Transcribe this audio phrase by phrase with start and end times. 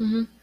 [0.00, 0.39] Mm-hmm.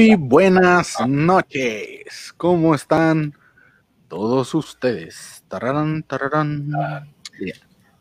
[0.00, 2.32] Muy buenas noches.
[2.38, 3.34] ¿Cómo están
[4.08, 5.44] todos ustedes?
[5.46, 6.70] Tararán, tararán.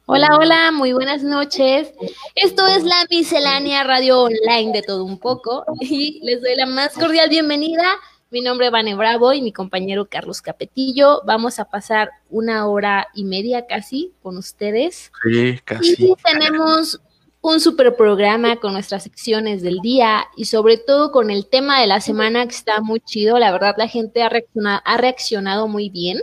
[0.05, 1.91] Hola, hola, muy buenas noches.
[2.35, 6.93] Esto es la miscelánea radio online de todo un poco y les doy la más
[6.93, 7.83] cordial bienvenida.
[8.29, 11.21] Mi nombre es Vane Bravo y mi compañero Carlos Capetillo.
[11.25, 15.11] Vamos a pasar una hora y media casi con ustedes.
[15.21, 15.95] Sí, casi.
[15.97, 17.01] Y tenemos
[17.41, 21.87] un super programa con nuestras secciones del día y sobre todo con el tema de
[21.87, 23.39] la semana que está muy chido.
[23.39, 26.21] La verdad, la gente ha reaccionado, ha reaccionado muy bien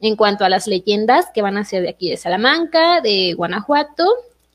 [0.00, 4.04] en cuanto a las leyendas que van a ser de aquí de Salamanca, de Guanajuato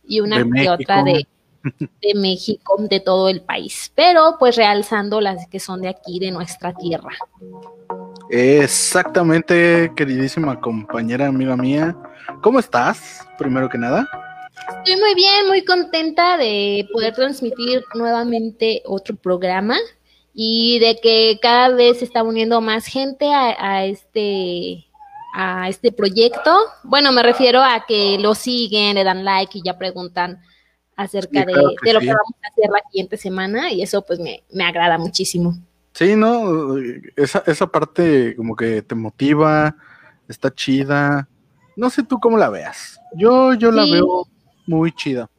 [0.07, 1.27] y una que otra de,
[1.63, 3.91] de México, de todo el país.
[3.95, 7.11] Pero pues realzando las que son de aquí, de nuestra tierra.
[8.29, 11.95] Exactamente, queridísima compañera, amiga mía.
[12.41, 13.25] ¿Cómo estás?
[13.37, 14.07] Primero que nada.
[14.87, 19.75] Estoy muy bien, muy contenta de poder transmitir nuevamente otro programa
[20.33, 24.85] y de que cada vez se está uniendo más gente a, este
[25.33, 26.55] a este proyecto.
[26.83, 30.39] Bueno, me refiero a que lo siguen, le dan like y ya preguntan
[30.95, 34.63] acerca de, lo que vamos a hacer la siguiente semana y eso pues me, me
[34.63, 35.57] agrada muchísimo.
[35.91, 36.77] Sí, ¿no?
[37.17, 39.75] Esa, esa parte como que te motiva,
[40.29, 41.27] está chida.
[41.75, 43.01] No sé tú cómo la veas.
[43.17, 44.29] Yo, yo la veo
[44.67, 45.29] muy chida.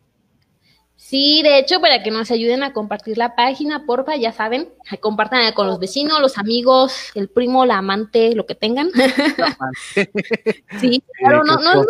[1.08, 4.68] Sí, de hecho, para que nos ayuden a compartir la página, porfa, ya saben,
[5.00, 8.90] compartan con los vecinos, los amigos, el primo, la amante, lo que tengan.
[10.80, 11.86] sí, claro, no, no, no,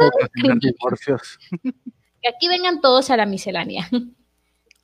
[2.23, 3.89] Que aquí vengan todos a la miscelánea.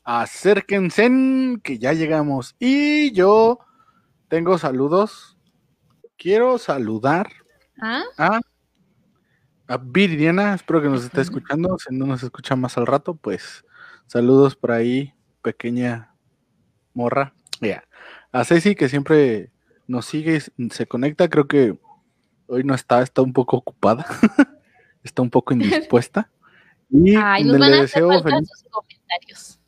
[0.04, 1.10] Acérquense,
[1.62, 2.56] que ya llegamos.
[2.58, 3.58] Y yo
[4.28, 5.36] tengo saludos.
[6.16, 7.30] Quiero saludar
[7.80, 8.02] ¿Ah?
[8.18, 8.40] a
[9.66, 11.76] a Viridiana, espero que nos esté escuchando.
[11.78, 13.64] Si no nos escucha más al rato, pues
[14.06, 16.14] saludos por ahí, pequeña
[16.92, 17.34] morra.
[17.60, 17.84] Ya.
[18.32, 19.50] A Ceci, que siempre
[19.86, 21.28] nos sigue, se conecta.
[21.28, 21.78] Creo que
[22.46, 24.06] hoy no está, está un poco ocupada,
[25.02, 26.30] está un poco indispuesta.
[26.90, 29.60] Y Ay, nos van a hacer sus comentarios.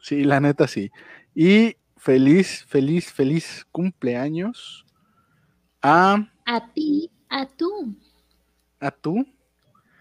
[0.00, 0.90] Sí, la neta sí.
[1.34, 4.84] Y feliz, feliz, feliz cumpleaños
[5.82, 6.28] a.
[6.44, 7.96] A ti, a tú.
[8.80, 9.26] ¿A tú?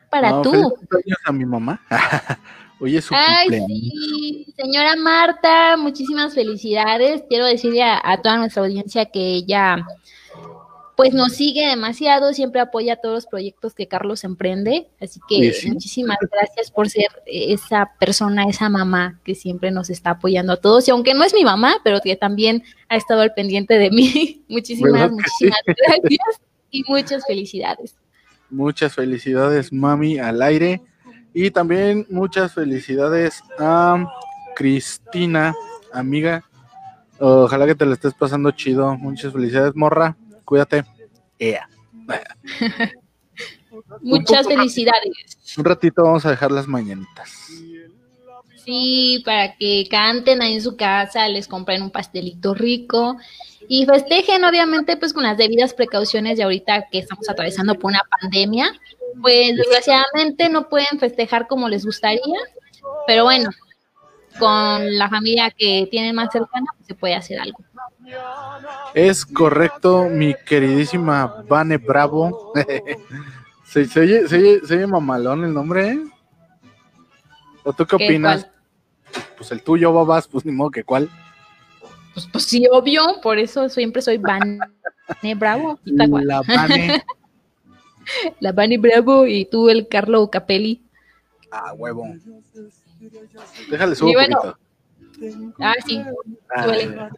[0.10, 0.52] Para tú.
[0.90, 1.82] Feliz a mi mamá.
[2.80, 7.24] Hoy es su Ay, sí, señora Marta, muchísimas felicidades.
[7.30, 9.86] Quiero decirle a, toda nuestra audiencia que ella
[10.98, 16.18] pues nos sigue demasiado, siempre apoya todos los proyectos que Carlos emprende, así que muchísimas
[16.32, 20.92] gracias por ser esa persona, esa mamá que siempre nos está apoyando a todos, y
[20.92, 25.12] aunque no es mi mamá, pero que también ha estado al pendiente de mí, muchísimas,
[25.12, 27.96] muchísimas gracias y muchas felicidades.
[28.50, 30.82] Muchas felicidades, mami, al aire.
[31.34, 34.06] Y también muchas felicidades a
[34.56, 35.54] Cristina,
[35.92, 36.44] amiga.
[37.20, 38.96] Ojalá que te lo estés pasando chido.
[38.98, 40.16] Muchas felicidades, morra.
[40.46, 40.86] Cuídate.
[41.40, 41.68] Ea.
[44.02, 45.58] Muchas felicidades.
[45.58, 47.50] Un ratito vamos a dejar las mañanitas.
[48.66, 53.18] Sí, para que canten ahí en su casa, les compren un pastelito rico
[53.68, 58.02] y festejen obviamente pues con las debidas precauciones de ahorita que estamos atravesando por una
[58.20, 58.72] pandemia,
[59.22, 62.40] pues desgraciadamente no pueden festejar como les gustaría,
[63.06, 63.52] pero bueno,
[64.40, 67.60] con la familia que tienen más cercana pues, se puede hacer algo.
[68.96, 72.52] Es correcto, mi queridísima Vane Bravo.
[73.66, 76.00] se, se, oye, se, oye, mamalón el nombre, ¿eh?
[77.64, 78.48] ¿O tú qué opinas?
[79.38, 81.10] Pues el tuyo, babas, pues ni modo que cuál.
[82.14, 84.60] Pues, pues sí, obvio, por eso siempre soy Vane
[85.36, 85.80] Bravo.
[85.84, 87.04] La Vane.
[88.40, 90.82] La Vane Bravo y tú el Carlo Capelli.
[91.52, 92.08] Ah, huevo.
[93.70, 94.58] Déjale subir un poquito.
[95.60, 96.02] Ah, sí.
[96.56, 97.10] Ah,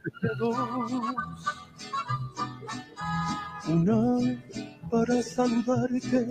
[3.67, 4.39] Una
[4.89, 6.27] para saludarte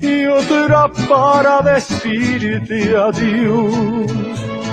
[0.00, 4.67] y otra para decirte adiós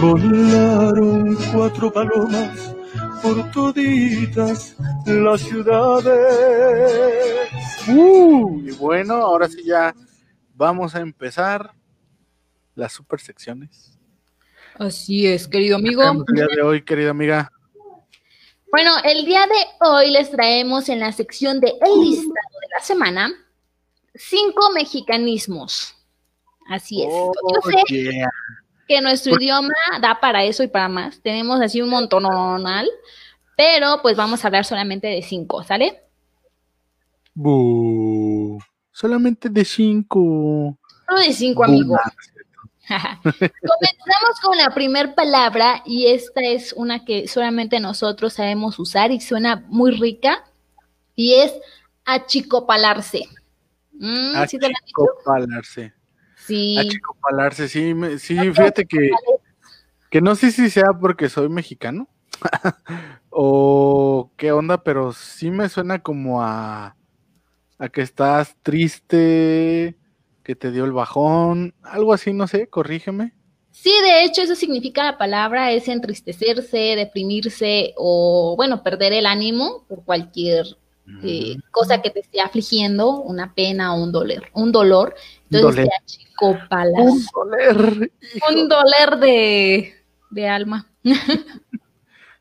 [0.00, 2.74] Volaron cuatro palomas
[3.22, 4.74] por toditas
[5.04, 6.18] las ciudades.
[7.88, 9.94] Uh, y bueno, ahora sí ya
[10.54, 11.72] vamos a empezar
[12.74, 13.98] las super secciones.
[14.78, 16.02] Así es, querido amigo.
[16.02, 17.52] El día de hoy, querida amiga.
[18.70, 22.82] Bueno, el día de hoy les traemos en la sección de El listado de la
[22.82, 23.30] semana
[24.14, 25.94] cinco mexicanismos.
[26.70, 27.08] Así es.
[27.10, 28.30] Oh, Yo sé yeah.
[28.86, 31.20] Que nuestro idioma da para eso y para más.
[31.20, 32.88] Tenemos así un montonal,
[33.56, 36.02] pero pues vamos a hablar solamente de cinco, ¿sale?
[38.92, 40.78] Solamente de cinco.
[41.06, 41.96] Solo de cinco, amigo.
[42.88, 49.20] Comenzamos con la primer palabra y esta es una que solamente nosotros sabemos usar y
[49.20, 50.44] suena muy rica
[51.16, 51.52] y es
[52.04, 53.24] achicopalarse.
[53.92, 54.58] Mm, ¿sí?
[54.62, 55.95] Achicopalarse.
[56.46, 56.76] Sí.
[56.78, 59.10] Achicopalarse, sí, me- sí, fíjate que,
[60.10, 62.08] que no sé si sea porque soy mexicano
[63.30, 66.96] o qué onda, pero sí me suena como a,
[67.78, 69.96] a que estás triste,
[70.42, 73.34] que te dio el bajón, algo así, no sé, corrígeme.
[73.72, 79.84] Sí, de hecho eso significa la palabra es entristecerse, deprimirse o bueno, perder el ánimo
[79.86, 80.64] por cualquier
[81.22, 85.14] eh, cosa que te esté afligiendo, una pena o un dolor, un dolor.
[85.50, 85.90] Entonces Doler.
[86.06, 87.02] te.
[87.02, 88.46] Un doler, hijo.
[88.48, 89.94] Un doler de,
[90.30, 90.90] de alma.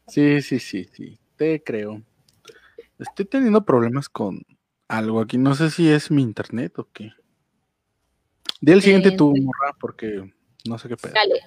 [0.08, 2.00] Sí, sí, sí, sí, te creo.
[3.00, 4.46] Estoy teniendo problemas con
[4.88, 7.12] algo aquí, no sé si es mi internet o qué.
[8.62, 10.32] Di el siguiente Eh, tú, morra, porque
[10.68, 11.14] no sé qué pedo.
[11.14, 11.42] Dale.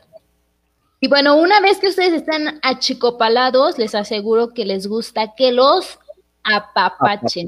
[1.00, 6.00] Y bueno, una vez que ustedes están achicopalados, les aseguro que les gusta que los
[6.54, 7.46] apapachen.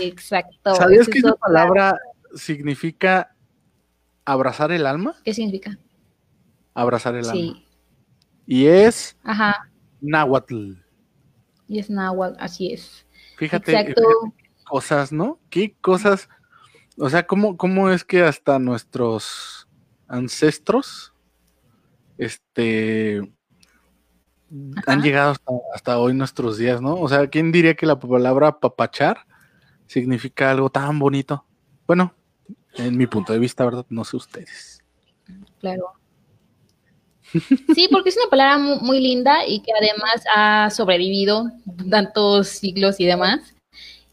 [0.00, 0.74] Exacto.
[0.74, 1.46] ¿Sabías que es esa otra.
[1.46, 1.98] palabra
[2.34, 3.34] significa
[4.24, 5.14] abrazar el alma?
[5.24, 5.78] ¿Qué significa?
[6.74, 7.32] Abrazar el alma.
[7.32, 7.66] Sí.
[8.46, 9.70] Y es Ajá.
[10.00, 10.72] náhuatl.
[11.66, 13.06] Y es náhuatl, así es.
[13.36, 14.02] Fíjate, Exacto.
[14.02, 15.38] fíjate qué cosas, ¿no?
[15.50, 16.28] ¿Qué cosas?
[16.96, 19.68] O sea, ¿cómo, cómo es que hasta nuestros
[20.08, 21.14] ancestros
[22.16, 23.32] este
[24.86, 26.94] han llegado hasta, hasta hoy nuestros días, ¿no?
[26.94, 29.18] O sea, ¿quién diría que la palabra papachar
[29.86, 31.44] significa algo tan bonito?
[31.86, 32.14] Bueno,
[32.74, 33.86] en mi punto de vista, ¿verdad?
[33.88, 34.82] No sé ustedes.
[35.60, 35.92] Claro.
[37.74, 41.50] Sí, porque es una palabra mu- muy, linda y que además ha sobrevivido
[41.90, 43.54] tantos siglos y demás.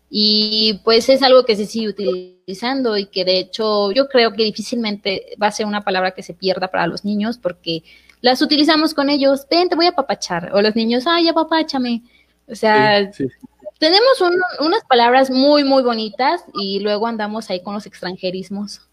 [0.09, 4.43] Y pues es algo que se sigue utilizando y que de hecho yo creo que
[4.43, 7.83] difícilmente va a ser una palabra que se pierda para los niños porque
[8.25, 10.49] las utilizamos con ellos, ven, te voy a papachar.
[10.53, 12.01] O los niños, ay, apapáchame.
[12.47, 13.47] O sea, Sí, sí.
[13.77, 18.89] tenemos un- unas palabras muy, muy bonitas y luego andamos ahí con los extranjerismos.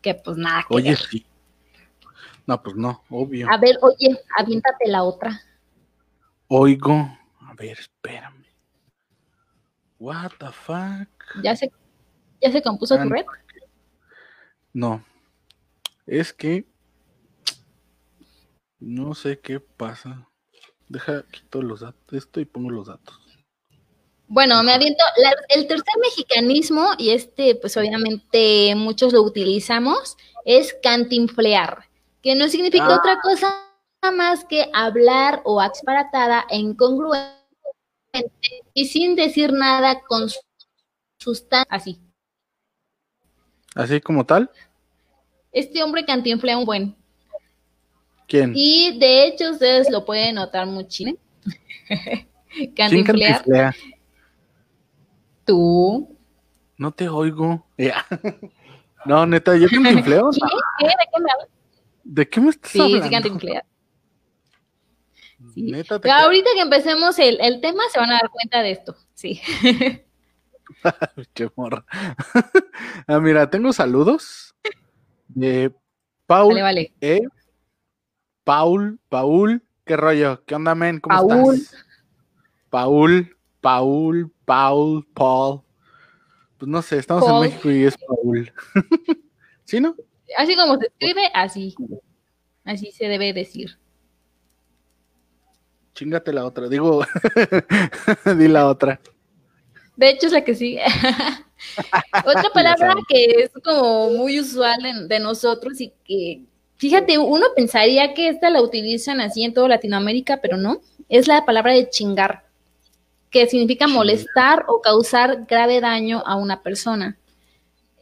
[0.00, 0.98] Que pues nada que Oye, ver.
[0.98, 1.26] sí.
[2.46, 3.46] No, pues no, obvio.
[3.50, 5.40] A ver, oye, aviéntate la otra.
[6.48, 6.92] Oigo.
[7.40, 8.46] A ver, espérame.
[9.98, 11.08] What the fuck?
[11.42, 11.70] ¿Ya se,
[12.40, 13.24] ya se compuso tu red?
[14.72, 15.04] No.
[16.06, 16.64] Es que
[18.82, 20.28] no sé qué pasa.
[20.88, 23.18] Deja, quito los datos, esto y pongo los datos.
[24.28, 30.74] Bueno, me aviento la- el tercer mexicanismo, y este, pues obviamente muchos lo utilizamos, es
[30.82, 31.88] cantinflear,
[32.22, 32.96] que no significa Ah.
[32.98, 33.68] otra cosa
[34.14, 37.38] más que hablar o exparatada e incongruente
[38.74, 40.28] y sin decir nada con
[41.18, 41.66] sustancia.
[41.70, 42.00] Así.
[43.74, 44.50] Así como tal.
[45.52, 46.96] Este hombre cantinflea un buen.
[48.28, 48.52] ¿Quién?
[48.54, 51.18] Y de hecho ustedes lo pueden notar muchísimo.
[51.88, 53.32] ¿Quién cantinflear.
[53.34, 53.74] cantiflea?
[55.44, 56.16] Tú.
[56.78, 57.66] No te oigo.
[57.78, 58.04] Ya.
[59.04, 60.30] No, neta, ¿yo cantinfleo?
[60.30, 60.38] ¿Qué?
[60.78, 60.86] ¿Qué?
[60.86, 61.48] ¿De qué me hablas?
[62.04, 63.04] ¿De qué me estás Sí, hablando?
[63.04, 63.64] sí cantinflea.
[65.54, 65.62] Sí.
[65.72, 68.94] Neta, te ahorita que empecemos el, el tema se van a dar cuenta de esto.
[69.14, 69.40] Sí.
[71.34, 71.84] Qué morra.
[73.08, 74.54] ah, mira, tengo saludos
[75.26, 75.74] de
[76.26, 76.92] Paul Vale, vale.
[77.00, 77.22] E.
[78.44, 80.44] Paul, Paul, ¿qué rollo?
[80.44, 81.00] ¿Qué onda, men?
[81.00, 81.54] ¿Cómo Paul.
[81.54, 81.84] estás?
[82.70, 85.62] Paul, Paul, Paul, Paul.
[86.58, 87.44] Pues no sé, estamos Paul.
[87.44, 88.52] en México y es Paul.
[89.64, 89.94] ¿Sí, no?
[90.36, 91.74] Así como se escribe, así.
[92.64, 93.78] Así se debe decir.
[95.94, 96.68] Chingate la otra.
[96.68, 97.04] Digo,
[98.38, 99.00] di la otra.
[99.96, 100.82] De hecho, es la que sigue.
[102.26, 106.44] Otra palabra que es como muy usual de, de nosotros y que,
[106.82, 110.80] fíjate, uno pensaría que esta la utilizan así en toda Latinoamérica, pero no.
[111.08, 112.42] Es la palabra de chingar,
[113.30, 117.16] que significa molestar o causar grave daño a una persona.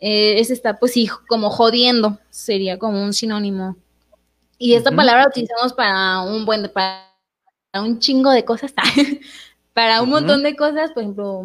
[0.01, 3.77] Eh, es está, pues sí, como jodiendo, sería como un sinónimo.
[4.57, 7.05] Y esta palabra la utilizamos para un buen, para
[7.75, 8.73] un chingo de cosas,
[9.75, 11.45] para un montón de cosas, por ejemplo,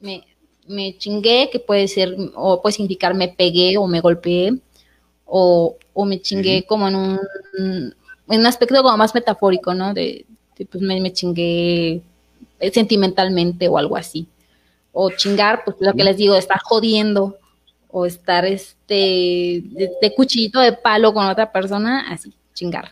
[0.00, 0.24] me,
[0.66, 4.54] me chingué, que puede ser, o puede significar me pegué o me golpeé,
[5.34, 7.18] o, o me chingué como en un,
[7.56, 7.94] en
[8.28, 9.94] un aspecto como más metafórico, ¿no?
[9.94, 10.26] De,
[10.58, 12.02] de, pues me, me chingué
[12.70, 14.28] sentimentalmente o algo así.
[14.92, 17.38] O chingar, pues lo que les digo, estar jodiendo
[17.90, 22.90] o estar este de, de cuchillito de palo con otra persona, así, chingar.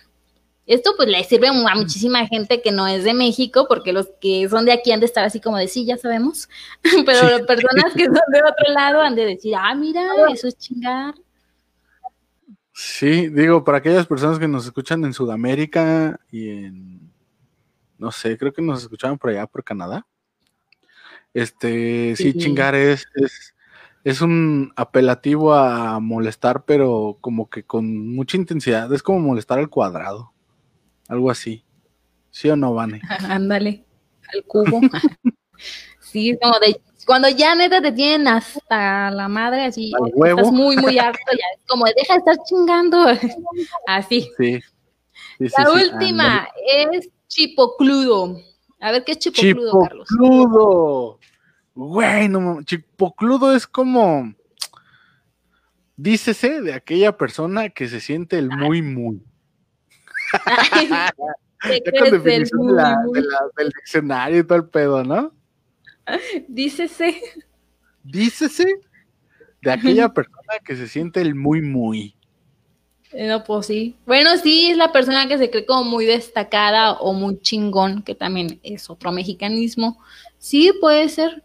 [0.67, 4.49] Esto pues le sirve a muchísima gente que no es de México, porque los que
[4.49, 6.49] son de aquí han de estar así como de sí, ya sabemos,
[7.05, 10.57] pero las personas que son de otro lado han de decir, ah, mira, eso es
[10.57, 11.15] chingar.
[12.83, 17.13] Sí, digo, para aquellas personas que nos escuchan en Sudamérica y en,
[17.99, 20.07] no sé, creo que nos escuchaban por allá, por Canadá.
[21.35, 22.39] Este, sí, Sí.
[22.39, 23.55] chingar es, es,
[24.03, 28.91] es un apelativo a molestar, pero como que con mucha intensidad.
[28.95, 30.33] Es como molestar al cuadrado.
[31.07, 31.67] Algo así.
[32.31, 33.03] ¿Sí o no, Vane?
[33.43, 33.85] Ándale,
[34.33, 34.81] al cubo.
[36.01, 40.41] sí, como de cuando ya neta te tienen hasta la madre así, huevo.
[40.41, 43.07] estás muy, muy harto, ya es como de, deja de estar chingando.
[43.87, 44.31] así.
[44.37, 44.61] Sí.
[45.39, 48.37] La sí, última es chipocludo.
[48.81, 50.09] A ver, ¿qué es chipocludo, Carlos?
[50.09, 51.19] Chipocludo.
[51.75, 54.35] Güey, no Chipocludo es como.
[55.97, 59.23] Dícese de aquella persona que se siente el muy, muy.
[61.63, 63.13] Ya con definición de muy, la- muy.
[63.21, 65.33] de la- del diccionario y todo el pedo, ¿no?
[66.49, 67.21] Dícese.
[68.03, 68.67] Dícese
[69.63, 72.15] de aquella persona que se siente el muy, muy.
[73.13, 73.97] Eh, No, pues sí.
[74.07, 78.15] Bueno, sí, es la persona que se cree como muy destacada o muy chingón, que
[78.15, 79.99] también es otro mexicanismo.
[80.39, 81.43] Sí, puede ser.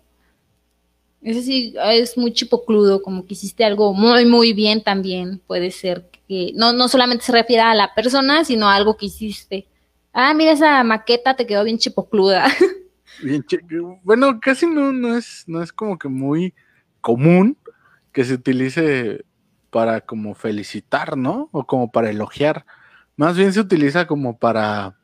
[1.21, 5.41] Ese sí es muy chipocludo, como que hiciste algo muy, muy bien también.
[5.47, 9.07] Puede ser que no, no solamente se refiere a la persona, sino a algo que
[9.07, 9.67] hiciste.
[10.13, 12.47] Ah, mira, esa maqueta te quedó bien chipocluda.
[13.21, 13.45] Bien
[14.03, 16.53] bueno, casi no, no es, no es como que muy
[17.01, 17.57] común
[18.11, 19.25] que se utilice
[19.69, 21.49] para como felicitar, ¿no?
[21.51, 22.65] O como para elogiar.
[23.17, 24.95] Más bien se utiliza como para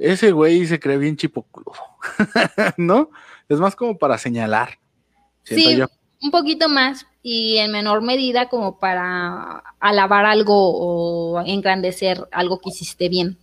[0.00, 1.78] ese güey se cree bien chipocludo,
[2.78, 3.10] ¿no?
[3.48, 4.78] Es más como para señalar.
[5.44, 5.86] Siento Sí, yo.
[6.22, 12.70] un poquito más y en menor medida como para alabar algo o engrandecer algo que
[12.70, 13.36] hiciste bien.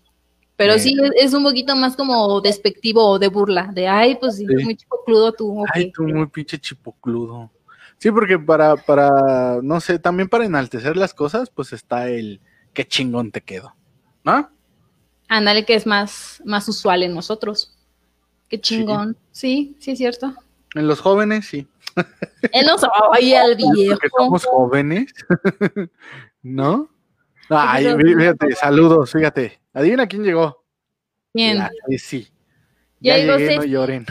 [0.58, 0.80] Pero Eh.
[0.80, 4.64] sí es- un poquito más como despectivo o de burla, de ay, pues sí, Sí.
[4.66, 5.62] muy chipocludo tú.
[5.62, 5.68] ok".
[5.74, 7.50] Ay, tú muy pinche chipocludo.
[8.00, 12.42] Sí, porque para, para, no sé, también para enaltecer las cosas, pues está el
[12.74, 13.74] qué chingón te quedo,
[14.24, 14.50] ¿no?
[15.30, 17.74] Ándale, que es más, más usual en nosotros.
[18.50, 19.18] Qué chingón.
[19.32, 20.34] Sí, sí, es cierto.
[20.76, 21.68] En los jóvenes, sí.
[23.12, 23.96] Oye al viejo.
[23.96, 25.14] Porque somos jóvenes,
[26.44, 26.90] ¿no?
[27.50, 29.60] Ay, fíjate, saludos, fíjate.
[29.74, 30.63] Adivina quién llegó.
[31.34, 31.58] Bien.
[31.58, 32.27] La Ceci.
[33.00, 33.72] Ya llegó llegué, no Ceci.
[33.74, 34.06] lloren.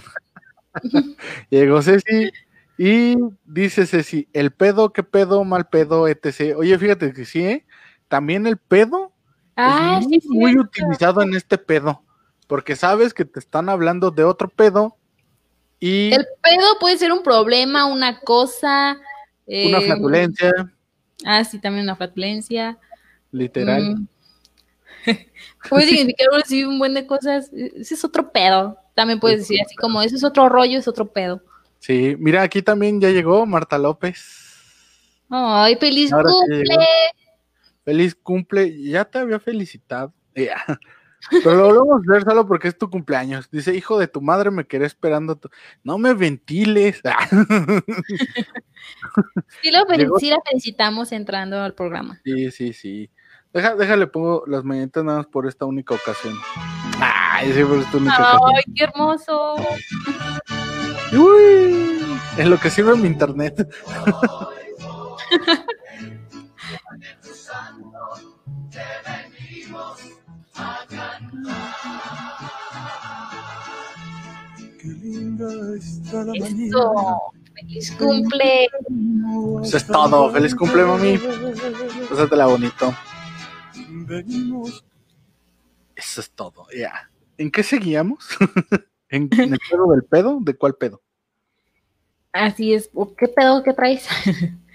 [1.50, 2.30] llegó Ceci
[2.78, 6.54] y dice Ceci, el pedo, qué pedo, mal pedo, etc.
[6.56, 7.66] Oye, fíjate que sí, ¿eh?
[8.08, 9.12] También el pedo
[9.56, 10.28] Ah, es sí, muy, sí.
[10.28, 12.02] muy utilizado en este pedo,
[12.46, 14.96] porque sabes que te están hablando de otro pedo
[15.80, 18.92] y El pedo puede ser un problema, una cosa.
[19.46, 20.52] una eh, flatulencia,
[21.24, 22.78] Ah, sí, también una flatulencia.
[23.36, 23.96] Literal.
[23.96, 24.08] Mm.
[25.68, 27.50] Puede significar sí, un buen de cosas.
[27.52, 28.78] Ese es otro pedo.
[28.94, 31.42] También puedes decir así como, ese es otro rollo, es otro pedo.
[31.78, 34.54] Sí, mira, aquí también ya llegó Marta López.
[35.28, 36.64] Ay, feliz Ahora cumple.
[37.84, 40.12] Feliz cumple, ya te había felicitado.
[41.30, 43.50] Pero lo volvemos a hacer solo porque es tu cumpleaños.
[43.50, 45.36] Dice, hijo de tu madre, me quedé esperando.
[45.36, 45.50] tu-".
[45.82, 47.00] No me ventiles.
[49.62, 52.20] Sí, lo fel- Llegó- sí la felicitamos entrando al programa.
[52.24, 53.10] sí, sí, sí.
[53.56, 56.34] Deja, déjale, pongo las mañanitas nada más por esta única ocasión.
[57.00, 59.54] Ay, sí, por esta única Ay, qué hermoso.
[61.10, 62.04] Uy,
[62.36, 63.66] en lo que sirve mi internet.
[74.78, 75.48] Qué linda
[75.78, 76.92] está la Eso.
[77.54, 78.68] Feliz cumple.
[79.62, 80.30] Eso es todo.
[80.30, 81.18] Feliz cumple, mami.
[82.10, 82.92] Pásatela bonito.
[84.06, 84.84] Venimos
[85.94, 87.10] Eso es todo, ya.
[87.38, 88.28] ¿En qué seguíamos?
[89.08, 90.38] ¿En, en el pedo del pedo?
[90.40, 91.02] ¿De cuál pedo?
[92.32, 92.90] Así es.
[92.94, 94.06] ¿O ¿Qué pedo que traes?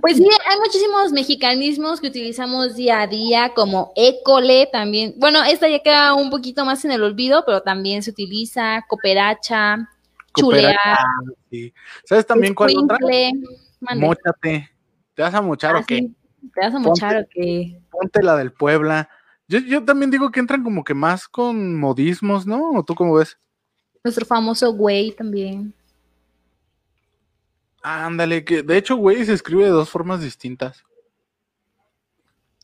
[0.00, 5.14] Pues sí, hay muchísimos mexicanismos que utilizamos día a día, como école también.
[5.16, 9.88] Bueno, esta ya queda un poquito más en el olvido, pero también se utiliza cooperacha,
[10.36, 10.76] chulear,
[11.50, 11.72] sí.
[12.04, 12.98] ¿Sabes también cuál otra?
[13.94, 14.70] Móchate.
[15.14, 16.10] ¿Te vas a mochar Ah, o qué?
[16.54, 17.80] ¿Te vas a mochar o qué?
[17.90, 19.08] Ponte la del Puebla.
[19.48, 22.72] Yo, yo también digo que entran como que más con modismos, ¿no?
[22.72, 23.38] ¿O tú cómo ves?
[24.02, 25.72] Nuestro famoso güey también.
[27.82, 30.82] Ándale, que de hecho, güey, se escribe de dos formas distintas.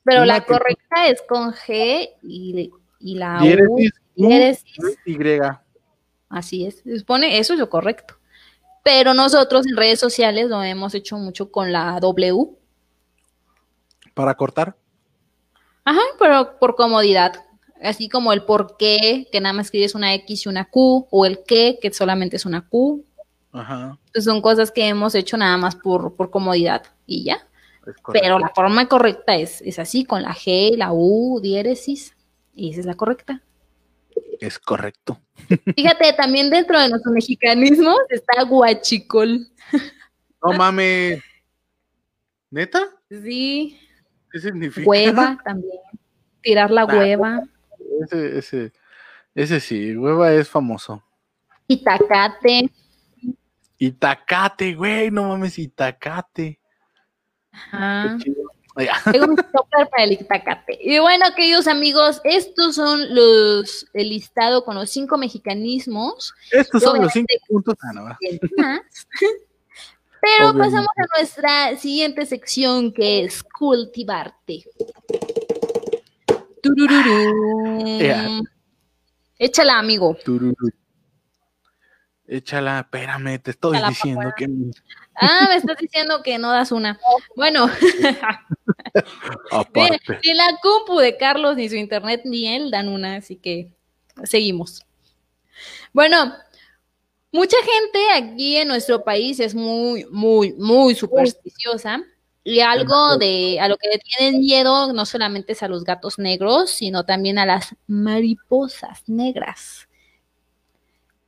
[0.04, 3.42] Pero Una la que- correcta es con G y, y la U.
[3.42, 4.76] Diéresis, U, diéresis.
[5.06, 5.18] Y.
[6.28, 6.78] Así es.
[6.80, 8.16] Se supone eso es lo correcto.
[8.82, 12.48] Pero nosotros en redes sociales lo hemos hecho mucho con la W.
[14.14, 14.76] Para cortar.
[15.85, 17.45] Ajá, pero por comodidad.
[17.83, 21.26] Así como el por qué, que nada más escribes una X y una Q, o
[21.26, 23.04] el qué, que solamente es una Q.
[23.52, 23.99] Ajá.
[24.12, 27.47] Pues son cosas que hemos hecho nada más por, por comodidad y ya.
[28.12, 32.14] Pero la forma correcta es, es así, con la G, la U, diéresis.
[32.54, 33.42] Y esa es la correcta.
[34.40, 35.21] Es correcto.
[35.76, 39.49] Fíjate, también dentro de nuestro mexicanismo está guachicol.
[40.45, 41.23] No mames.
[42.50, 42.88] ¿Neta?
[43.09, 43.78] Sí,
[44.32, 44.88] ¿Qué significa?
[44.88, 45.78] hueva también.
[46.40, 47.42] Tirar la Ah, hueva.
[48.02, 48.72] Ese, ese,
[49.34, 51.02] ese sí, hueva es famoso.
[51.68, 52.70] Itacate.
[53.78, 56.58] Itacate, güey, no mames, Itacate.
[57.52, 58.16] Ajá.
[59.10, 60.78] Tengo un topper para el Itacate.
[60.80, 66.32] Y bueno, queridos amigos, estos son los el listado con los cinco mexicanismos.
[66.50, 67.74] Estos son los cinco puntos.
[67.82, 68.16] Ah, no.
[70.22, 70.76] Pero Obviamente.
[70.76, 74.62] pasamos a nuestra siguiente sección que es cultivarte.
[76.62, 77.98] Turururú.
[77.98, 78.40] Ya.
[79.36, 80.16] Échala, amigo.
[80.24, 80.54] Tururú.
[82.28, 84.46] Échala, espérame, te estoy Échala diciendo que.
[85.16, 87.00] Ah, me estás diciendo que no das una.
[87.34, 87.72] Bueno, ni,
[89.50, 90.20] Aparte.
[90.24, 93.72] ni la compu de Carlos, ni su internet, ni él dan una, así que
[94.22, 94.86] seguimos.
[95.92, 96.32] Bueno,
[97.32, 102.02] mucha gente aquí en nuestro país es muy, muy, muy supersticiosa.
[102.44, 106.18] Y algo de a lo que le tienen miedo no solamente es a los gatos
[106.18, 109.86] negros, sino también a las mariposas negras.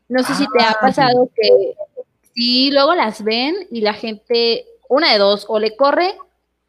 [0.09, 0.79] No sé si te ha Ah.
[0.81, 1.75] pasado que
[2.35, 6.15] sí, luego las ven y la gente, una de dos, o le corre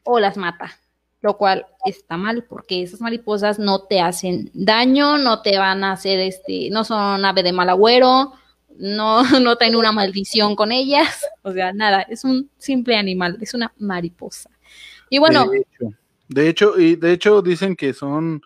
[0.03, 0.77] o las mata,
[1.21, 5.93] lo cual está mal porque esas mariposas no te hacen daño, no te van a
[5.93, 8.33] hacer, este, no son ave de mal agüero,
[8.77, 13.53] no, no traen una maldición con ellas, o sea, nada, es un simple animal, es
[13.53, 14.49] una mariposa.
[15.09, 15.95] Y bueno, De hecho,
[16.27, 18.41] de hecho, y de hecho dicen que son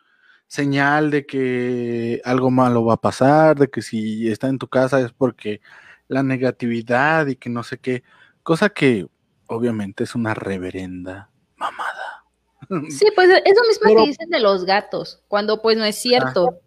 [0.48, 5.00] señal de que algo malo va a pasar, de que si está en tu casa
[5.00, 5.62] es porque
[6.08, 8.04] la negatividad y que no sé qué,
[8.44, 9.08] cosa que
[9.48, 12.26] obviamente es una reverenda mamada.
[12.90, 16.60] Sí, pues eso mismo Pero- que dicen de los gatos, cuando pues no es cierto.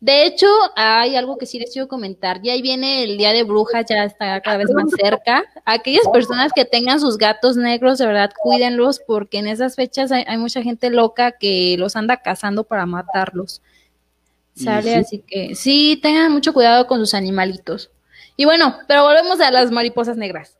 [0.00, 2.42] De hecho, hay algo que sí les quiero comentar.
[2.42, 5.44] Ya ahí viene el Día de Brujas, ya está cada vez más cerca.
[5.64, 10.24] Aquellas personas que tengan sus gatos negros, de verdad, cuídenlos, porque en esas fechas hay,
[10.26, 13.62] hay mucha gente loca que los anda cazando para matarlos.
[14.54, 14.94] Sale, sí.
[14.94, 17.90] así que sí, tengan mucho cuidado con sus animalitos.
[18.36, 20.58] Y bueno, pero volvemos a las mariposas negras.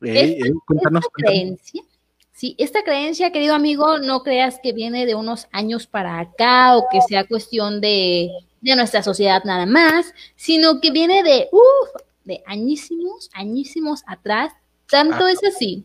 [0.00, 1.82] Ey, ey, cuéntanos, Esta creencia,
[2.32, 6.86] sí, esta creencia, querido amigo, no creas que viene de unos años para acá o
[6.90, 8.30] que sea cuestión de,
[8.60, 14.52] de nuestra sociedad nada más, sino que viene de, uf, de añísimos, añísimos atrás.
[14.90, 15.32] Tanto Ah.
[15.32, 15.84] es así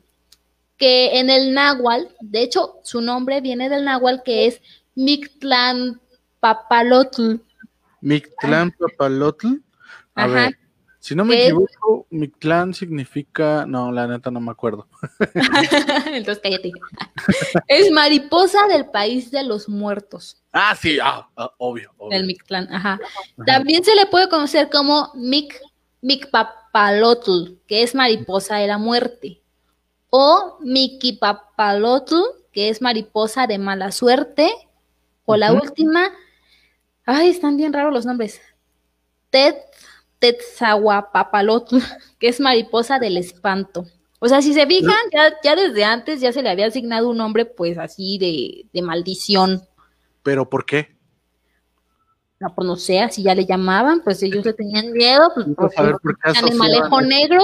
[0.78, 4.62] que en el náhuatl, de hecho, su nombre viene del náhuatl que es
[4.96, 6.02] Mictlán
[6.40, 7.36] Papalotl.
[8.02, 9.48] Mictlán Papalotl.
[10.16, 10.34] A Ajá.
[10.34, 10.58] ver,
[11.04, 14.88] si no me equivoco, Mictlán significa, no, la neta no me acuerdo.
[16.06, 16.72] Entonces cállate.
[17.68, 20.42] es mariposa del país de los muertos.
[20.54, 22.18] Ah, sí, ah, ah, obvio, obvio.
[22.18, 22.94] El Mictlán, ajá.
[22.94, 23.46] Ajá.
[23.46, 25.60] También se le puede conocer como Mic,
[26.00, 29.42] Micpapalotl, que es mariposa de la muerte.
[30.10, 32.16] O Miquipapalotl,
[32.54, 34.50] que es mariposa de mala suerte.
[35.26, 36.12] O la última,
[37.06, 38.39] ay, están bien raros los nombres.
[39.32, 39.58] Tet,
[40.24, 41.80] Tetzahuapapalotl,
[42.20, 43.86] que es mariposa del espanto.
[44.20, 47.18] O sea, si se fijan, ya, ya desde antes ya se le había asignado un
[47.18, 49.64] nombre, pues así de, de maldición.
[50.24, 50.96] Pero ¿por qué?
[52.40, 55.56] No, pues no sé, así ya le llamaban, pues ellos le tenían miedo, pues Quiero
[55.58, 57.42] porque saber por qué animalejo asociaban negro.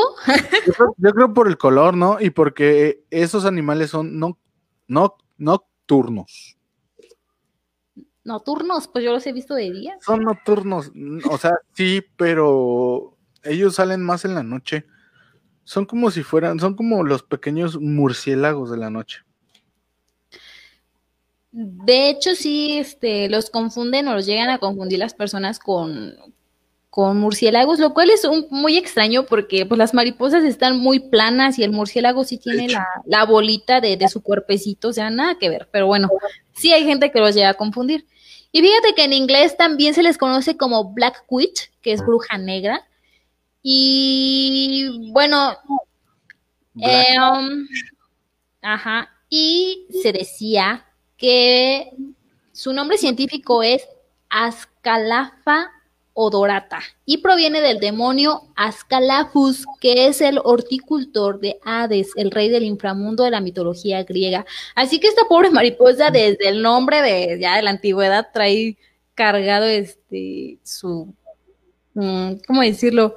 [0.66, 2.18] Yo creo, yo creo por el color, ¿no?
[2.22, 4.38] Y porque esos animales son no,
[4.88, 6.59] no, nocturnos.
[8.30, 9.98] Nocturnos, pues yo los he visto de día.
[10.06, 10.92] Son nocturnos.
[11.30, 14.86] O sea, sí, pero ellos salen más en la noche.
[15.64, 19.20] Son como si fueran, son como los pequeños murciélagos de la noche.
[21.52, 26.16] De hecho, sí, este, los confunden o los llegan a confundir las personas con,
[26.92, 31.58] con murciélagos, lo cual es un- muy extraño porque pues las mariposas están muy planas
[31.58, 35.40] y el murciélago sí tiene la, la bolita de, de su cuerpecito, o sea, nada
[35.40, 36.08] que ver, pero bueno,
[36.54, 38.06] sí hay gente que los llega a confundir.
[38.52, 42.38] Y fíjate que en inglés también se les conoce como Black Witch, que es bruja
[42.38, 42.86] negra.
[43.62, 45.58] Y bueno,
[46.82, 47.68] eh, um,
[48.62, 50.86] ajá, y se decía
[51.18, 51.92] que
[52.52, 53.88] su nombre científico es
[54.30, 55.72] Ascalafa
[56.22, 62.64] odorata y proviene del demonio Ascalafus, que es el horticultor de Hades, el rey del
[62.64, 64.46] inframundo de la mitología griega.
[64.76, 68.78] Así que esta pobre mariposa, desde el nombre de ya de la antigüedad, trae
[69.16, 71.14] cargado este su
[71.94, 73.16] mm, ¿cómo decirlo?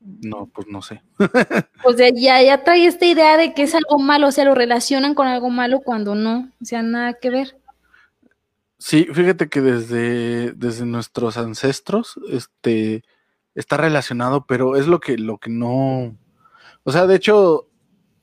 [0.00, 1.02] No, pues no sé.
[1.84, 4.56] o sea, ya, ya trae esta idea de que es algo malo, o sea, lo
[4.56, 7.59] relacionan con algo malo cuando no, o sea, nada que ver.
[8.80, 13.04] Sí, fíjate que desde, desde nuestros ancestros, este,
[13.54, 16.16] está relacionado, pero es lo que, lo que no.
[16.82, 17.68] O sea, de hecho,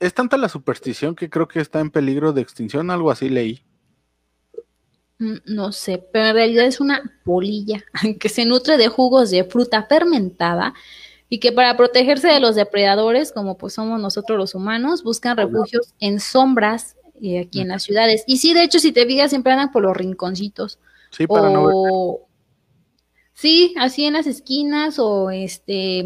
[0.00, 3.62] es tanta la superstición que creo que está en peligro de extinción, algo así leí.
[5.20, 7.84] Mm, no sé, pero en realidad es una polilla
[8.18, 10.74] que se nutre de jugos de fruta fermentada
[11.28, 15.94] y que para protegerse de los depredadores, como pues somos nosotros los humanos, buscan refugios
[16.00, 18.24] en sombras eh, aquí en las ciudades.
[18.26, 20.78] Y sí, de hecho, si te fijas, siempre andan por los rinconcitos.
[21.10, 22.18] Sí, para no
[23.32, 26.00] Sí, así en las esquinas o este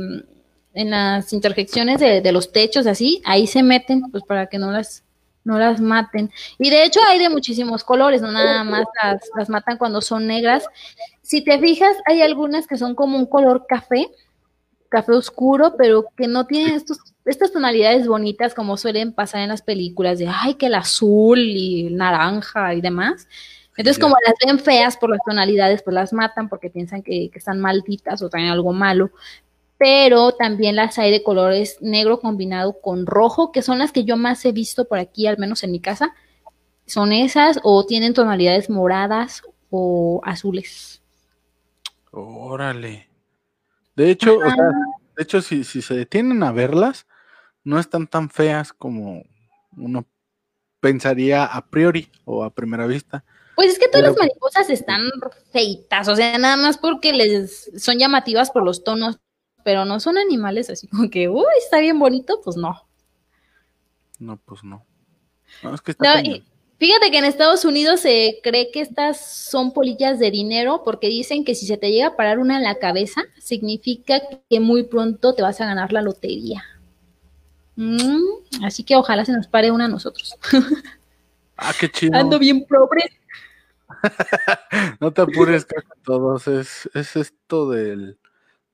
[0.75, 5.05] en las intersecciones de, los techos, así, ahí se meten, pues para que no las,
[5.44, 6.31] no las maten.
[6.59, 10.27] Y de hecho hay de muchísimos colores, no nada más las, las matan cuando son
[10.27, 10.66] negras.
[11.22, 14.11] Si te fijas, hay algunas que son como un color café,
[14.88, 19.63] café oscuro, pero que no tienen estos, estas tonalidades bonitas como suelen pasar en las
[19.63, 23.29] películas de, ay, que el azul y el naranja y demás.
[23.77, 27.39] Entonces, como las ven feas por las tonalidades, pues las matan porque piensan que, que
[27.39, 29.11] están malditas o traen algo malo.
[29.79, 34.17] Pero también las hay de colores negro combinado con rojo, que son las que yo
[34.17, 36.15] más he visto por aquí, al menos en mi casa.
[36.87, 41.03] Son esas o tienen tonalidades moradas o azules.
[42.11, 43.09] Órale.
[43.97, 44.71] De hecho, o sea,
[45.17, 47.07] de hecho, si, si se detienen a verlas,
[47.64, 49.25] no están tan feas como
[49.77, 50.07] uno
[50.81, 53.25] pensaría a priori o a primera vista.
[53.55, 55.03] Pues es que todas las mariposas están
[55.51, 59.18] feitas, o sea, nada más porque les son llamativas por los tonos,
[59.62, 62.88] pero no son animales así como que, uy, está bien bonito, pues no.
[64.18, 64.85] No, pues no.
[65.62, 66.22] No, es que está
[66.79, 71.44] Fíjate que en Estados Unidos se cree que estas son polillas de dinero porque dicen
[71.44, 74.20] que si se te llega a parar una en la cabeza, significa
[74.51, 76.64] que muy pronto te vas a ganar la lotería.
[77.83, 80.37] Mm, así que ojalá se nos pare una a nosotros.
[81.57, 82.18] Ah, qué chido.
[82.18, 83.05] Ando bien pobre.
[85.01, 85.66] no te apures,
[86.05, 86.49] todos.
[86.49, 88.18] Es, es esto del,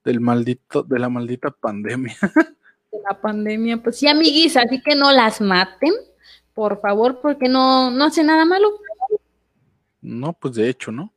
[0.05, 2.16] del maldito, de la maldita pandemia.
[2.92, 5.92] de la pandemia, pues sí, amiguis, así que no las maten
[6.59, 8.68] por favor, porque no, no hace nada malo.
[10.03, 11.12] No, pues de hecho, ¿no?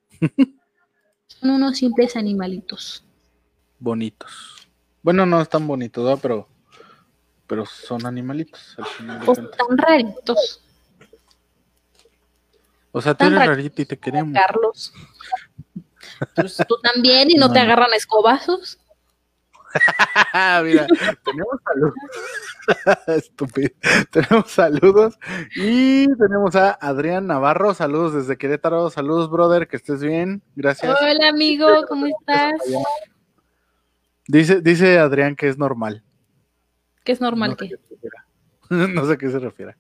[1.25, 3.03] Son unos simples animalitos.
[3.79, 4.69] Bonitos.
[5.01, 6.15] Bueno, no están bonitos, ¿no?
[6.17, 6.47] pero
[7.51, 8.77] pero son animalitos.
[8.77, 10.63] Al pues están raritos.
[12.93, 14.33] O sea, tú eres rarito y te queremos.
[14.33, 14.93] Carlos.
[16.33, 18.79] Pues tú también y no, te agarran escobazos.
[20.63, 20.87] Mira,
[21.25, 21.93] tenemos saludos.
[23.07, 23.69] Estúpido.
[24.11, 25.19] Tenemos saludos.
[25.53, 27.73] Y tenemos a Adrián Navarro.
[27.73, 28.89] Saludos desde Querétaro.
[28.91, 29.67] Saludos, brother.
[29.67, 30.41] Que estés bien.
[30.55, 30.97] Gracias.
[31.01, 31.67] Hola, amigo.
[31.89, 32.61] ¿Cómo estás?
[34.25, 36.05] Dice, dice Adrián que es normal.
[37.11, 37.57] ¿Qué es normal?
[38.69, 39.75] No no sé a qué se refiere.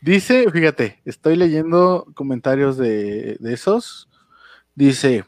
[0.00, 4.08] Dice, fíjate, estoy leyendo comentarios de, de esos.
[4.74, 5.26] Dice,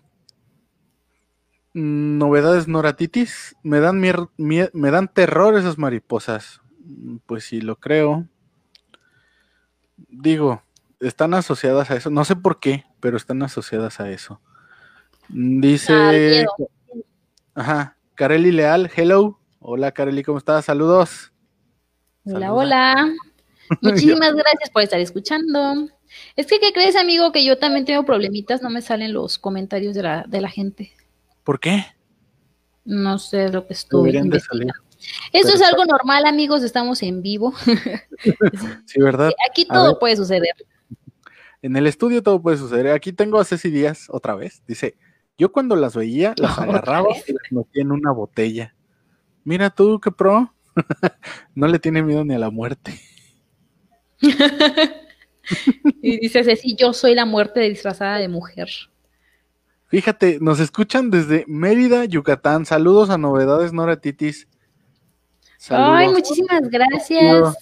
[1.74, 6.62] novedades noratitis, me dan, me dan terror esas mariposas.
[6.82, 8.26] Mm, pues sí, lo creo.
[10.08, 10.62] Digo,
[10.98, 12.08] están asociadas a eso.
[12.08, 14.40] No sé por qué, pero están asociadas a eso.
[15.28, 16.46] Mm, dice.
[17.54, 17.98] ajá.
[18.14, 19.38] Carely Leal, hello.
[19.58, 20.64] Hola, Carely, ¿cómo estás?
[20.64, 21.33] Saludos.
[22.26, 23.14] Hola, hola.
[23.82, 25.88] Muchísimas gracias por estar escuchando.
[26.36, 27.32] Es que, ¿qué crees, amigo?
[27.32, 30.92] Que yo también tengo problemitas, no me salen los comentarios de la, de la gente.
[31.42, 31.84] ¿Por qué?
[32.84, 34.16] No sé lo que estoy
[35.32, 37.52] Esto es algo normal, amigos, estamos en vivo.
[38.86, 39.32] sí, ¿verdad?
[39.50, 40.54] Aquí todo puede suceder.
[41.60, 42.92] En el estudio todo puede suceder.
[42.92, 44.62] Aquí tengo a Ceci Díaz otra vez.
[44.66, 44.96] Dice,
[45.36, 48.74] yo cuando las veía, las agarraba y las metía en una botella.
[49.44, 50.53] Mira tú, qué pro.
[51.54, 53.00] no le tiene miedo ni a la muerte.
[56.02, 58.68] y dice Ceci, yo soy la muerte disfrazada de mujer.
[59.88, 62.66] Fíjate, nos escuchan desde Mérida, Yucatán.
[62.66, 64.48] Saludos a Novedades Nora Titis.
[65.70, 67.56] Ay, muchísimas gracias.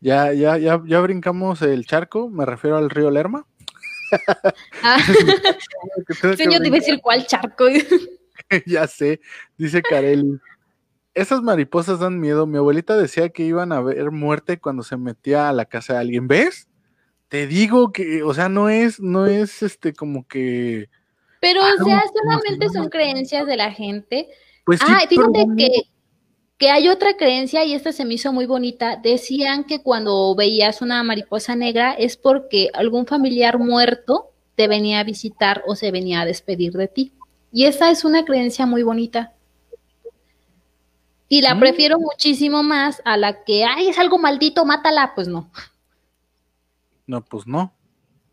[0.00, 3.46] Ya, ya, ya, ya brincamos el charco, me refiero al río Lerma.
[4.82, 4.98] Ah.
[6.36, 7.66] Te iba a decir cuál charco.
[8.66, 9.20] ya sé,
[9.56, 10.40] dice Kareli.
[11.20, 12.46] Esas mariposas dan miedo.
[12.46, 15.98] Mi abuelita decía que iban a ver muerte cuando se metía a la casa de
[15.98, 16.26] alguien.
[16.28, 16.68] ¿Ves?
[17.28, 20.88] Te digo que, o sea, no es, no es este como que.
[21.40, 24.28] Pero, Ah, o sea, solamente son creencias de la gente.
[24.64, 25.68] Pues sí, ah, fíjate pero- que,
[26.58, 28.96] que hay otra creencia y esta se me hizo muy bonita.
[28.96, 35.04] Decían que cuando veías una mariposa negra es porque algún familiar muerto te venía a
[35.04, 37.12] visitar o se venía a despedir de ti.
[37.52, 39.34] Y esa es una creencia muy bonita.
[41.32, 41.60] Y la Mm.
[41.60, 45.14] prefiero muchísimo más a la que, ay, es algo maldito, mátala.
[45.14, 45.48] Pues no.
[47.06, 47.72] No, pues no.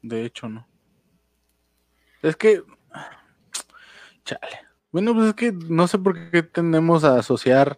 [0.01, 0.67] De hecho, no.
[2.23, 2.63] Es que.
[4.25, 4.59] Chale.
[4.91, 7.77] Bueno, pues es que no sé por qué tendemos a asociar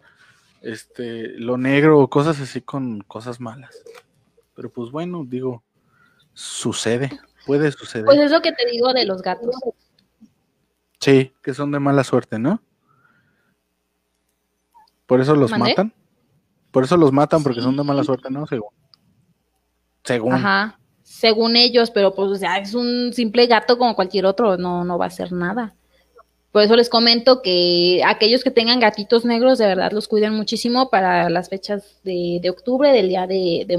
[0.62, 3.76] este lo negro o cosas así con cosas malas.
[4.54, 5.62] Pero pues bueno, digo,
[6.32, 7.10] sucede,
[7.46, 8.06] puede suceder.
[8.06, 9.54] Pues es lo que te digo de los gatos.
[10.98, 12.62] Sí, que son de mala suerte, ¿no?
[15.10, 15.70] Por eso los ¿Mandé?
[15.70, 15.92] matan.
[16.70, 18.46] Por eso los matan, porque son de mala suerte, ¿no?
[18.46, 18.70] Según.
[20.04, 20.34] Según.
[20.34, 20.78] Ajá.
[21.02, 24.98] Según ellos, pero pues, o sea, es un simple gato como cualquier otro, no, no
[24.98, 25.74] va a hacer nada.
[26.52, 30.90] Por eso les comento que aquellos que tengan gatitos negros, de verdad los cuiden muchísimo
[30.90, 33.74] para las fechas de, de octubre, del día de, de,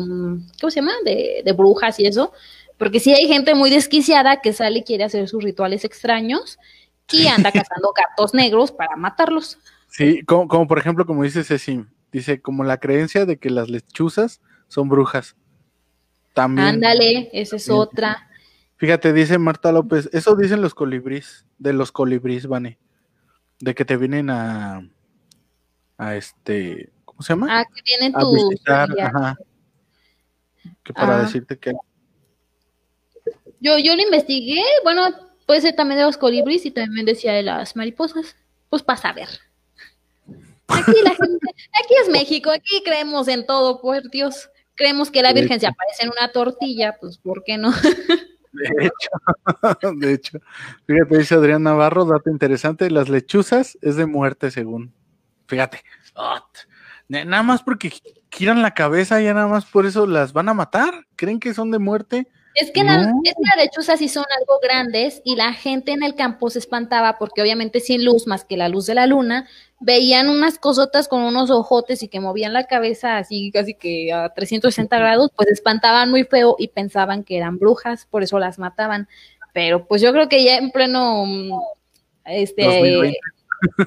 [0.59, 0.91] ¿cómo se llama?
[1.05, 2.33] De, de brujas y eso.
[2.77, 6.59] Porque sí hay gente muy desquiciada que sale y quiere hacer sus rituales extraños
[7.09, 9.57] y anda cazando gatos negros para matarlos.
[9.91, 13.69] Sí, como, como por ejemplo, como dice Ceci, dice como la creencia de que las
[13.69, 15.35] lechuzas son brujas.
[16.33, 16.67] También.
[16.67, 18.29] Ándale, esa es otra.
[18.77, 22.79] Fíjate, dice Marta López, eso dicen los colibrís, de los colibrís, Vane,
[23.59, 24.81] de que te vienen a,
[25.97, 27.59] a este, ¿cómo se llama?
[27.59, 29.37] Ah, que vienen a tus visitar, ajá.
[30.83, 31.21] Que para Ah.
[31.23, 31.73] decirte que
[33.59, 35.03] Yo, yo lo investigué, bueno,
[35.45, 38.35] puede ser también de los colibríes y también decía de las mariposas.
[38.69, 39.27] Pues para saber.
[40.73, 41.47] Aquí la gente,
[41.83, 44.49] aquí es México, aquí creemos en todo, por Dios.
[44.75, 47.71] Creemos que la Virgen se aparece en una tortilla, pues ¿por qué no?
[48.51, 50.39] De hecho, de hecho,
[50.85, 54.93] fíjate, dice Adrián Navarro, dato interesante, las lechuzas es de muerte según.
[55.47, 55.83] Fíjate,
[57.07, 57.91] nada más porque
[58.31, 61.05] giran la cabeza, ya nada más por eso las van a matar.
[61.15, 62.27] ¿Creen que son de muerte?
[62.55, 66.03] Es que, la- es que las lechuzas sí son algo grandes y la gente en
[66.03, 69.47] el campo se espantaba porque obviamente sin luz más que la luz de la luna,
[69.79, 74.29] veían unas cosotas con unos ojotes y que movían la cabeza así casi que a
[74.33, 79.07] 360 grados, pues espantaban muy feo y pensaban que eran brujas, por eso las mataban.
[79.53, 81.51] Pero pues yo creo que ya en pleno mm,
[82.25, 83.19] este 2020.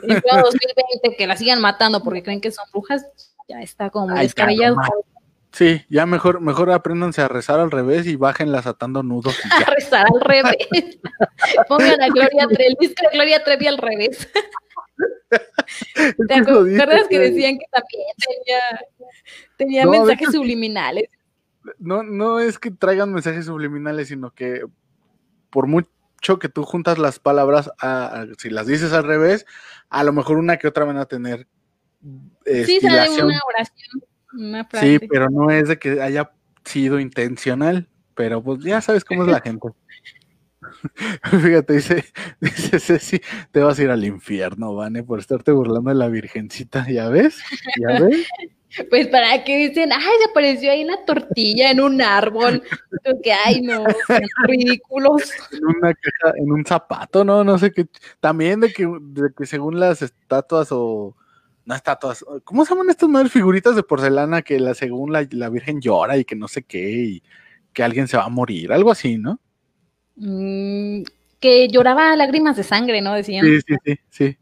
[0.03, 3.07] en pleno 2020 que las sigan matando porque creen que son brujas,
[3.49, 4.77] ya está como muy descabellado.
[5.55, 9.67] Sí, ya mejor, mejor apréndanse a rezar al revés y bájenlas atando nudos y a
[9.67, 10.57] rezar al revés.
[11.69, 14.29] Pongan a Gloria Trevi, que Gloria Trevi al revés.
[16.29, 18.61] ¿Te acuerdas que decían que también tenía,
[19.57, 21.09] tenía No, de mensajes subliminales?
[21.79, 24.63] No, no es que traigan mensajes subliminales, sino que
[25.51, 29.47] por mucho que tú juntas las palabras, a- a- si las dices al revés,
[29.89, 31.47] a lo mejor una que otra van a tener
[32.45, 34.03] eh, Sí, sale una oración,
[34.35, 34.69] una.
[34.81, 36.31] Sí, pero no es de que haya
[36.65, 39.69] sido intencional, pero pues ya sabes cómo es la gente.
[41.43, 42.05] Fíjate, dice,
[42.41, 43.21] dice Ceci,
[43.51, 47.39] te vas a ir al infierno, Vane, por estarte burlando de la virgencita, ¿ya ves?
[47.81, 48.27] ¿Ya ves?
[48.91, 52.61] Pues para que dicen, ay, se apareció ahí una tortilla en un árbol.
[53.03, 53.85] Creo que, ay, no,
[54.49, 55.33] ridículos.
[55.53, 57.45] En una caja, en un zapato, ¿no?
[57.45, 57.87] No sé qué.
[58.19, 61.17] También de que, de que según las estatuas o
[61.65, 65.49] no estatuas, ¿cómo se llaman estas madres figuritas de porcelana que la según la, la
[65.49, 67.23] Virgen llora y que no sé qué y
[67.73, 69.41] que alguien se va a morir, algo así, ¿no?
[70.17, 71.03] Mm,
[71.41, 73.15] que lloraba lágrimas de sangre, ¿no?
[73.15, 73.45] Decían.
[73.45, 74.39] Sí, sí, sí, sí.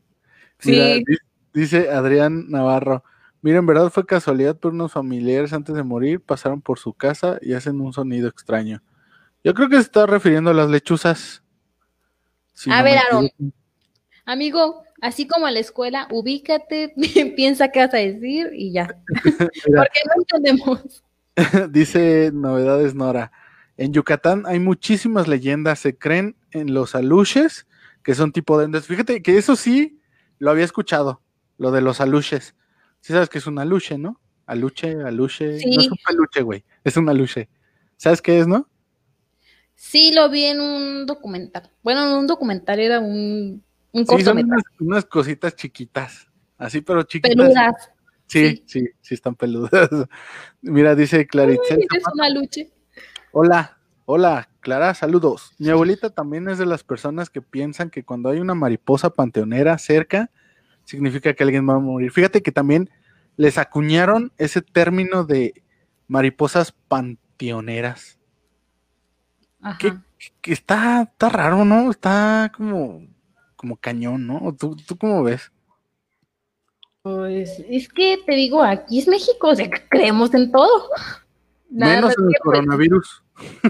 [0.65, 1.05] Mira, Sí.
[1.53, 3.05] dice Adrián Navarro.
[3.41, 7.39] Mira, en verdad fue casualidad, pero unos familiares antes de morir pasaron por su casa
[7.43, 8.83] y hacen un sonido extraño.
[9.43, 11.43] Yo creo que se está refiriendo a las lechuzas.
[12.53, 13.29] Si A no ver, Aaron.
[14.25, 16.95] Amigo, así como en la escuela, ubícate,
[17.37, 18.87] piensa qué vas a decir y ya.
[19.07, 21.05] Porque no entendemos.
[21.71, 23.33] Dice Novedades Nora.
[23.77, 25.81] En Yucatán hay muchísimas leyendas.
[25.81, 27.67] Se creen en los aluches,
[28.03, 28.87] que son tipo duendes.
[28.87, 30.01] Fíjate que eso sí
[30.39, 31.21] lo había escuchado,
[31.59, 32.55] lo de los aluches.
[33.01, 34.21] Sí sabes que es un aluche, ¿no?
[34.47, 35.59] Aluche, aluche.
[35.67, 36.65] No es un peluche, güey.
[36.85, 37.49] Es un aluche.
[37.97, 38.69] ¿Sabes qué es, no?
[39.75, 41.71] Sí, lo vi en un documental.
[41.83, 46.29] Bueno, no un documental, era un, un Sí, son unas, unas cositas chiquitas.
[46.59, 47.37] Así, pero chiquitas.
[47.37, 47.91] Peludas.
[48.27, 49.71] Sí, sí, sí, están peludas.
[50.63, 51.81] Mira, dice Claritzel.
[51.81, 52.29] Es una.
[53.33, 55.53] Hola, hola, Clara, saludos.
[55.59, 59.77] Mi abuelita también es de las personas que piensan que cuando hay una mariposa panteonera
[59.79, 60.31] cerca,
[60.85, 62.11] significa que alguien va a morir.
[62.11, 62.91] Fíjate que también
[63.37, 65.63] les acuñaron ese término de
[66.09, 68.19] mariposas panteoneras.
[69.79, 71.91] Que está, está raro, ¿no?
[71.91, 73.07] Está como,
[73.63, 74.55] como cañón, ¿no?
[74.59, 75.53] ¿Tú, ¿Tú cómo ves?
[77.03, 80.91] Pues es que te digo, aquí es México, o sea, creemos en todo.
[81.71, 83.23] Nada Menos en el pues, coronavirus.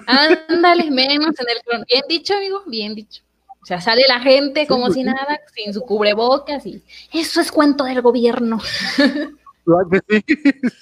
[0.07, 3.23] Ándale, menos en el cron- Bien dicho, amigo, bien dicho.
[3.63, 5.05] O sea, sale la gente como pues si sí.
[5.05, 8.59] nada, sin su cubrebocas y eso es cuento del gobierno.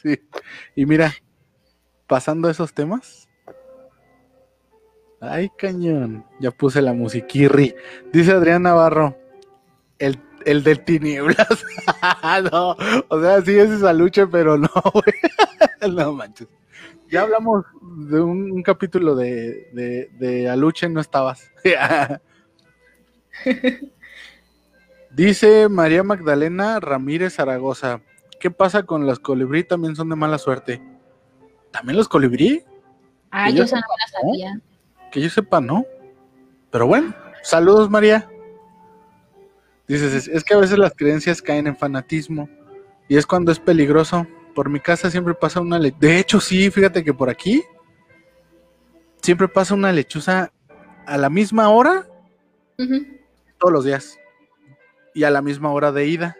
[0.02, 0.18] Sí.
[0.74, 1.12] Y mira,
[2.06, 3.28] pasando a esos temas.
[5.20, 6.24] Ay, cañón.
[6.40, 7.74] Ya puse la musiquirri.
[8.12, 9.16] Dice Adrián Navarro.
[9.98, 11.64] El, el de tinieblas.
[12.52, 12.76] no,
[13.08, 15.94] o sea, sí es esa lucha, pero no, güey.
[15.94, 16.48] no manches.
[17.10, 17.66] Ya hablamos
[18.08, 21.50] de un, un capítulo de, de, de Aluche, no estabas.
[25.10, 28.00] Dice María Magdalena Ramírez Zaragoza.
[28.38, 29.64] ¿Qué pasa con los colibrí?
[29.64, 30.80] También son de mala suerte.
[31.72, 32.62] ¿También los colibrí?
[33.30, 34.60] Ah, yo esa no la sabía.
[35.10, 35.84] Que yo sepa, ¿no?
[36.70, 38.28] Pero bueno, saludos María.
[39.88, 42.48] Dices, es, que a veces las creencias caen en fanatismo
[43.08, 44.26] y es cuando es peligroso.
[44.54, 46.06] Por mi casa siempre pasa una lechuza.
[46.06, 47.62] De hecho, sí, fíjate que por aquí
[49.20, 50.52] siempre pasa una lechuza
[51.06, 52.06] a la misma hora
[53.58, 54.18] todos los días
[55.12, 56.36] y a la misma hora de ida.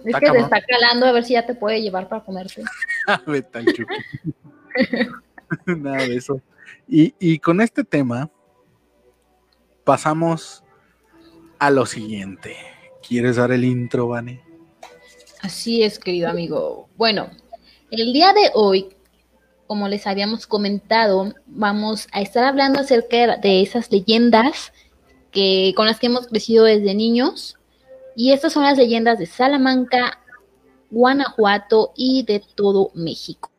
[0.00, 2.64] Es Está que te está calando a ver si ya te puede llevar para comerte.
[3.26, 3.66] Vete al.
[5.66, 6.40] Nada de eso.
[6.88, 8.30] Y, y con este tema
[9.84, 10.62] pasamos
[11.58, 12.56] a lo siguiente.
[13.06, 14.42] ¿Quieres dar el intro, Vane?
[15.40, 16.88] Así es, querido amigo.
[16.96, 17.30] Bueno,
[17.90, 18.88] el día de hoy,
[19.66, 24.72] como les habíamos comentado, vamos a estar hablando acerca de esas leyendas
[25.30, 27.58] que, con las que hemos crecido desde niños.
[28.14, 30.20] Y estas son las leyendas de Salamanca,
[30.90, 33.50] Guanajuato y de todo México.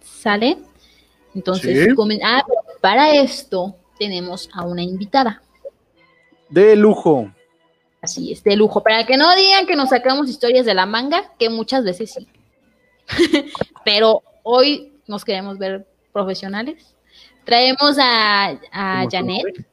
[0.00, 0.58] ¿Sale?
[1.36, 1.90] Entonces, Sí.
[1.94, 2.42] comen- ah,
[2.80, 5.42] para esto tenemos a una invitada.
[6.48, 7.30] De lujo.
[8.00, 8.82] Así es, de lujo.
[8.82, 12.26] Para que no digan que nos sacamos historias de la manga, que muchas veces sí.
[13.84, 16.94] Pero hoy nos queremos ver profesionales.
[17.44, 19.66] Traemos a, a Janet.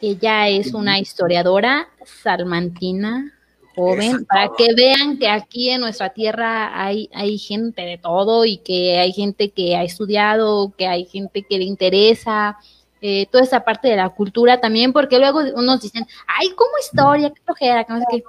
[0.00, 3.37] Ella es una historiadora salmantina,
[3.78, 8.58] joven, para que vean que aquí en nuestra tierra hay, hay gente de todo y
[8.58, 12.58] que hay gente que ha estudiado, que hay gente que le interesa,
[13.00, 17.30] eh, toda esa parte de la cultura también, porque luego unos dicen, ay, ¿cómo historia?
[17.30, 17.84] ¿Qué flojera?
[17.84, 18.22] que no sé qué".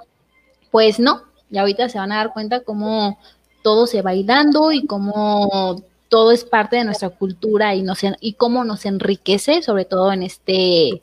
[0.70, 3.18] Pues no, y ahorita se van a dar cuenta cómo
[3.62, 8.34] todo se va hilando y cómo todo es parte de nuestra cultura y, nos, y
[8.34, 11.02] cómo nos enriquece, sobre todo en este,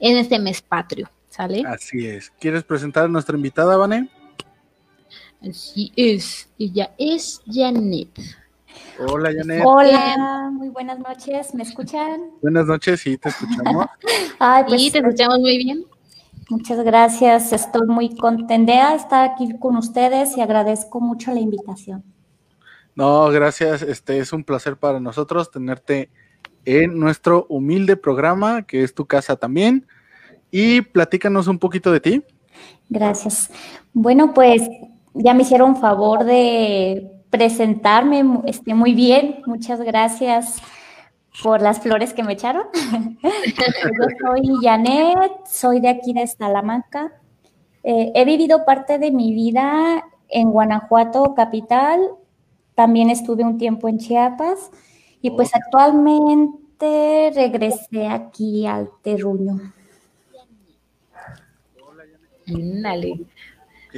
[0.00, 1.62] en este mes patrio, ¿sale?
[1.66, 2.32] Así es.
[2.40, 4.08] ¿Quieres presentar a nuestra invitada, Vane?
[5.40, 8.08] Así es, ella es Janet.
[8.98, 9.62] Hola, Janet.
[9.64, 12.32] Hola, muy buenas noches, ¿me escuchan?
[12.42, 13.86] Buenas noches, sí, te escuchamos.
[14.40, 15.84] Ay, pues y te escuchamos muy bien.
[16.50, 22.02] muchas gracias, estoy muy contenta de estar aquí con ustedes y agradezco mucho la invitación.
[22.96, 23.82] No, gracias.
[23.82, 26.10] Este es un placer para nosotros tenerte
[26.64, 29.86] en nuestro humilde programa, que es tu casa también.
[30.50, 32.22] Y platícanos un poquito de ti.
[32.88, 33.50] Gracias.
[33.92, 34.62] Bueno, pues
[35.14, 40.62] ya me hicieron favor de presentarme este, muy bien, muchas gracias
[41.42, 42.64] por las flores que me echaron.
[43.22, 47.12] Yo soy Janet, soy de aquí de Salamanca.
[47.82, 52.00] Eh, he vivido parte de mi vida en Guanajuato, capital.
[52.74, 54.70] También estuve un tiempo en Chiapas
[55.20, 59.60] y pues actualmente regresé aquí al terruño.
[62.48, 63.20] Ándale.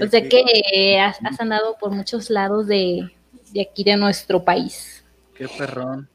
[0.01, 3.11] O sea que eh, has, has andado por muchos lados de,
[3.53, 5.05] de aquí de nuestro país.
[5.35, 6.09] Qué perrón.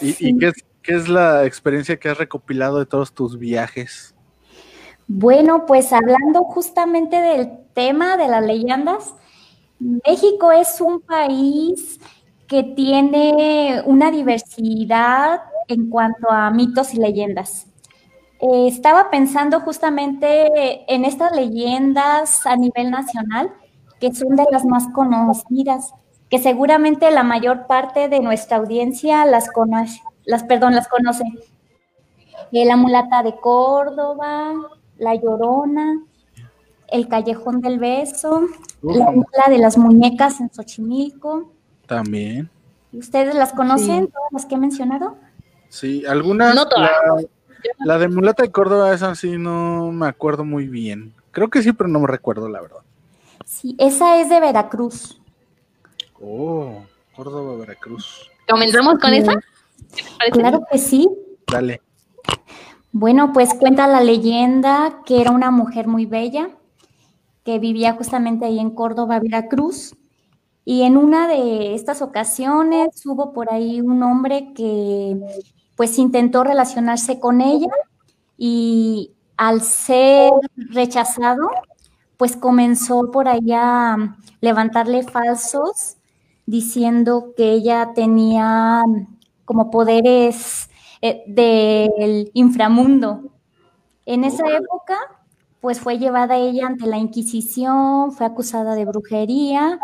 [0.00, 4.14] ¿Y, y qué, es, qué es la experiencia que has recopilado de todos tus viajes?
[5.06, 9.14] Bueno, pues hablando justamente del tema de las leyendas,
[9.78, 12.00] México es un país
[12.46, 17.66] que tiene una diversidad en cuanto a mitos y leyendas.
[18.42, 23.52] Eh, estaba pensando justamente en estas leyendas a nivel nacional,
[24.00, 25.94] que son de las más conocidas,
[26.28, 31.22] que seguramente la mayor parte de nuestra audiencia las conoce, las, perdón, las conoce.
[32.50, 34.54] Eh, la mulata de Córdoba,
[34.98, 36.00] la Llorona,
[36.88, 38.48] el Callejón del Beso,
[38.82, 41.52] la isla de las muñecas en Xochimilco.
[41.86, 42.50] También.
[42.92, 44.12] ¿Ustedes las conocen, Sí.
[44.12, 45.14] todas las que he mencionado?
[45.68, 46.54] Sí, algunas.
[46.56, 46.90] No todas.
[46.90, 47.22] La,
[47.78, 51.14] la de Mulata de Córdoba, esa sí no me acuerdo muy bien.
[51.30, 52.80] Creo que sí, pero no me recuerdo, la verdad.
[53.44, 55.20] Sí, esa es de Veracruz.
[56.20, 56.82] Oh,
[57.14, 58.30] Córdoba, Veracruz.
[58.48, 59.34] ¿Comenzamos con esa?
[60.32, 61.08] Claro que sí.
[61.50, 61.80] Dale.
[62.92, 66.50] Bueno, pues cuenta la leyenda que era una mujer muy bella,
[67.44, 69.96] que vivía justamente ahí en Córdoba, Veracruz.
[70.64, 75.18] Y en una de estas ocasiones hubo por ahí un hombre que
[75.76, 77.72] pues intentó relacionarse con ella
[78.36, 81.48] y al ser rechazado,
[82.16, 85.96] pues comenzó por ahí a levantarle falsos
[86.46, 88.82] diciendo que ella tenía
[89.44, 90.68] como poderes
[91.00, 93.32] eh, del inframundo.
[94.06, 94.96] En esa época,
[95.60, 99.78] pues fue llevada ella ante la Inquisición, fue acusada de brujería.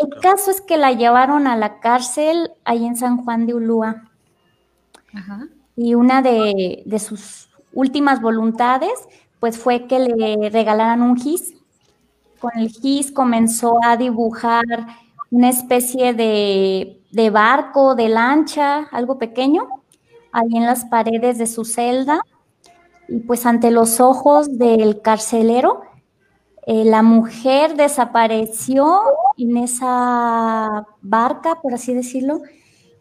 [0.00, 4.10] El caso es que la llevaron a la cárcel ahí en San Juan de Ulúa.
[5.76, 8.92] Y una de, sus últimas voluntades,
[9.40, 11.54] pues fue que le regalaran un gis.
[12.40, 14.64] Con el gis comenzó a dibujar
[15.30, 19.68] una especie de, de barco, de lancha, algo pequeño,
[20.32, 22.20] ahí en las paredes de su celda.
[23.08, 25.82] Y pues ante los ojos del carcelero,
[26.66, 29.02] eh, la mujer desapareció
[29.36, 32.40] en esa barca, por así decirlo,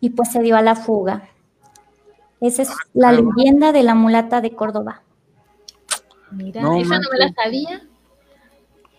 [0.02, 1.30] y pues se dio a la fuga.
[2.44, 5.02] Esa es la leyenda de la mulata de Córdoba.
[6.30, 7.88] Mira, esa no me la sabía.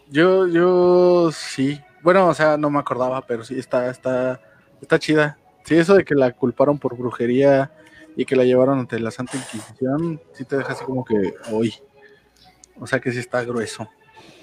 [0.09, 4.40] Yo, yo sí, bueno, o sea, no me acordaba, pero sí está, está,
[4.80, 5.36] está chida.
[5.64, 7.70] Sí, eso de que la culparon por brujería
[8.16, 11.74] y que la llevaron ante la Santa Inquisición, sí te deja así como que hoy.
[12.80, 13.86] O sea que sí está grueso.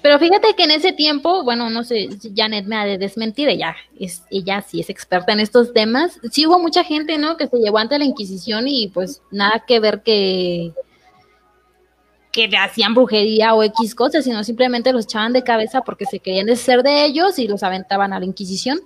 [0.02, 3.76] Pero fíjate que en ese tiempo, bueno, no sé, Janet me ha de desmentir, ella,
[3.98, 6.18] es, ella sí es experta en estos temas.
[6.32, 7.36] Sí hubo mucha gente, ¿no?
[7.36, 10.72] Que se llevó ante la Inquisición y pues nada que ver que,
[12.32, 16.18] que le hacían brujería o X cosas, sino simplemente los echaban de cabeza porque se
[16.18, 18.80] querían deshacer de ellos y los aventaban a la Inquisición.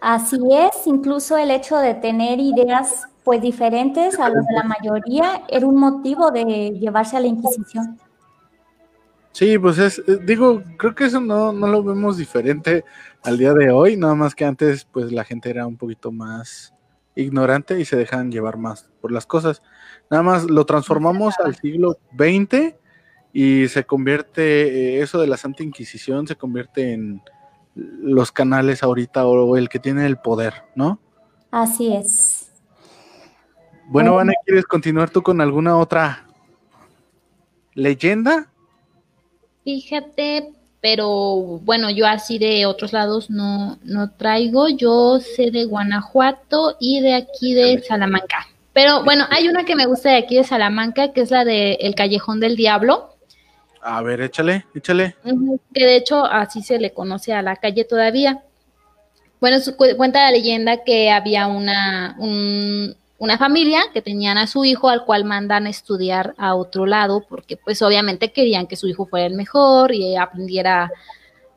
[0.00, 5.42] Así es, incluso el hecho de tener ideas pues diferentes a los de la mayoría
[5.48, 7.98] era un motivo de llevarse a la Inquisición.
[9.36, 12.86] Sí, pues es, eh, digo, creo que eso no, no lo vemos diferente
[13.22, 16.72] al día de hoy, nada más que antes pues la gente era un poquito más
[17.14, 19.60] ignorante y se dejan llevar más por las cosas.
[20.10, 22.76] Nada más lo transformamos al siglo XX
[23.34, 27.20] y se convierte, eh, eso de la Santa Inquisición se convierte en
[27.74, 30.98] los canales ahorita o el que tiene el poder, ¿no?
[31.50, 32.54] Así es.
[33.88, 36.26] Bueno, Vane, ¿quieres continuar tú con alguna otra
[37.74, 38.50] leyenda?
[39.66, 44.68] Fíjate, pero bueno, yo así de otros lados no, no traigo.
[44.68, 48.46] Yo sé de Guanajuato y de aquí de Salamanca.
[48.72, 51.72] Pero bueno, hay una que me gusta de aquí de Salamanca, que es la de
[51.80, 53.16] El Callejón del Diablo.
[53.82, 55.16] A ver, échale, échale.
[55.74, 58.44] Que de hecho así se le conoce a la calle todavía.
[59.40, 59.56] Bueno,
[59.96, 62.16] cuenta la leyenda que había una,
[63.18, 67.24] una familia que tenían a su hijo al cual mandan a estudiar a otro lado
[67.28, 70.90] porque pues obviamente querían que su hijo fuera el mejor y aprendiera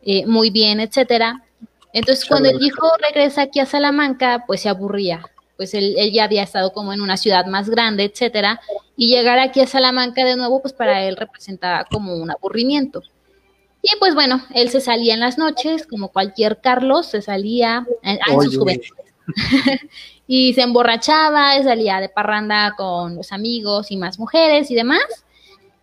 [0.02, 1.44] eh, muy bien, etcétera.
[1.92, 5.22] Entonces cuando el hijo regresa aquí a Salamanca, pues se aburría
[5.60, 8.62] pues él, ya había estado como en una ciudad más grande, etcétera,
[8.96, 13.04] y llegar aquí a Salamanca de nuevo, pues para él representaba como un aburrimiento.
[13.82, 18.20] Y pues bueno, él se salía en las noches, como cualquier Carlos, se salía en,
[18.42, 18.94] sus juventudes.
[20.32, 25.26] y se emborrachaba, salía de parranda con los amigos y más mujeres y demás.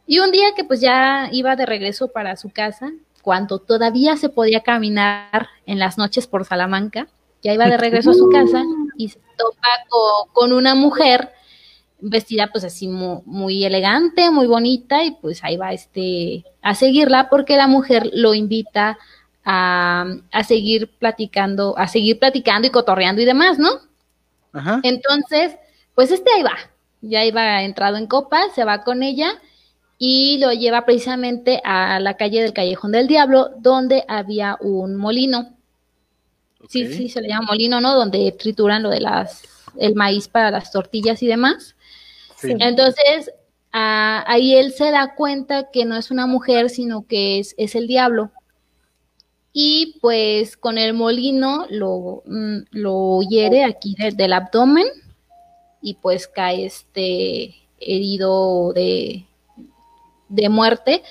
[0.06, 2.92] Y un día que pues ya iba de regreso para su casa,
[3.22, 7.08] cuando todavía se podía caminar en las noches por Salamanca,
[7.42, 8.62] ya iba de regreso a su casa
[8.96, 9.68] y se topa
[10.32, 11.32] con, una mujer
[11.98, 17.56] vestida pues así muy, elegante, muy bonita y pues ahí va este a seguirla porque
[17.56, 18.96] la mujer lo invita
[19.44, 20.06] a,
[20.46, 23.70] seguir platicando, a seguir platicando y cotorreando y demás, ¿no?
[24.56, 24.80] Ajá.
[24.82, 25.56] Entonces,
[25.94, 26.56] pues este ahí va,
[27.00, 29.40] ya iba entrado en copa, se va con ella
[29.98, 35.56] y lo lleva precisamente a la calle del Callejón del Diablo, donde había un molino.
[36.68, 37.94] Sí, sí, se le llama molino, ¿no?
[37.94, 39.42] Donde trituran lo de las,
[39.78, 41.76] el maíz para las tortillas y demás.
[42.42, 43.30] Entonces,
[43.72, 47.86] ahí él se da cuenta que no es una mujer, sino que es, es el
[47.86, 48.32] diablo.
[49.58, 54.84] Y pues con el molino lo, mm, lo hiere aquí del abdomen
[55.80, 59.24] y pues cae este herido de,
[60.28, 61.02] de muerte.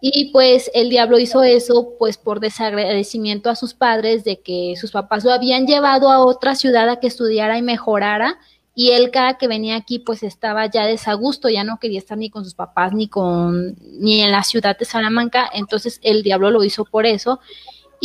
[0.00, 4.90] Y pues el diablo hizo eso pues por desagradecimiento a sus padres de que sus
[4.90, 8.38] papás lo habían llevado a otra ciudad a que estudiara y mejorara.
[8.74, 12.30] Y él cada que venía aquí pues estaba ya desagusto, ya no quería estar ni
[12.30, 16.64] con sus papás ni con ni en la ciudad de Salamanca, entonces el diablo lo
[16.64, 17.40] hizo por eso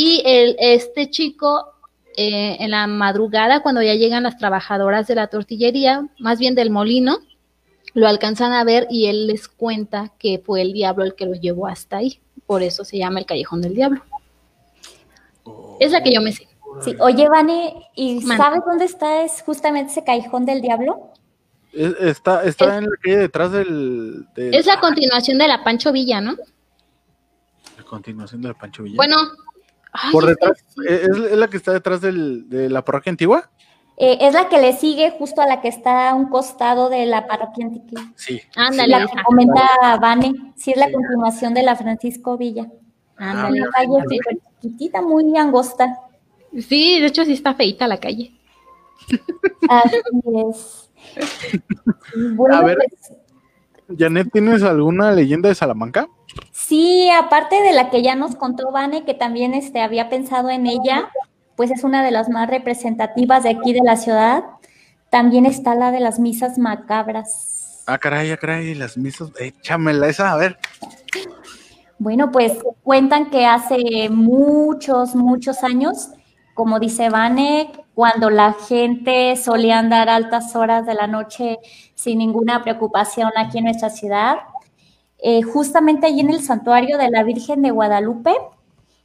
[0.01, 1.73] y el, este chico
[2.15, 6.69] eh, en la madrugada, cuando ya llegan las trabajadoras de la tortillería, más bien del
[6.69, 7.17] molino,
[7.93, 11.33] lo alcanzan a ver y él les cuenta que fue el diablo el que lo
[11.33, 12.19] llevó hasta ahí.
[12.45, 14.01] Por eso se llama el Callejón del Diablo.
[15.79, 16.47] Es la que yo me sé.
[16.83, 21.11] Sí, oye, Vane, ¿y sabes dónde está es justamente ese callejón del diablo?
[21.73, 24.25] Es- Está, está Es- en la calle detrás del.
[24.35, 26.35] del- Es la continuación de la Pancho Villa, ¿no?
[27.77, 28.97] la continuación de la Pancho Villa.
[28.97, 29.15] Bueno,
[29.91, 30.63] ay, por es detrás.
[30.87, 33.49] ¿es, es la que está detrás del- de la parroquia antigua?
[33.97, 37.05] Eh, es la que le sigue justo a la que está a un costado de
[37.05, 38.01] la parroquia antigua.
[38.15, 38.39] Sí.
[38.55, 40.93] Ándale, La que comenta Vane, sí es la Sí.
[40.93, 42.67] continuación de la Francisco Villa.
[43.17, 43.61] Ándale.
[43.61, 44.17] Una calle
[44.61, 45.99] chiquitita, muy angosta.
[46.57, 48.31] Sí, de hecho sí está feita la calle.
[49.69, 49.97] Así
[50.49, 50.85] es.
[52.35, 52.77] Bueno, A ver.
[52.77, 56.07] pues, Janet, ¿tienes alguna leyenda de Salamanca?
[56.51, 60.67] Sí, aparte de la que ya nos contó Vane, que también este, había pensado en
[60.67, 61.09] ella,
[61.55, 64.43] pues es una de las más representativas de aquí de la ciudad.
[65.09, 67.83] También está la de las misas macabras.
[67.87, 69.31] Ah, caray, ah, caray, las misas.
[69.39, 70.57] Échamela esa, a ver.
[71.97, 72.53] Bueno, pues
[72.83, 76.11] cuentan que hace muchos, muchos años,
[76.53, 81.57] como dice Vane, cuando la gente solía andar a altas horas de la noche
[81.95, 84.37] sin ninguna preocupación aquí en nuestra ciudad,
[85.21, 88.31] eh, justamente allí en el santuario de la Virgen de Guadalupe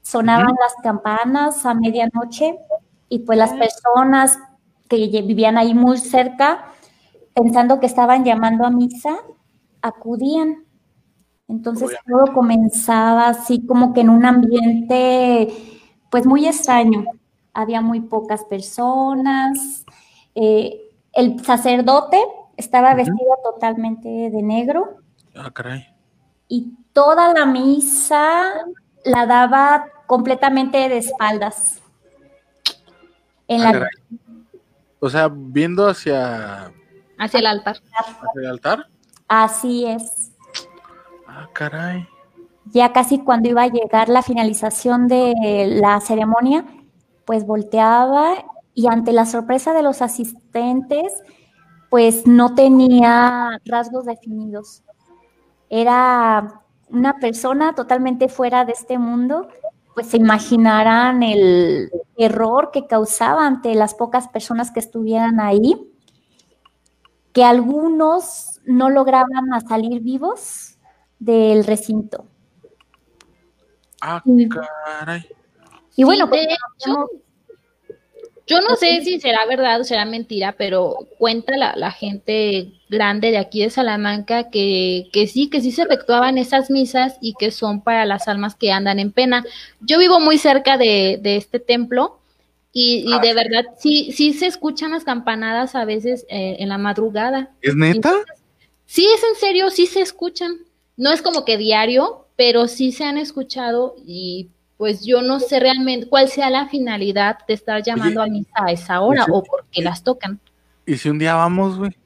[0.03, 2.59] sonaban las campanas a medianoche
[3.09, 4.39] y pues las personas
[4.89, 6.67] que vivían ahí muy cerca,
[7.35, 9.17] pensando que estaban llamando a misa,
[9.83, 10.65] acudían.
[11.49, 12.11] Entonces Obviamente.
[12.11, 15.53] todo comenzaba así como que en un ambiente
[16.11, 17.05] pues muy extraño.
[17.53, 19.85] Había muy pocas personas.
[20.35, 20.81] eh,
[21.13, 22.19] el sacerdote
[22.57, 24.99] estaba vestido totalmente de negro
[25.37, 25.94] Ah, caray.
[26.49, 28.45] Y toda la misa
[29.05, 31.81] la daba completamente de espaldas.
[33.49, 33.91] En Ah, la, caray.
[35.01, 36.73] O sea, viendo hacia,
[37.19, 37.77] Hacia el altar.
[37.93, 38.87] hacia el altar.
[39.29, 40.33] así es.
[41.27, 42.09] Ah, caray.
[42.73, 45.35] Ya casi cuando iba a llegar la finalización de
[45.81, 46.65] la ceremonia,
[47.27, 48.35] pues volteaba
[48.75, 51.13] y ante la sorpresa de los asistentes,
[51.91, 54.83] pues no tenía rasgos definidos.
[55.77, 59.49] Era una persona totalmente fuera de este mundo,
[59.93, 65.93] pues se imaginarán el error que causaba ante las pocas personas que estuvieran ahí,
[67.33, 70.79] que algunos no lograban a salir vivos
[71.19, 72.25] del recinto.
[74.01, 75.27] Ah, caray.
[75.97, 77.07] Y bueno, Sí, pues, de hecho,
[78.47, 83.31] yo no sé si será verdad o será mentira, pero cuenta la, la gente grande
[83.31, 87.51] de aquí de Salamanca que, que sí, que sí se efectuaban esas misas y que
[87.51, 89.45] son para las almas que andan en pena.
[89.81, 92.19] Yo vivo muy cerca de, de este templo
[92.73, 96.77] y, y de verdad sí, sí se escuchan las campanadas a veces eh, en la
[96.77, 97.51] madrugada.
[97.63, 98.13] ¿Es neta?
[98.85, 100.59] Sí, es en serio, sí se escuchan.
[100.97, 104.49] No es como que diario, pero sí se han escuchado y
[104.85, 108.71] pues yo no sé realmente cuál sea la finalidad de estar llamando a misa a
[108.71, 110.39] esa hora o por qué las tocan.
[110.85, 111.97] ¿Y si un día vamos, güey?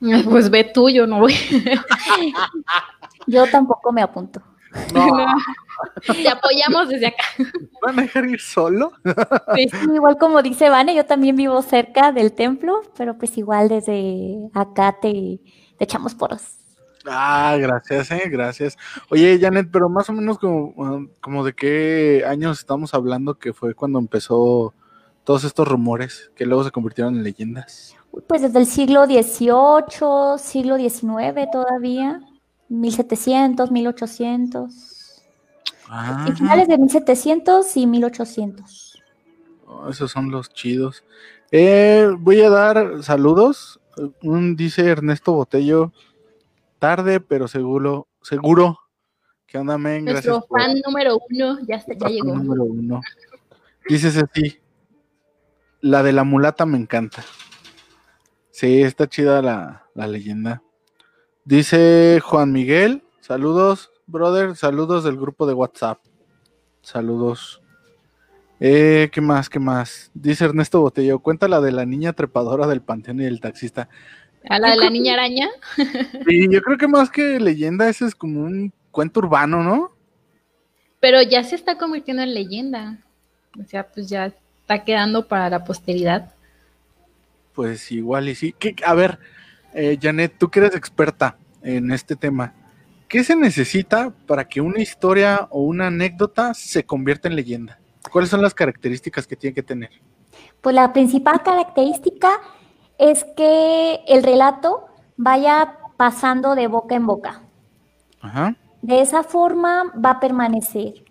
[0.30, 1.34] Pues ve tú, yo no voy.
[3.26, 4.40] yo tampoco me apunto.
[4.94, 5.26] No,
[6.14, 7.24] Te apoyamos desde acá.
[7.82, 8.92] ¿van a dejar ir solo?
[9.56, 9.68] Sí.
[9.68, 14.36] Sí, igual como dice Vane, yo también vivo cerca del templo, pero pues igual desde
[14.54, 15.40] acá te,
[15.76, 16.59] te echamos porras.
[17.06, 18.76] Ah, gracias, eh, gracias.
[19.08, 23.52] Oye, Janet, pero más o menos como, ah, como de qué años estamos hablando que
[23.52, 24.74] fue cuando empezó
[25.24, 27.96] todos estos rumores que luego se convirtieron en leyendas.
[28.26, 32.20] Pues desde el siglo XVIII, siglo XIX todavía,
[32.68, 34.96] 1700, 1800,
[35.92, 39.02] Ah, y finales de 1700 y 1800.
[39.66, 41.02] oh, esos son los chidos.
[41.50, 43.80] Eh, voy a dar saludos.
[44.22, 45.92] Un dice Ernesto Botello,
[46.80, 48.80] tarde pero seguro, seguro.
[49.46, 50.04] ¿Qué onda, men?
[50.04, 52.34] Gracias Nuestro por- fan número uno ya, está- ya llegó.
[52.34, 53.00] Número uno.
[53.88, 54.58] Dices así.
[55.80, 57.24] La de la mulata me encanta.
[58.50, 60.62] Sí, está chida la, la leyenda.
[61.44, 63.02] Dice Juan Miguel.
[63.20, 64.56] Saludos, brother.
[64.56, 66.00] Saludos del grupo de WhatsApp.
[66.82, 67.62] Saludos.
[68.60, 69.48] Eh, ¿Qué más?
[69.48, 70.10] ¿Qué más?
[70.12, 71.20] Dice Ernesto Botello.
[71.20, 73.88] Cuenta la de la niña trepadora del panteón y del taxista.
[74.48, 75.48] A la de la niña araña.
[76.26, 79.92] Y yo creo que más que leyenda, ese es como un cuento urbano, ¿no?
[81.00, 82.98] Pero ya se está convirtiendo en leyenda.
[83.58, 86.34] O sea, pues ya está quedando para la posteridad.
[87.54, 88.54] Pues igual y sí.
[88.58, 89.18] ¿Qué- a ver,
[89.74, 92.54] eh, Janet, tú que eres experta en este tema,
[93.08, 97.78] ¿qué se necesita para que una historia o una anécdota se convierta en leyenda?
[98.10, 99.90] ¿Cuáles son las características que tiene que tener?
[100.60, 102.30] Pues la principal característica
[103.00, 104.86] es que el relato
[105.16, 107.40] vaya pasando de boca en boca.
[108.20, 108.54] Ajá.
[108.82, 111.04] De esa forma va a permanecer.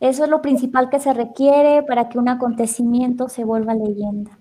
[0.00, 4.38] Eso es lo principal que se requiere para que un acontecimiento se vuelva leyenda.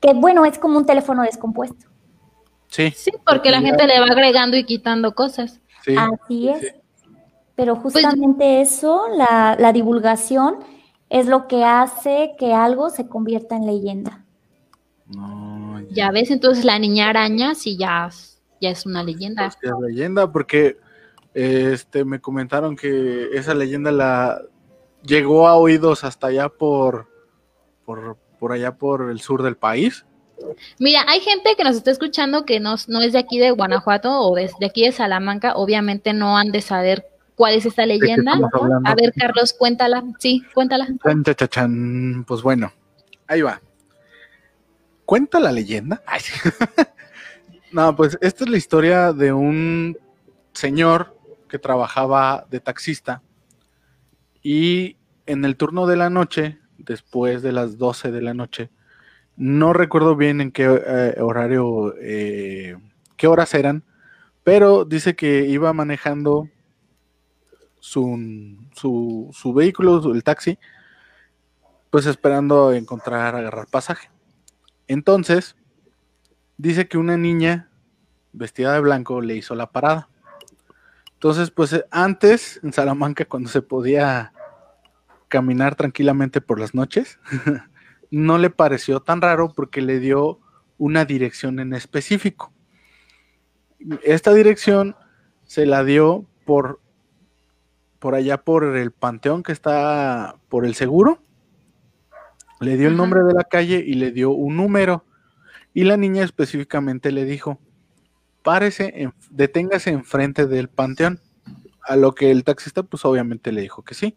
[0.00, 1.86] Que bueno, es como un teléfono descompuesto.
[2.66, 2.90] Sí.
[2.90, 5.60] Sí, porque la gente le va agregando y quitando cosas.
[5.84, 5.94] sí.
[5.96, 6.60] Así es.
[6.60, 6.66] sí.
[7.54, 10.56] Pero justamente eso, la, la divulgación,
[11.10, 14.24] es lo que hace que algo se convierta en leyenda.
[15.14, 15.51] No,
[15.90, 18.10] Ya ves, entonces la niña araña sí ya,
[18.60, 19.46] ya es una leyenda.
[19.46, 20.78] Es leyenda, porque
[21.34, 24.42] este me comentaron que esa leyenda la
[25.04, 27.08] llegó a oídos hasta allá por,
[27.84, 30.04] por, por allá por el sur del país.
[30.78, 34.20] Mira, hay gente que nos está escuchando que no, no es de aquí de Guanajuato
[34.20, 35.54] o desde aquí de Salamanca.
[35.54, 37.06] Obviamente no han de saber
[37.36, 38.32] cuál es esta leyenda.
[38.84, 40.02] A ver, Carlos, cuéntala.
[40.18, 40.88] Sí, cuéntala.
[42.26, 42.72] Pues bueno,
[43.26, 43.60] ahí va.
[45.12, 46.02] ¿Cuenta la leyenda?
[46.06, 46.32] Ay, sí.
[47.72, 49.98] no, pues esta es la historia de un
[50.54, 51.14] señor
[51.50, 53.20] que trabajaba de taxista
[54.42, 54.96] y
[55.26, 58.70] en el turno de la noche, después de las 12 de la noche,
[59.36, 62.78] no recuerdo bien en qué eh, horario, eh,
[63.18, 63.84] qué horas eran,
[64.44, 66.48] pero dice que iba manejando
[67.80, 68.18] su,
[68.74, 70.58] su, su vehículo, su- el taxi,
[71.90, 74.08] pues esperando encontrar, agarrar pasaje.
[74.92, 75.56] Entonces,
[76.56, 77.70] dice que una niña
[78.32, 80.08] vestida de blanco le hizo la parada.
[81.14, 84.32] Entonces, pues eh, antes, en Salamanca, cuando se podía
[85.28, 87.18] caminar tranquilamente por las noches,
[88.10, 90.40] no le pareció tan raro porque le dio
[90.78, 92.52] una dirección en específico.
[94.02, 94.96] Esta dirección
[95.44, 96.80] se la dio por,
[97.98, 101.22] por allá por el panteón que está por el seguro.
[102.62, 105.04] Le dio el nombre de la calle y le dio un número.
[105.74, 107.58] Y la niña específicamente le dijo,
[108.42, 111.20] párese, en- deténgase enfrente del panteón.
[111.84, 114.16] A lo que el taxista, pues obviamente le dijo que sí.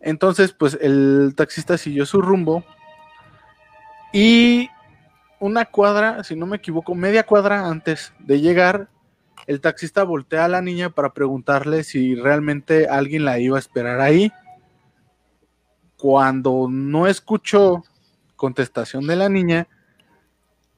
[0.00, 2.64] Entonces, pues el taxista siguió su rumbo
[4.12, 4.68] y
[5.40, 8.88] una cuadra, si no me equivoco, media cuadra antes de llegar,
[9.46, 14.00] el taxista voltea a la niña para preguntarle si realmente alguien la iba a esperar
[14.00, 14.32] ahí.
[16.04, 17.82] Cuando no escuchó
[18.36, 19.68] contestación de la niña,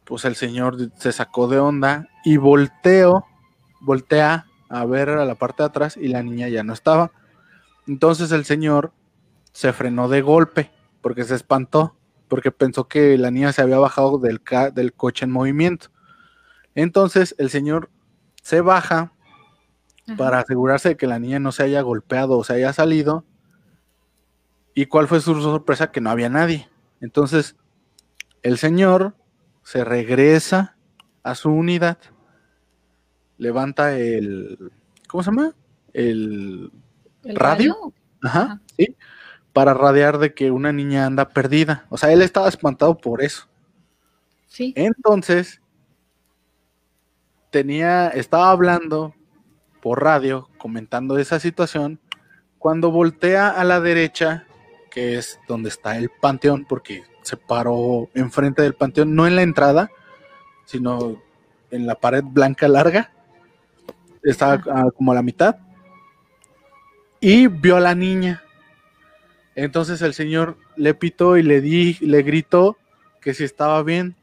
[0.04, 3.26] pues el señor se sacó de onda y volteó,
[3.80, 7.10] voltea a ver a la parte de atrás y la niña ya no estaba.
[7.88, 8.92] Entonces el señor
[9.50, 10.70] se frenó de golpe
[11.00, 11.96] porque se espantó,
[12.28, 14.40] porque pensó que la niña se había bajado del,
[14.94, 15.88] coche en movimiento.
[16.76, 17.90] Entonces el señor
[18.44, 19.12] se baja
[20.06, 20.16] Ajá.
[20.16, 23.24] para asegurarse de que la niña no se haya golpeado o se haya salido.
[24.76, 25.90] ¿Y cuál fue su sorpresa?
[25.90, 26.68] Que no había nadie.
[27.00, 27.56] Entonces,
[28.42, 29.16] el señor
[29.62, 30.76] se regresa
[31.22, 31.96] a su unidad,
[33.38, 34.70] levanta el,
[35.08, 35.54] ¿cómo se llama?
[35.94, 36.70] El,
[37.24, 37.74] ¿El radio?
[38.22, 38.60] ajá, Ajá.
[38.76, 38.94] sí,
[39.54, 41.86] para radiar de que una niña anda perdida.
[41.88, 43.48] O sea, él estaba espantado por eso.
[44.46, 44.74] Sí.
[44.76, 45.62] Entonces,
[47.50, 49.14] tenía, estaba hablando
[49.80, 51.98] por radio, comentando esa situación,
[52.58, 54.45] cuando voltea a la derecha,
[54.96, 59.42] que es donde está el panteón, porque se paró enfrente del panteón, no en la
[59.42, 59.90] entrada,
[60.64, 61.20] sino
[61.70, 63.12] en la pared blanca larga,
[64.22, 65.56] estaba ah, como a la mitad,
[67.20, 68.42] y vio a la niña.
[69.54, 72.78] Entonces el señor le pitó y le di, le gritó
[73.20, 74.16] que si estaba bien.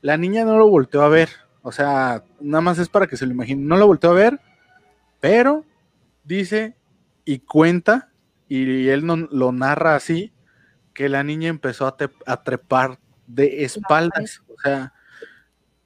[0.00, 1.28] La niña no lo volteó a ver.
[1.62, 3.68] O sea, nada más es para que se lo imaginen.
[3.68, 4.40] No lo volteó a ver,
[5.20, 5.64] pero
[6.24, 6.74] dice
[7.24, 8.11] y cuenta,
[8.58, 10.32] y él no, lo narra así,
[10.94, 14.42] que la niña empezó a, te- a trepar de espaldas.
[14.48, 14.92] O sea,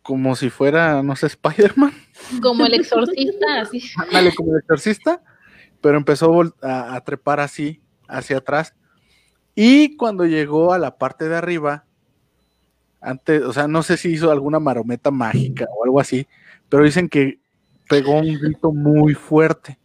[0.02, 1.92] como si fuera, no sé, Spider-Man.
[2.42, 3.82] Como el exorcista, así.
[3.96, 5.22] Ándale, como el exorcista,
[5.80, 8.74] pero empezó a, a trepar así, hacia atrás.
[9.54, 11.84] Y cuando llegó a la parte de arriba,
[13.00, 16.26] antes, o sea, no sé si hizo alguna marometa mágica o algo así,
[16.68, 17.38] pero dicen que
[17.88, 19.78] pegó un grito muy fuerte.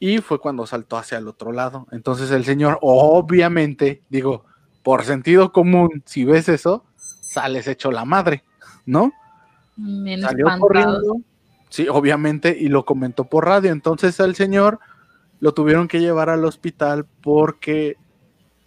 [0.00, 1.86] Y fue cuando saltó hacia el otro lado.
[1.90, 4.44] Entonces el señor, obviamente, digo,
[4.82, 8.44] por sentido común, si ves eso, sales hecho la madre,
[8.86, 9.12] ¿no?
[9.76, 11.20] Bien salió corriendo.
[11.68, 13.72] Sí, obviamente, y lo comentó por radio.
[13.72, 14.78] Entonces al señor
[15.40, 17.96] lo tuvieron que llevar al hospital porque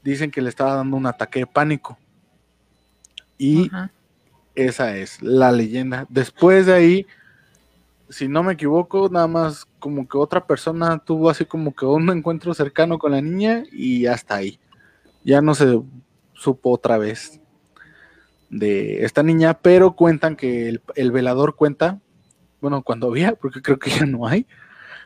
[0.03, 1.97] dicen que le estaba dando un ataque de pánico.
[3.37, 3.91] Y Ajá.
[4.55, 6.05] esa es la leyenda.
[6.09, 7.07] Después de ahí,
[8.11, 12.09] si no me equivoco, nada más como que otra persona tuvo así como que un
[12.09, 14.59] encuentro cercano con la niña y hasta ahí.
[15.23, 15.81] Ya no se
[16.33, 17.39] supo otra vez
[18.49, 22.01] de esta niña, pero cuentan que el, el velador cuenta,
[22.59, 24.45] bueno, cuando había, porque creo que ya no hay,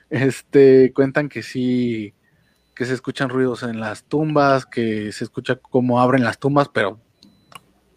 [0.10, 2.14] este, cuentan que sí,
[2.74, 7.00] que se escuchan ruidos en las tumbas, que se escucha cómo abren las tumbas, pero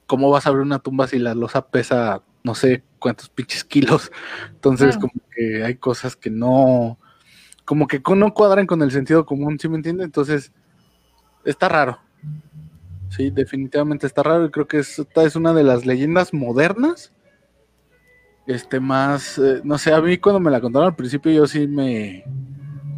[0.07, 4.11] ¿cómo vas a abrir una tumba si la losa pesa no sé cuántos pinches kilos?
[4.51, 5.09] Entonces, Claro.
[5.13, 6.99] como que hay cosas que no,
[7.65, 10.05] como que no cuadran con el sentido común, ¿sí me entiende?
[10.05, 10.53] Entonces,
[11.45, 11.99] está raro.
[13.11, 17.13] Sí, definitivamente está raro y creo que es- esta es una de las leyendas modernas.
[18.47, 21.67] Este más, eh, no sé, a mí cuando me la contaron al principio yo sí
[21.67, 22.25] me...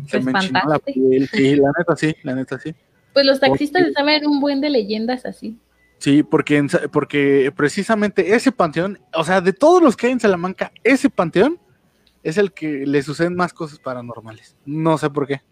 [0.06, 1.28] Se ¿Te me enchinó la piel.
[1.32, 2.74] Sí, la neta sí, la neta sí.
[3.12, 5.58] Pues los taxistas Porque- saben un buen de leyendas así.
[6.00, 10.72] Sí, porque, porque precisamente ese panteón, o sea, de todos los que hay en Salamanca,
[10.82, 11.60] ese panteón
[12.22, 14.56] es el que le suceden más cosas paranormales.
[14.64, 15.42] No sé por qué.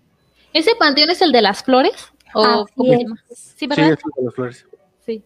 [0.54, 1.92] ¿Ese panteón es el de las flores?
[2.34, 3.06] ¿O es.
[3.56, 4.66] Sí, Sí, es el de las flores.
[5.04, 5.22] Sí.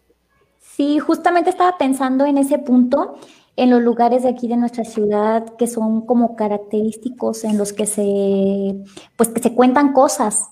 [0.59, 3.17] Sí, justamente estaba pensando en ese punto,
[3.55, 7.87] en los lugares de aquí de nuestra ciudad que son como característicos en los que
[7.87, 8.75] se,
[9.17, 10.49] pues que se cuentan cosas.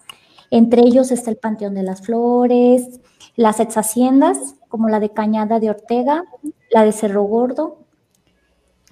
[0.52, 3.00] Entre ellos está el Panteón de las Flores,
[3.36, 6.24] las ex haciendas, como la de Cañada de Ortega,
[6.70, 7.76] la de Cerro Gordo,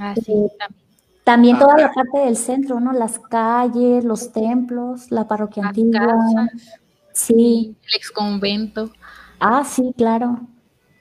[0.00, 0.84] Ah, sí, Eh, también.
[1.24, 1.58] también Ah.
[1.58, 2.92] toda la parte del centro, ¿no?
[2.92, 6.06] Las calles, los templos, la parroquia Las antigua.
[6.34, 6.78] casas,
[7.12, 8.92] Sí, el ex convento.
[9.40, 10.40] ah, sí, claro.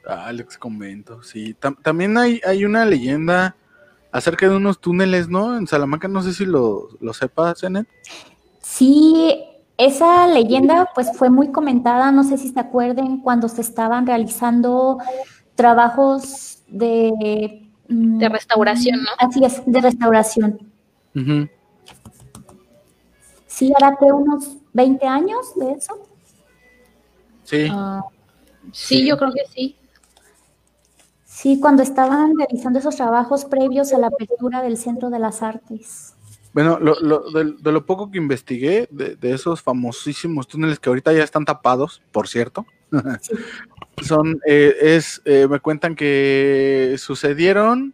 [0.07, 1.53] Ah, el ex convento, sí.
[1.61, 3.55] Tam- también hay, hay una leyenda
[4.11, 5.55] acerca de unos túneles, ¿no?
[5.57, 7.87] En Salamanca, no sé si lo, lo sepas, Zenet.
[8.61, 9.43] Sí,
[9.77, 14.97] esa leyenda pues fue muy comentada, no sé si se acuerden, cuando se estaban realizando
[15.55, 17.69] trabajos de...
[17.87, 19.09] mm, De restauración, ¿no?
[19.19, 20.59] Así es, de restauración.
[23.47, 25.97] Sí, hará que unos 20 años de eso.
[27.43, 28.01] Sí, Ah,
[28.71, 29.07] sí, Sí.
[29.07, 29.75] yo creo que sí.
[31.23, 36.13] Sí, cuando estaban realizando esos trabajos previos a la apertura del Centro de las Artes.
[36.57, 40.89] Bueno, lo, lo- de, de lo poco que investigué de, de esos famosísimos túneles que
[40.89, 42.65] ahorita ya están tapados, por cierto,
[43.21, 43.35] Sí.
[44.01, 47.93] son, eh, es, eh, me cuentan que sucedieron,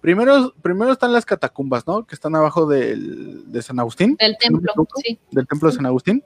[0.00, 2.06] primero, primero están las catacumbas, ¿no?
[2.06, 4.72] Que están abajo del, de San Agustín, Del no templo,
[5.04, 5.18] sí.
[5.30, 6.24] del templo de San Agustín,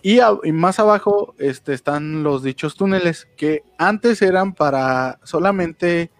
[0.00, 6.10] y, a- y más abajo este, están los dichos túneles, que antes eran para solamente,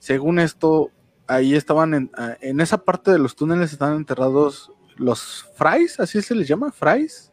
[0.00, 0.90] según esto,
[1.28, 6.20] ahí estaban en, a- en esa parte de los túneles están enterrados los frays, así
[6.22, 7.30] se les llama, frays.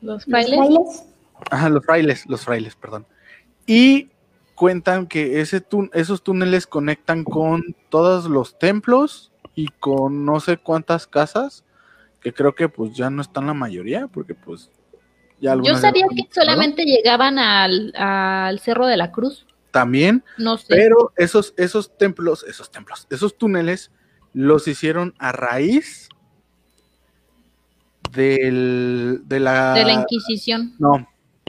[0.00, 1.04] Los ¿Los frailes.
[1.50, 3.06] Ajá, los frailes, los frailes, perdón.
[3.66, 4.10] Y
[4.54, 10.56] cuentan que ese tún- esos túneles conectan con todos los templos y con no sé
[10.58, 11.64] cuántas casas,
[12.20, 14.70] que creo que pues ya no están la mayoría, porque pues
[15.40, 19.46] ya Yo sabía que solamente llegaban al, al Cerro de la Cruz.
[19.70, 20.66] También, No sé.
[20.68, 23.90] pero esos, esos templos, esos templos, esos túneles
[24.32, 26.08] los hicieron a raíz
[28.12, 29.74] del, de la...
[29.74, 30.74] de la Inquisición.
[30.78, 31.06] No,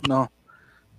[0.07, 0.31] no.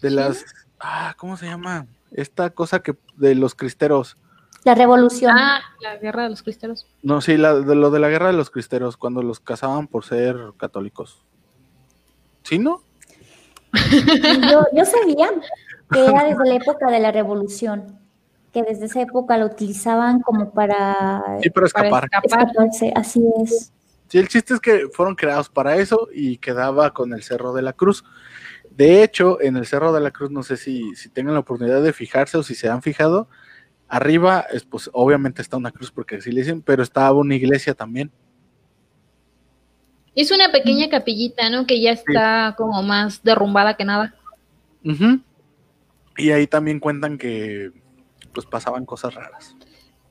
[0.01, 0.15] De ¿Sí?
[0.15, 0.45] las.
[0.79, 1.87] Ah, ¿cómo se llama?
[2.11, 2.97] Esta cosa que.
[3.17, 4.17] De los cristeros.
[4.65, 5.33] La revolución.
[5.37, 6.87] Ah, la guerra de los cristeros.
[7.03, 10.05] No, sí, la, de lo de la guerra de los cristeros, cuando los cazaban por
[10.05, 11.23] ser católicos.
[12.43, 12.83] ¿Sí, no?
[14.51, 15.31] Yo, yo sabía
[15.93, 17.99] que era desde la época de la revolución,
[18.53, 22.05] que desde esa época lo utilizaban como para Sí, para Para escapar.
[22.05, 22.49] escapar.
[22.49, 23.73] escaparse, así es.
[24.09, 27.63] Sí, el chiste es que fueron creados para eso y quedaba con el Cerro de
[27.63, 28.05] la Cruz.
[28.71, 31.83] De hecho, en el Cerro de la Cruz, no sé si, si tengan la oportunidad
[31.83, 33.29] de fijarse o si se han fijado,
[33.89, 37.75] arriba, es, pues obviamente está una cruz porque así le dicen, pero estaba una iglesia
[37.75, 38.11] también.
[40.15, 41.67] Es una pequeña capillita, ¿no?
[41.67, 44.15] Que ya está como más derrumbada que nada.
[44.85, 45.21] Ujú.
[46.17, 47.71] Y ahí también cuentan que
[48.33, 49.57] pues pasaban cosas raras.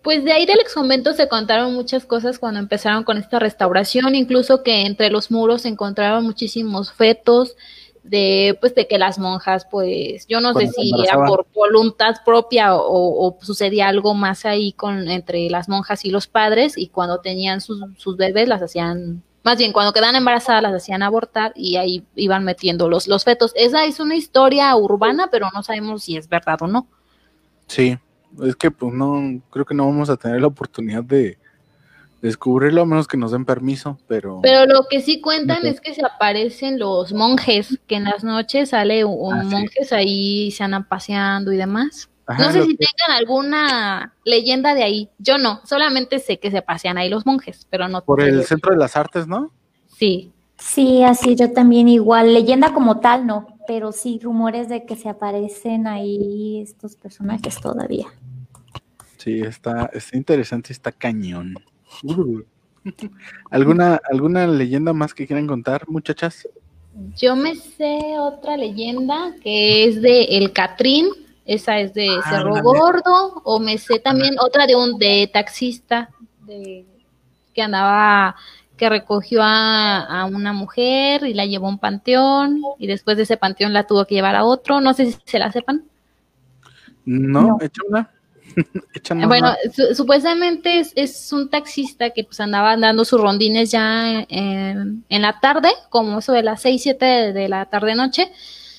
[0.01, 4.15] Pues de ahí del ex convento se contaron muchas cosas cuando empezaron con esta restauración,
[4.15, 7.55] incluso que entre los muros se encontraron muchísimos fetos
[8.01, 12.15] de pues de que las monjas pues yo no Cuando sé si era por voluntad
[12.25, 16.87] propia o, o sucedía algo más ahí con entre las monjas y los padres y
[16.87, 21.53] cuando tenían sus, sus bebés las hacían más bien cuando quedaban embarazadas las hacían abortar
[21.55, 23.51] y ahí iban metiendo los, los fetos.
[23.55, 26.87] Esa es una historia urbana, pero no sabemos si es verdad o no.
[27.67, 27.97] Sí,
[28.43, 31.37] es que pues no, creo que no vamos a tener la oportunidad de
[32.21, 34.39] descubrirlo a menos que nos den permiso, pero...
[34.41, 38.69] Pero lo que sí cuentan es que se aparecen los monjes, que en las noches
[38.71, 39.49] sale un, Ah, sí.
[39.55, 42.09] monjes ahí se andan paseando y demás.
[42.29, 45.09] Ajá, no sé si que- tengan alguna leyenda de ahí.
[45.17, 48.71] Yo no, solamente sé que se pasean ahí los monjes, pero no por el Centro
[48.71, 49.51] de las Artes, ¿no?
[49.87, 50.31] Sí.
[50.57, 52.33] Sí, así yo también igual.
[52.33, 58.05] Leyenda como tal, no, pero sí rumores de que se aparecen ahí estos personajes todavía.
[59.17, 61.55] Sí, está, está interesante, está cañón.
[62.03, 62.41] Uh.
[63.49, 66.47] ¿Alguna, ¿Alguna leyenda más que quieran contar, muchachas?
[67.15, 71.07] Yo me sé otra leyenda que es de El Catrín,
[71.53, 72.61] esa es de Ah, Cerro.
[72.61, 76.09] Gordo, o me sé también otra de un de taxista
[76.45, 76.85] de,
[77.53, 78.35] que andaba,
[78.77, 83.23] que recogió a, a una mujer y la llevó a un panteón y después de
[83.23, 85.83] ese panteón la tuvo que llevar a otro, no sé si se la sepan.
[87.05, 87.57] No, No.
[87.61, 88.09] echa una.
[88.93, 93.69] Echa una Bueno, su- supuestamente es, es un taxista que pues andaba dando sus rondines
[93.71, 97.93] ya en, en la tarde, como eso de las 6, 7 de, de la tarde
[97.95, 98.31] noche,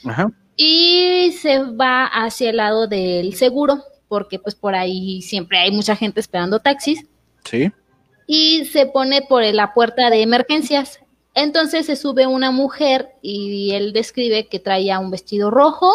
[0.05, 0.31] Ajá.
[0.63, 5.97] Y se va hacia el lado del seguro, porque pues por ahí siempre hay mucha
[5.97, 7.07] gente esperando taxis,
[7.45, 7.73] Sí.
[8.27, 11.01] y se pone por la puerta de emergencias.
[11.35, 15.91] Entonces se sube una mujer y él describe que traía un vestido rojo,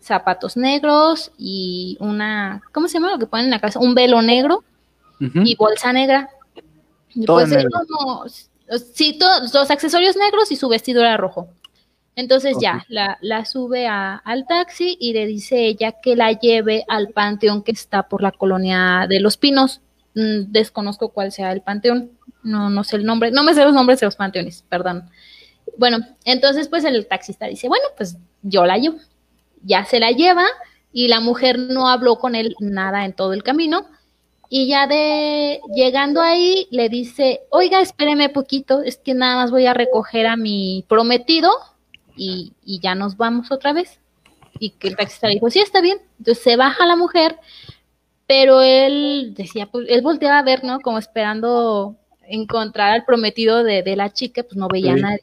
[0.00, 3.80] zapatos negros y una, ¿cómo se llama lo que ponen en la cabeza?
[3.80, 4.64] Un velo negro
[5.18, 6.30] y bolsa negra.
[7.14, 7.68] Y Todo pues negro.
[7.88, 8.24] como,
[8.94, 11.48] sí, todos los accesorios negros y su vestido era rojo.
[12.16, 16.84] Entonces ya, la, la sube a- al taxi y le dice ella que la lleve
[16.88, 19.80] al panteón que está por la colonia de Los Pinos.
[20.14, 22.10] Mm, desconozco cuál sea el panteón,
[22.42, 25.08] no, no sé el nombre, no me sé los nombres de los panteones, perdón.
[25.78, 28.98] Bueno, entonces pues el taxista dice, bueno, pues yo la llevo.
[29.62, 30.44] Ya se la lleva
[30.92, 33.86] y la mujer no habló con él nada en todo el camino.
[34.48, 39.66] Y ya de llegando ahí le dice, oiga, espéreme poquito, es que nada más voy
[39.66, 41.50] a recoger a mi prometido
[42.20, 43.98] y, y ya nos vamos otra vez.
[44.58, 45.98] Y que el taxista le dijo, sí, está bien.
[46.18, 47.36] Entonces se baja la mujer,
[48.26, 50.80] pero él decía, pues él volteaba a ver, ¿no?
[50.80, 51.96] Como esperando
[52.28, 54.98] encontrar al prometido de, de la chica, pues no veía Sí.
[54.98, 55.22] a nadie.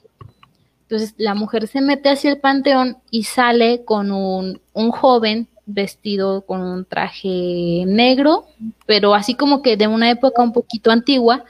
[0.83, 6.41] Entonces la mujer se mete hacia el panteón y sale con un, un joven vestido
[6.45, 8.45] con un traje negro,
[8.85, 11.43] pero así como que de una época un poquito antigua,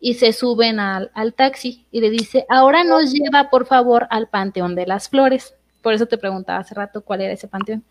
[0.00, 4.28] y se suben al, al taxi y le dice, ahora nos lleva por favor al
[4.28, 5.54] Panteón de las Flores.
[5.82, 7.84] Por eso te preguntaba hace rato cuál era ese panteón.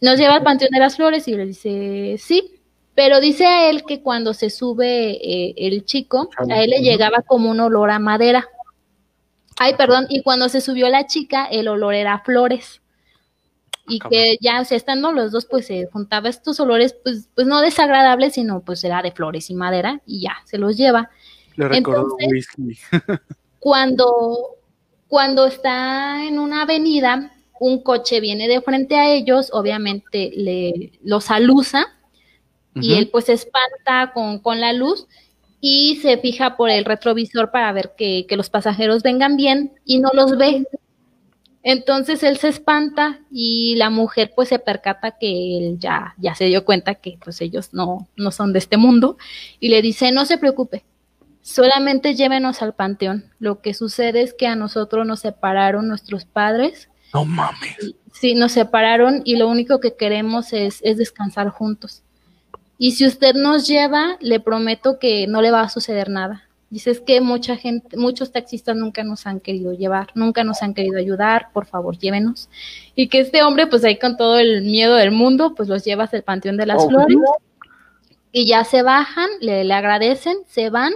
[0.00, 2.62] Nos lleva al Panteón de las Flores y le dice, sí,
[2.94, 7.22] pero dice a él que cuando se sube eh, el chico, a él le llegaba
[7.22, 8.46] como un olor a madera.
[9.58, 12.80] Ay, perdón, y cuando se subió la chica, el olor era a flores.
[13.88, 17.28] Y Ah, que ya, o sea, estando los dos, pues se juntaba estos olores, pues,
[17.34, 21.10] pues no desagradables, sino pues era de flores y madera, y ya, se los lleva.
[21.56, 22.78] Le recordó Entonces- whisky.
[23.58, 24.56] Cuando,
[25.08, 31.30] cuando está en una avenida, un coche viene de frente a ellos, obviamente le los
[31.30, 31.86] alusa,
[32.74, 35.06] y él pues se espanta con, con la luz
[35.60, 40.00] y se fija por el retrovisor para ver que, que los pasajeros vengan bien y
[40.00, 40.66] no los ve.
[41.62, 46.46] Entonces él se espanta y la mujer pues se percata que él ya, ya se
[46.46, 49.18] dio cuenta que pues ellos no, no son de este mundo
[49.60, 50.82] y le dice no se preocupe,
[51.42, 53.24] solamente llévenos al panteón.
[53.38, 57.76] Lo que sucede es que a nosotros nos separaron nuestros padres No mames.
[58.12, 62.02] Sí, nos separaron y lo único que queremos es, es descansar juntos.
[62.78, 66.48] Y si usted nos lleva, le prometo que no le va a suceder nada.
[66.68, 70.72] Dice es que mucha gente, muchos taxistas nunca nos han querido llevar, nunca nos han
[70.72, 72.48] querido ayudar, por favor, llévenos.
[72.94, 76.04] Y que este hombre, pues ahí con todo el miedo del mundo, pues los lleva
[76.04, 77.18] hasta el Panteón de las Oh, Flores.
[78.32, 80.92] Y ya se bajan, le, le agradecen, se van.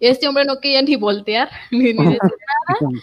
[0.00, 2.20] Este hombre no quería ni voltear, ni, ni decir
[2.80, 3.02] nada.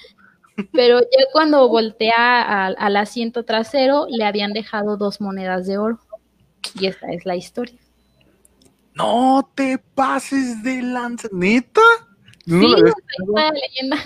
[0.74, 6.00] Pero ya cuando voltea al, al asiento trasero, le habían dejado dos monedas de oro.
[6.80, 7.78] Y esta es la historia.
[8.96, 11.28] No te pases de lanza.
[11.32, 11.82] ¿Neta?
[12.48, 13.98] No sí, lo había esta leyenda.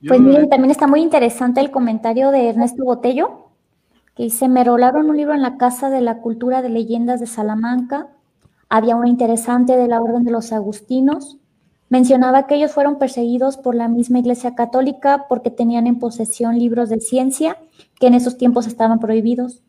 [0.00, 3.50] Yo Pues miren, también está muy interesante el comentario de Ernesto Botello,
[4.14, 7.26] que dice, me rolaron un libro en la Casa de la Cultura de Leyendas de
[7.26, 8.08] Salamanca,
[8.68, 11.38] había una interesante de la Orden de los Agustinos,
[11.88, 16.88] mencionaba que ellos fueron perseguidos por la misma Iglesia Católica porque tenían en posesión libros
[16.88, 17.58] de ciencia
[18.00, 19.62] que en esos tiempos estaban prohibidos.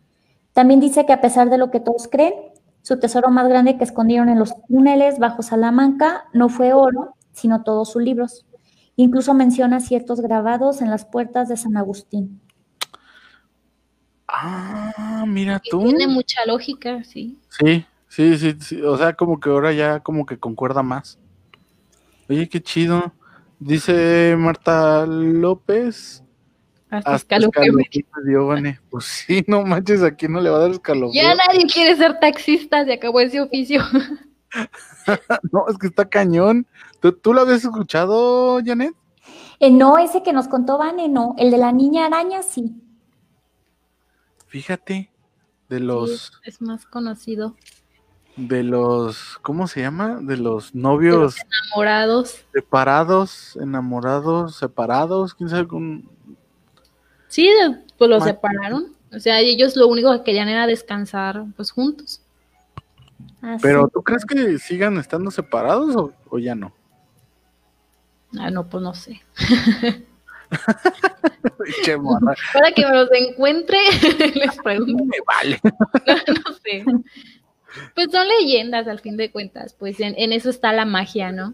[0.54, 2.34] También dice que a pesar de lo que todos creen,
[2.82, 7.64] su tesoro más grande que escondieron en los túneles bajo Salamanca no fue oro, sino
[7.64, 8.46] todos sus libros.
[8.96, 12.42] Incluso menciona ciertos grabados en las puertas de San Agustín.
[14.28, 15.84] Ah, mira tú.
[15.84, 17.38] tiene mucha lógica, sí.
[17.50, 18.82] Sí, sí, sí, sí.
[18.82, 21.20] O sea, como que ahora ya como que concuerda más.
[22.30, 23.14] Oye, qué chido.
[23.60, 26.24] Dice Marta López.
[26.90, 28.80] Hasta Hasta escalofrío me escalofrío me dio, Vane.
[28.90, 31.22] Pues sí, no manches, aquí no le va a dar escalofrío.
[31.22, 33.82] Ya nadie quiere ser taxista, se acabó ese oficio.
[35.52, 36.68] No, es que está cañón.
[37.02, 38.94] ¿Tú, tú lo habías escuchado, Janet?
[39.60, 41.36] Eh, no, ese que nos contó Vane, no.
[41.38, 42.76] El de la niña araña, sí.
[44.48, 45.12] fíjate,
[45.70, 47.56] de los, Sí, es más conocido.
[48.38, 50.20] De los, ¿cómo se llama?
[50.22, 51.36] De los novios
[51.72, 52.46] Enamorados.
[52.54, 56.08] separados, enamorados, separados, quién sabe con...
[57.28, 58.96] Sí, de- pues los separaron.
[59.14, 62.22] O sea, ellos lo único que querían era descansar pues juntos.
[63.42, 66.74] Así Pero ¿tú crees que sigan estando separados o, o ya no?
[68.38, 69.22] Ah, no, pues no sé.
[71.84, 73.78] Che, morra, Para que me los encuentre,
[74.36, 75.04] les pregunto.
[75.06, 75.60] me vale.
[76.46, 76.86] No sé.
[77.96, 81.54] Pues son leyendas al fin de cuentas, pues en, en eso está la magia, ¿no?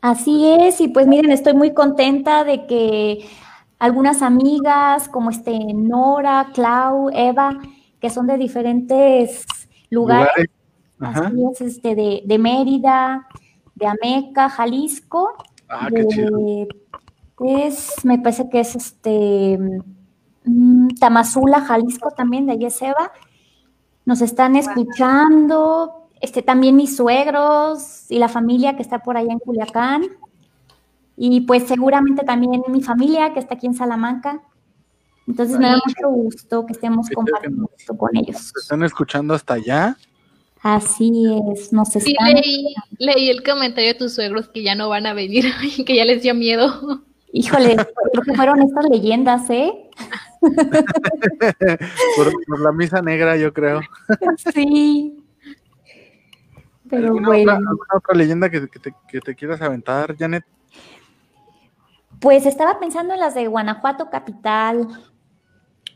[0.00, 3.26] Así es, y pues miren, estoy muy contenta de que
[3.78, 7.58] algunas amigas como este Nora, Clau, Eva,
[8.00, 9.46] que son de diferentes
[9.90, 10.50] lugares, Lugares.
[11.00, 11.26] Ajá.
[11.28, 13.26] así es, este, de, de Mérida,
[13.74, 15.34] de Ameca, Jalisco,
[15.68, 16.38] Ah, qué chido.
[16.38, 16.68] de,
[17.66, 19.58] es, me parece que es este
[20.44, 23.12] mm, Tamazula, Jalisco también, de allí es Eva.
[24.06, 29.38] Nos están escuchando, este, también mis suegros y la familia que está por allá en
[29.40, 30.04] Culiacán.
[31.16, 34.40] Y pues seguramente también mi familia que está aquí en Salamanca.
[35.26, 38.52] Entonces me da mucho gusto que estemos que compartiendo esto con ellos.
[38.54, 39.96] ¿Te están escuchando hasta allá?
[40.62, 41.12] Así
[41.52, 42.34] es, nos Sí, están...
[42.34, 45.44] leí, leí el comentario de tus suegros que ya no van a venir,
[45.76, 47.02] y que ya les dio miedo.
[47.38, 49.90] Híjole, creo que fueron estas leyendas, ¿eh?
[52.16, 53.80] Por, por la misa negra, yo creo.
[54.54, 55.22] Sí.
[56.88, 60.44] Pero ¿Alguna, bueno, otra, alguna otra leyenda que, que te, que te quieras aventar, Janet?
[62.20, 64.88] pues estaba pensando en las de Guanajuato Capital.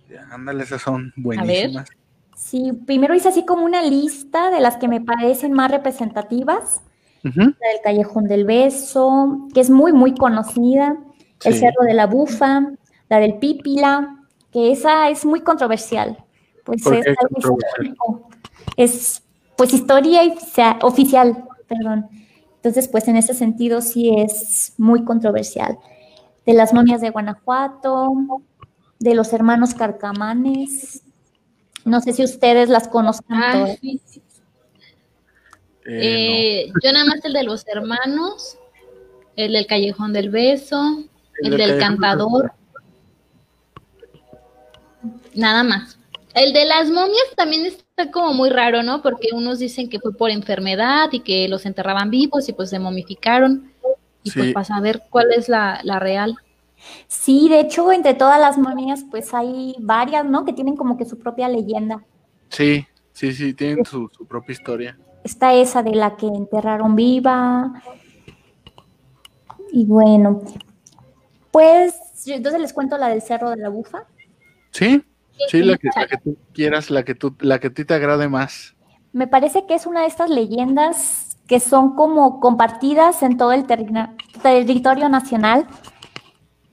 [0.09, 1.89] Ya, Ándale, esas son buenísimas.
[2.35, 6.83] Sí, primero hice así como una lista de las que me parecen más representativas.
[7.23, 10.99] La del Callejón del Beso, que es muy, muy conocida.
[11.45, 11.61] El Sí.
[11.61, 12.73] Cerro de la Bufa,
[13.09, 14.17] la del Pípila,
[14.53, 16.23] que esa es muy controversial.
[16.65, 17.87] Pues ¿Por es, qué algo controversial?
[17.87, 18.29] histórico.
[18.77, 19.23] es
[19.57, 22.09] pues historia oficia- oficial, perdón.
[22.57, 25.79] Entonces, pues en ese sentido sí es muy controversial.
[26.47, 28.13] De las momias de Guanajuato,
[28.99, 31.03] de los hermanos Carcamanes.
[31.85, 33.79] No sé si ustedes las conozcan Ah, todas.
[33.81, 34.23] sí, sí.
[35.87, 38.59] Eh, Eh, yo nada más el de los hermanos,
[39.37, 41.05] el del Callejón del Beso,
[41.43, 42.53] el, del Cantador.
[45.35, 45.99] Nada más.
[46.35, 49.03] El de las momias también está como muy raro, ¿no?
[49.03, 52.79] Porque unos dicen que fue por enfermedad y que los enterraban vivos y pues se
[52.79, 53.73] momificaron.
[54.23, 56.37] Y pues para saber cuál es la, la real.
[57.09, 60.45] Sí, de hecho, entre todas las momias, pues hay varias, ¿no?
[60.45, 62.05] Que tienen como que su propia leyenda.
[62.49, 64.99] sí, sí, sí, tienen su, su propia historia.
[65.25, 67.83] Está esa de la que enterraron viva.
[69.73, 70.43] Y bueno,
[71.51, 71.95] pues
[72.27, 74.05] entonces les cuento la del Cerro de la Bufa.
[74.71, 75.05] Sí,
[75.49, 76.01] sí, la que, sí.
[76.01, 78.75] la que tú quieras, la que tú, la que a ti te agrade más.
[79.13, 83.67] Me parece que es una de estas leyendas que son como compartidas en todo el
[83.67, 85.67] territorio nacional,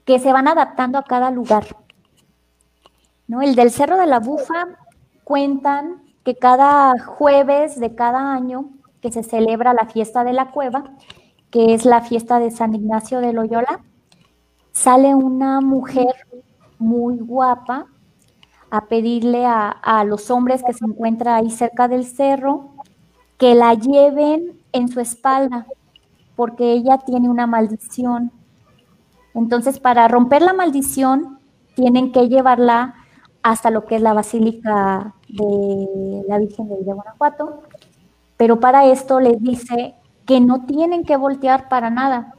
[0.05, 1.65] que se van adaptando a cada lugar.
[3.28, 3.41] ¿No?
[3.41, 4.67] El del Cerro de la Bufa
[5.23, 8.69] cuentan que cada jueves de cada año
[9.01, 10.84] que se celebra la fiesta de la cueva,
[11.49, 13.82] que es la fiesta de San Ignacio de Loyola,
[14.78, 16.13] sale una mujer
[16.78, 17.88] muy guapa
[18.69, 22.73] a pedirle a, los hombres que se encuentran ahí cerca del cerro
[23.39, 25.65] que la lleven en su espalda,
[26.36, 28.32] porque ella tiene una maldición.
[29.34, 31.39] Entonces, para romper la maldición,
[31.75, 32.93] tienen que llevarla
[33.41, 37.63] hasta lo que es la Basílica de la Virgen de Guanajuato,
[38.36, 39.95] pero para esto les dice
[40.28, 42.37] que no tienen que voltear para nada.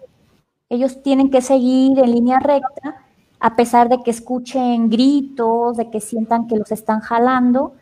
[0.71, 3.07] Ellos tienen que seguir en línea recta,
[3.41, 7.75] a pesar de que escuchen gritos, de que sientan que los están jalando,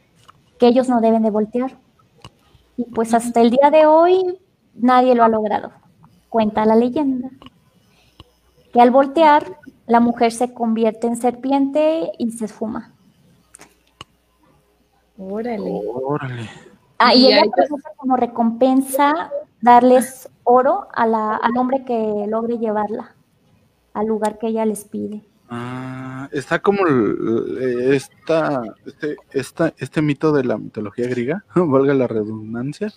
[0.59, 1.79] que ellos no deben de voltear.
[2.77, 4.39] Y pues hasta el día de hoy
[4.75, 5.73] nadie lo ha logrado.
[6.29, 7.31] Cuenta la leyenda
[8.73, 12.93] que al voltear la mujer se convierte en serpiente y se esfuma.
[15.19, 15.81] Órale.
[15.95, 16.51] Órale.
[16.99, 19.31] Ah, y Y ella ofrece como recompensa
[19.63, 23.15] darles oro a la- al hombre que logre llevarla
[23.93, 25.23] al lugar que ella les pide.
[25.51, 32.07] Ah, está como el- esta, este, esta, este mito de la mitología griega, valga la
[32.07, 32.93] redundancia,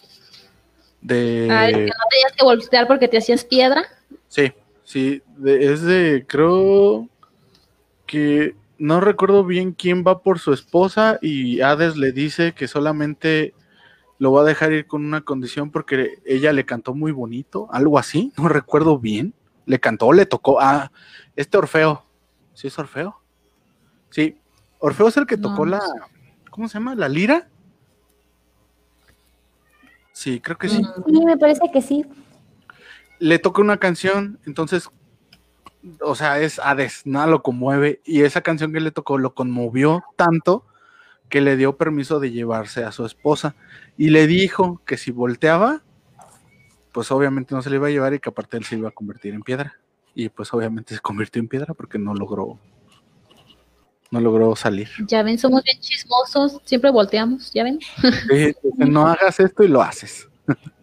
[1.01, 1.47] de...
[1.51, 3.83] Ah, de que no tenías que voltear porque te hacías piedra.
[4.27, 4.51] Sí,
[4.83, 7.07] sí, de- es de, creo
[8.05, 13.53] que no recuerdo bien quién va por su esposa y Hades le dice que solamente
[14.19, 17.97] lo va a dejar ir con una condición porque ella le cantó muy bonito, algo
[17.97, 19.33] así, no recuerdo bien,
[19.65, 20.91] le cantó, le tocó a
[21.35, 22.05] este Orfeo,
[22.53, 23.21] ¿sí es Orfeo?
[24.09, 24.37] Sí,
[24.79, 25.81] Orfeo es el que tocó No, la.
[26.49, 26.95] ¿Cómo se llama?
[26.95, 27.47] ¿La lira?
[30.11, 30.81] Sí, creo que sí.
[30.81, 32.05] Mm, Sí, me parece que sí.
[33.19, 34.89] Le toca una canción, entonces.
[36.01, 38.01] O sea, es Hades, nada lo conmueve.
[38.03, 40.65] Y esa canción que le tocó lo conmovió tanto
[41.29, 43.55] que le dio permiso de llevarse a su esposa.
[43.97, 45.83] Y le dijo que si volteaba,
[46.91, 48.91] pues obviamente no se le iba a llevar y que aparte él se iba a
[48.91, 49.77] convertir en piedra.
[50.15, 52.57] Y pues obviamente se convirtió en piedra porque no logró.
[54.11, 54.89] No logró salir.
[55.07, 57.79] Ya ven, somos bien chismosos, siempre volteamos, ¿ya ven?
[57.79, 60.27] Sí, no hagas esto y lo haces.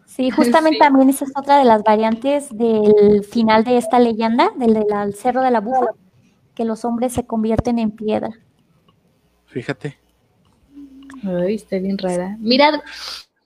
[0.04, 0.78] Sí, justamente Sí.
[0.78, 5.42] también esa es otra de las variantes del final de esta leyenda, del del Cerro
[5.42, 5.90] de la Bufa,
[6.54, 8.30] que los hombres se convierten en piedra.
[9.46, 10.05] Fíjate.
[11.24, 12.36] Ay, está bien rara.
[12.40, 12.82] Mira,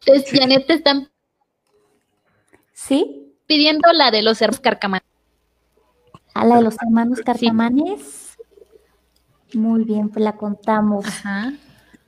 [0.05, 1.09] te- Janet, te están
[2.73, 3.35] ¿Sí?
[3.47, 5.01] pidiendo la de los hermanos Carcamán.
[6.35, 8.37] A la de los hermanos carcamanes.
[9.55, 11.05] Muy bien, pues la contamos.
[11.07, 11.53] Ajá.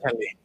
[0.02, 0.38] Dale.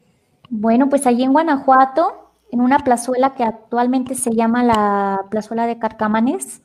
[0.50, 5.78] Bueno, pues allí en Guanajuato, en una plazuela que actualmente se llama la plazuela de
[5.78, 6.62] Carcamanes,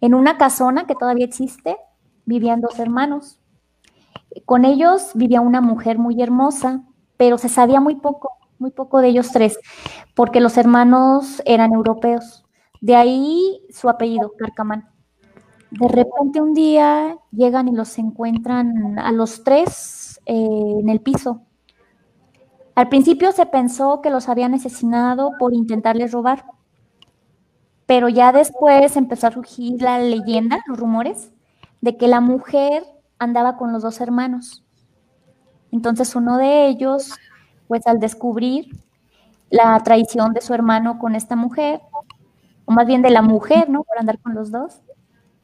[0.00, 1.78] en una casona que todavía existe,
[2.26, 3.40] vivían dos hermanos.
[4.44, 6.82] Con ellos vivía una mujer muy hermosa,
[7.16, 9.58] pero se sabía muy poco, muy poco de ellos tres,
[10.14, 12.44] porque los hermanos eran europeos.
[12.80, 14.90] De ahí su apellido, Carcamán.
[15.70, 20.34] De repente un día llegan y los encuentran a los tres eh,
[20.80, 21.42] en el piso.
[22.74, 26.44] Al principio se pensó que los habían asesinado por intentarles robar,
[27.86, 31.32] pero ya después empezó a surgir la leyenda, los rumores,
[31.80, 32.84] de que la mujer
[33.18, 34.65] andaba con los dos hermanos.
[35.76, 37.12] Entonces uno de ellos,
[37.68, 38.70] pues al descubrir
[39.50, 41.82] la traición de su hermano con esta mujer,
[42.64, 43.84] o más bien de la mujer, ¿no?
[43.84, 44.80] Por andar con los dos,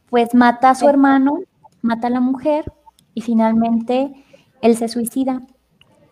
[0.09, 1.41] pues mata a su hermano,
[1.83, 2.65] mata a la mujer
[3.13, 4.25] y finalmente
[4.63, 5.43] él se suicida.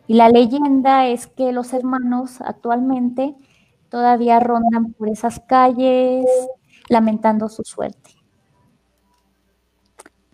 [0.07, 3.35] Y la leyenda es que los hermanos actualmente
[3.89, 6.27] todavía rondan por esas calles
[6.91, 8.11] lamentando su suerte.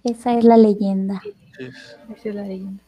[0.03, 1.23] Esa es la leyenda.
[2.11, 2.83] Esa es la leyenda.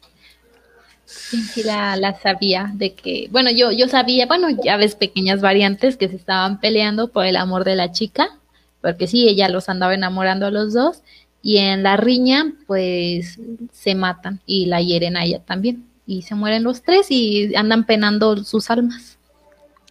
[1.08, 5.40] Sí, sí la, la sabía de que, bueno, yo, yo sabía, bueno, ya ves pequeñas
[5.40, 8.36] variantes que se estaban peleando por el amor de la chica,
[8.82, 11.02] porque sí, ella los andaba enamorando a los dos,
[11.40, 13.40] y en la riña, pues,
[13.72, 17.86] se matan y la hieren a ella también, y se mueren los tres y andan
[17.86, 19.16] penando sus almas.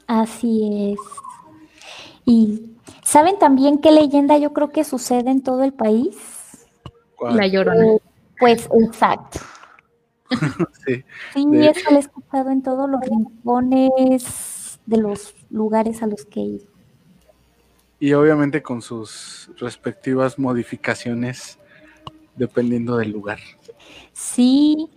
[0.05, 0.99] Así es.
[2.26, 2.61] Y
[3.03, 6.15] ¿saben también qué leyenda yo creo que sucede en todo el país?
[7.15, 7.38] ¿Cuál?
[7.38, 7.97] La llorona.
[8.39, 9.39] Pues exacto.
[10.86, 11.04] Sí.
[11.34, 16.26] Sí, De- eso lo he escuchado en todos los rincones de los lugares a los
[16.26, 16.66] que he ido.
[18.00, 21.58] Y obviamente con sus respectivas modificaciones
[22.36, 23.40] dependiendo del lugar.
[24.14, 24.90] Sí,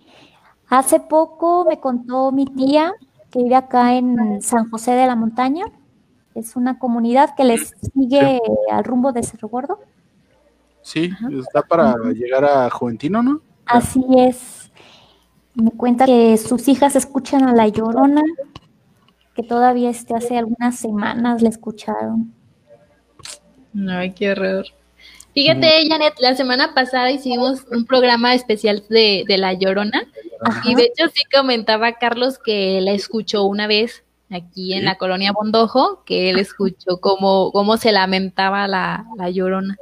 [0.69, 2.93] hace poco me contó mi tía
[3.31, 5.65] que vive acá en San José de la Montaña.
[6.35, 8.39] Es una comunidad que les sigue
[8.71, 9.79] al rumbo de Cerro Gordo.
[10.83, 13.41] Sí, está para llegar a Juventino, ¿no?
[13.65, 14.60] Así es.
[15.53, 18.23] Me cuenta que sus hijas escuchan a La Llorona,
[19.35, 22.33] que todavía este, hace algunas semanas la escucharon.
[23.89, 24.65] Ay, qué horror.
[25.33, 30.03] Fíjate, Janet, la semana pasada hicimos un programa especial de, de La Llorona
[30.65, 34.85] y de hecho sí comentaba Carlos que la escuchó una vez aquí en Sí.
[34.85, 39.77] la colonia Bondojo, que él escuchó cómo, cómo se lamentaba la, la Llorona.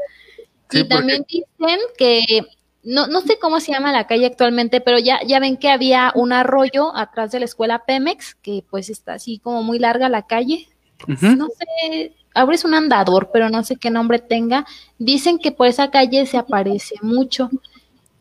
[0.70, 2.42] Sí, y también dicen que,
[2.84, 6.12] no, no sé cómo se llama la calle actualmente, pero ya, ya ven que había
[6.16, 10.24] un arroyo atrás de la escuela Pemex, que pues está así como muy larga la
[10.24, 10.68] calle
[11.08, 14.66] no sé, ahora es un andador, pero no sé qué nombre tenga.
[14.98, 17.50] Dicen que por esa calle se aparece mucho,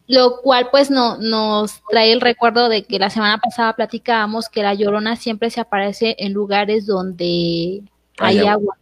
[0.07, 4.63] lo cual pues no, nos trae el recuerdo de que la semana pasada platicábamos que
[4.63, 7.83] la llorona siempre se aparece en lugares donde
[8.19, 8.77] hay Hay agua.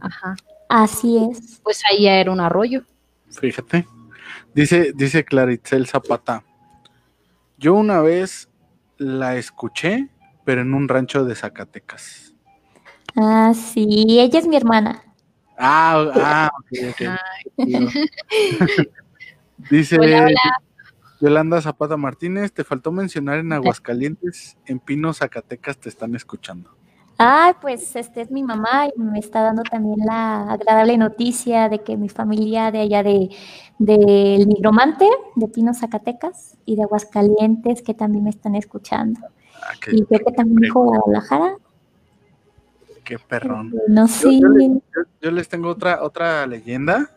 [0.00, 0.36] Ajá,
[0.68, 1.60] Así es.
[1.62, 2.82] pues ahí era un arroyo.
[3.30, 3.86] Fíjate.
[4.54, 6.44] Dice, dice Claritzel Zapata.
[7.58, 8.48] Yo una vez
[8.98, 10.08] la escuché,
[10.44, 12.34] pero en un rancho de Zacatecas.
[13.16, 15.02] Ah, sí, ella es mi hermana.
[15.58, 17.00] Ah, ah, ok, ok.
[19.70, 20.62] Dice Hola, hola.
[21.20, 26.76] Yolanda Zapata Martínez, te faltó mencionar en Aguascalientes, en Pino, Zacatecas, te están escuchando.
[27.18, 31.78] Ah, pues este es mi mamá y me está dando también la agradable noticia de
[31.80, 33.30] que mi familia de allá de
[33.78, 39.20] del Nigromante, de Pino, Zacatecas, y de Aguascalientes, que también me están escuchando.
[39.56, 41.56] Ah, qué, Y creo que también dijo Guadalajara.
[43.04, 43.72] qué perrón.
[43.88, 44.40] No Yo, sé.
[44.40, 47.10] yo les, yo- yo les tengo otra, otra leyenda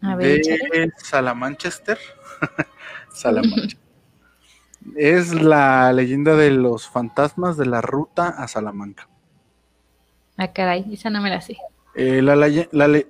[0.00, 0.92] A ver, de.
[0.96, 1.98] Salamanchester.
[3.12, 3.78] Salamanchester.
[4.96, 9.08] Es la leyenda de los fantasmas de la ruta a Salamanca.
[10.36, 11.56] Ah, caray, esa no me la sé.
[11.94, 12.58] Eh, la, la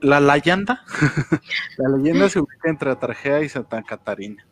[0.01, 0.83] la leyenda,
[1.77, 4.47] la leyenda se ubica entre Atarjea y Santa Catarina.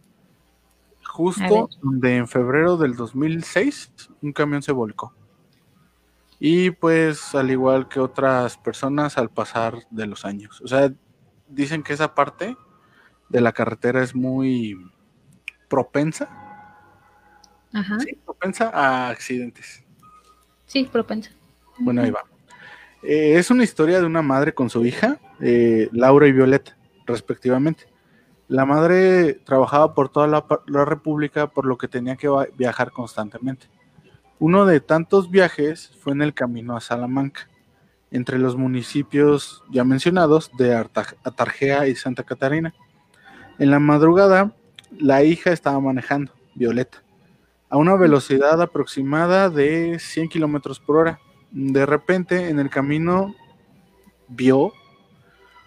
[1.04, 5.14] Justo donde en febrero del 2006 un camión se volcó.
[6.38, 10.60] Y pues al igual que otras personas al pasar de los años.
[10.60, 10.92] O sea,
[11.48, 12.58] dicen que esa parte
[13.30, 14.76] de la carretera es muy
[15.68, 16.45] propensa,
[17.76, 18.00] Ajá.
[18.00, 19.84] sí, propensa a accidentes.
[20.66, 21.30] Sí, propensa.
[21.78, 22.20] Bueno, ahí va.
[23.02, 26.76] Eh, es una historia de una madre con su hija, eh, Laura y Violeta,
[27.06, 27.84] respectivamente.
[28.48, 33.68] La madre trabajaba por toda la, República, por lo que tenía que viajar constantemente.
[34.38, 37.48] Uno de tantos viajes fue en el camino a Salamanca,
[38.10, 42.72] entre los municipios ya mencionados de Arta- y Santa Catarina.
[43.58, 44.52] En la madrugada,
[44.96, 47.02] la hija estaba manejando, Violeta,
[47.68, 51.20] a una velocidad aproximada de 100 kilómetros por hora.
[51.50, 53.34] De repente, en el camino,
[54.28, 54.72] vio,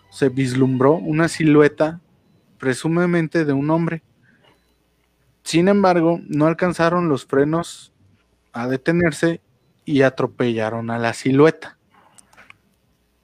[0.10, 2.02] se vislumbró una silueta,
[2.58, 4.04] presumiblemente de un hombre.
[5.44, 7.94] Sin embargo, no alcanzaron los frenos
[8.54, 9.42] a detenerse
[9.86, 11.78] y atropellaron a la silueta,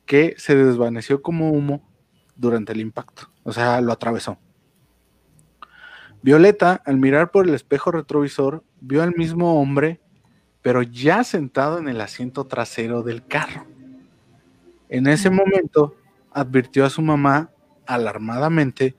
[0.06, 1.88] que se desvaneció como humo
[2.36, 3.30] durante el impacto.
[3.44, 4.38] O sea, lo atravesó.
[6.26, 10.00] Violeta, al mirar por el espejo retrovisor, vio al mismo hombre,
[10.62, 13.66] pero ya sentado en el asiento trasero del carro.
[14.90, 15.96] En ese momento,
[16.32, 17.50] advirtió a su mamá
[17.88, 18.96] alarmadamente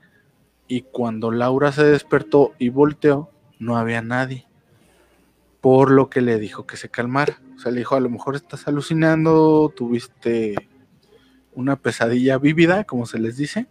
[0.67, 4.45] y cuando Laura se despertó y volteó, no había nadie.
[5.61, 7.41] Por lo que le dijo que se calmara.
[7.55, 10.55] O sea, le dijo, a lo mejor estás alucinando, tuviste
[11.55, 13.67] una pesadilla vívida, como se les dice.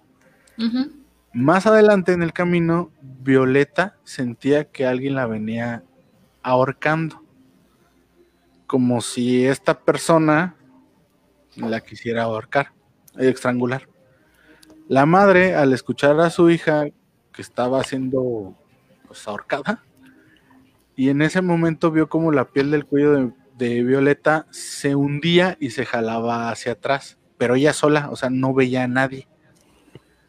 [1.32, 5.84] Más adelante en el camino, Violeta sentía que alguien la venía
[6.46, 7.22] ahorcando.
[8.68, 10.54] Como si esta persona
[11.56, 12.72] la quisiera ahorcar,
[13.16, 13.88] estrangular.
[14.88, 16.84] La madre, al escuchar a su hija
[17.32, 18.56] que estaba siendo
[19.06, 19.82] pues, ahorcada,
[20.94, 25.56] y en ese momento vio como la piel del cuello de, de Violeta se hundía
[25.60, 29.28] y se jalaba hacia atrás, pero ella sola, o sea, no veía a nadie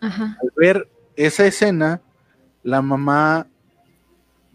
[0.01, 0.37] Ajá.
[0.41, 2.01] al ver esa escena,
[2.63, 3.47] la mamá,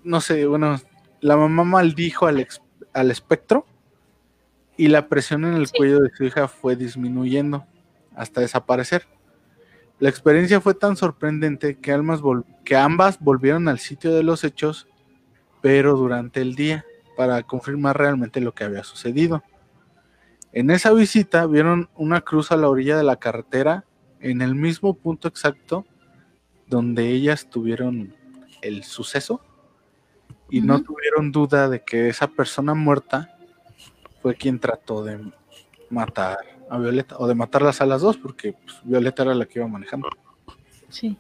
[0.05, 0.79] no sé, bueno,
[1.23, 2.61] la mamá maldijo al, ex-
[2.93, 3.65] al espectro
[4.77, 5.73] y la presión en el Sí.
[5.79, 7.65] cuello de su hija fue disminuyendo
[8.15, 9.07] hasta desaparecer.
[10.01, 11.93] La experiencia fue tan sorprendente que
[12.77, 14.87] ambas volvieron al sitio de los hechos,
[15.61, 16.85] pero durante el día,
[17.17, 19.43] para confirmar realmente lo que había sucedido.
[20.53, 23.85] En esa visita vieron una cruz a la orilla de la carretera
[24.21, 25.87] en el mismo punto exacto
[26.67, 28.15] donde ellas tuvieron
[28.61, 29.41] el suceso
[30.53, 33.37] y no tuvieron duda de que esa persona muerta
[34.21, 35.19] fue quien trató de
[35.91, 36.39] matar
[36.71, 39.67] a Violeta o de matarlas a las dos porque pues, Violeta era la que iba
[39.69, 40.09] manejando.
[40.89, 41.17] Sí.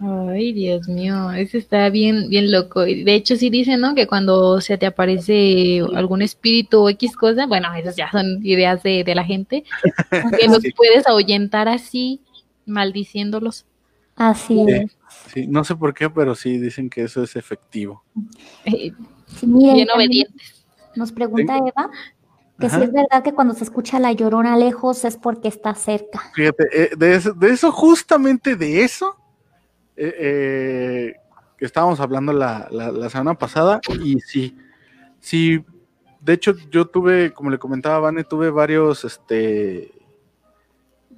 [0.00, 2.86] Ay, Dios mío, eso está bien, bien loco.
[2.86, 3.96] Y De hecho, sí dicen, ¿no?
[3.96, 8.82] Que cuando se te aparece algún espíritu o X cosa, bueno, esas ya son ideas
[8.84, 9.64] de, de la gente,
[10.38, 10.70] que los Sí.
[10.72, 12.20] puedes ahuyentar así,
[12.64, 13.66] maldiciéndolos.
[14.14, 14.64] Así Sí.
[14.72, 14.97] es.
[15.32, 18.02] Sí, no sé por qué, pero sí dicen que eso es efectivo.
[18.64, 18.92] Eh,
[19.26, 20.66] Sí, miren, bien también obedientes.
[20.96, 21.90] Nos pregunta Tengo- Eva
[22.58, 22.78] que Ajá.
[22.78, 26.20] si es verdad que cuando se escucha la llorona lejos es porque está cerca.
[26.34, 29.16] Fíjate, eh, de, eso, de eso, justamente de eso,
[29.96, 31.14] eh, eh,
[31.56, 34.56] que estábamos hablando la, la- la semana pasada, y sí,
[35.20, 35.62] sí,
[36.20, 39.92] de hecho yo tuve, como le comentaba a Vane, tuve varios este,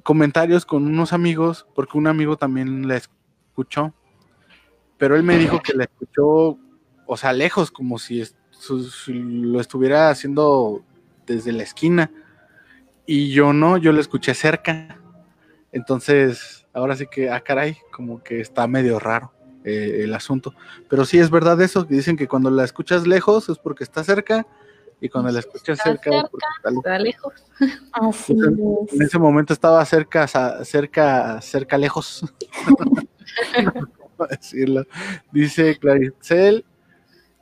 [0.03, 3.20] comentarios con unos amigos, porque un amigo también la escuchó,
[4.99, 6.59] pero él me dijo que la escuchó,
[7.07, 10.83] o sea, lejos, como si, es- su- si lo estuviera haciendo
[11.27, 12.11] desde la esquina,
[13.07, 14.97] y yo no, yo lo escuché cerca.
[15.73, 19.33] Entonces, ahora sí que, ah, caray, como que está medio raro
[19.65, 20.55] eh, el asunto.
[20.89, 24.03] Pero sí es verdad eso, que dicen que cuando la escuchas lejos es porque está
[24.05, 24.47] cerca
[25.01, 26.85] y cuando la escuchas Está cerca, es porque está lejos.
[26.85, 27.33] Está lejos.
[27.93, 29.01] Así En es.
[29.01, 30.27] ese momento estaba cerca,
[30.65, 32.25] cerca, cerca, lejos.
[33.65, 34.85] ¿Cómo decirlo?
[35.33, 36.65] Dice Claricel,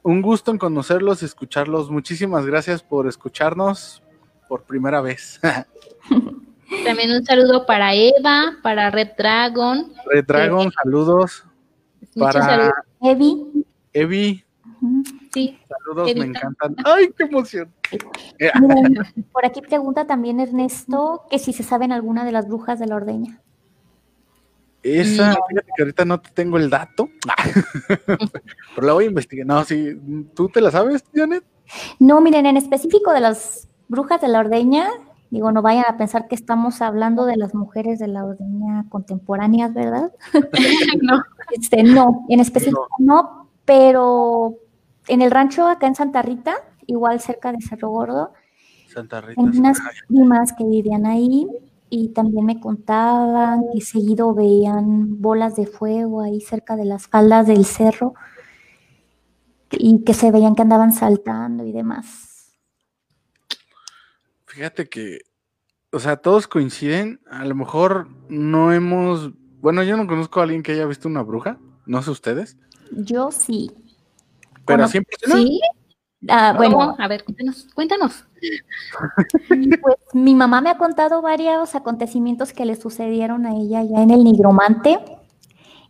[0.02, 1.90] un gusto en conocerlos y escucharlos.
[1.90, 4.02] Muchísimas gracias por escucharnos
[4.48, 5.40] por primera vez.
[6.84, 9.92] También un saludo para Eva, para Red Dragon.
[10.10, 11.44] Red Dragon, saludos.
[12.14, 12.72] Muchos Para saludos.
[13.00, 13.64] Evi.
[13.92, 14.44] Evi.
[15.32, 16.76] Sí, saludos, me encantan.
[16.84, 17.72] ¡Ay, qué emoción!
[18.60, 22.86] Miren, por aquí pregunta también Ernesto que si se saben alguna de las brujas de
[22.86, 23.40] la ordeña.
[24.96, 27.08] Esa, fíjate que ahorita no te tengo el dato,
[28.74, 29.46] pero la voy a investigar.
[29.46, 30.00] No, sí,
[30.34, 31.44] ¿tú te la sabes, Janet?
[31.98, 34.88] No, miren, en específico de las brujas de la ordeña,
[35.30, 39.74] digo, no vayan a pensar que estamos hablando de las mujeres de la ordeña contemporáneas,
[39.74, 40.12] ¿verdad?
[41.02, 41.22] no.
[41.50, 43.50] Este, no, en específico no.
[43.64, 44.56] pero
[45.06, 46.56] en el rancho acá en Santa Rita,
[46.86, 48.32] igual cerca de Cerro Gordo,
[48.88, 49.40] Santa Rita.
[49.40, 49.78] Tengo unas
[50.08, 51.46] primas que vivían ahí
[51.90, 57.46] y también me contaban que seguido veían bolas de fuego ahí cerca de las faldas
[57.46, 58.14] del cerro
[59.70, 62.54] y que se veían que andaban saltando y demás.
[64.46, 65.20] Fíjate que,
[65.92, 67.20] o sea, todos coinciden.
[67.30, 69.30] A lo mejor no hemos.
[69.60, 71.58] Bueno, yo no conozco a alguien que haya visto una bruja.
[71.86, 72.56] No sé ustedes.
[72.92, 73.70] Yo sí.
[74.66, 75.16] Pero Bueno, siempre.
[75.20, 75.60] ¿Sí?
[76.28, 76.96] Ah, bueno, ¿Cómo?
[76.98, 77.68] A ver, cuéntanos.
[77.74, 78.24] Cuéntanos.
[79.48, 84.10] Pues mi mamá me ha contado varios acontecimientos que le sucedieron a ella ya en
[84.10, 84.98] el Nigromante,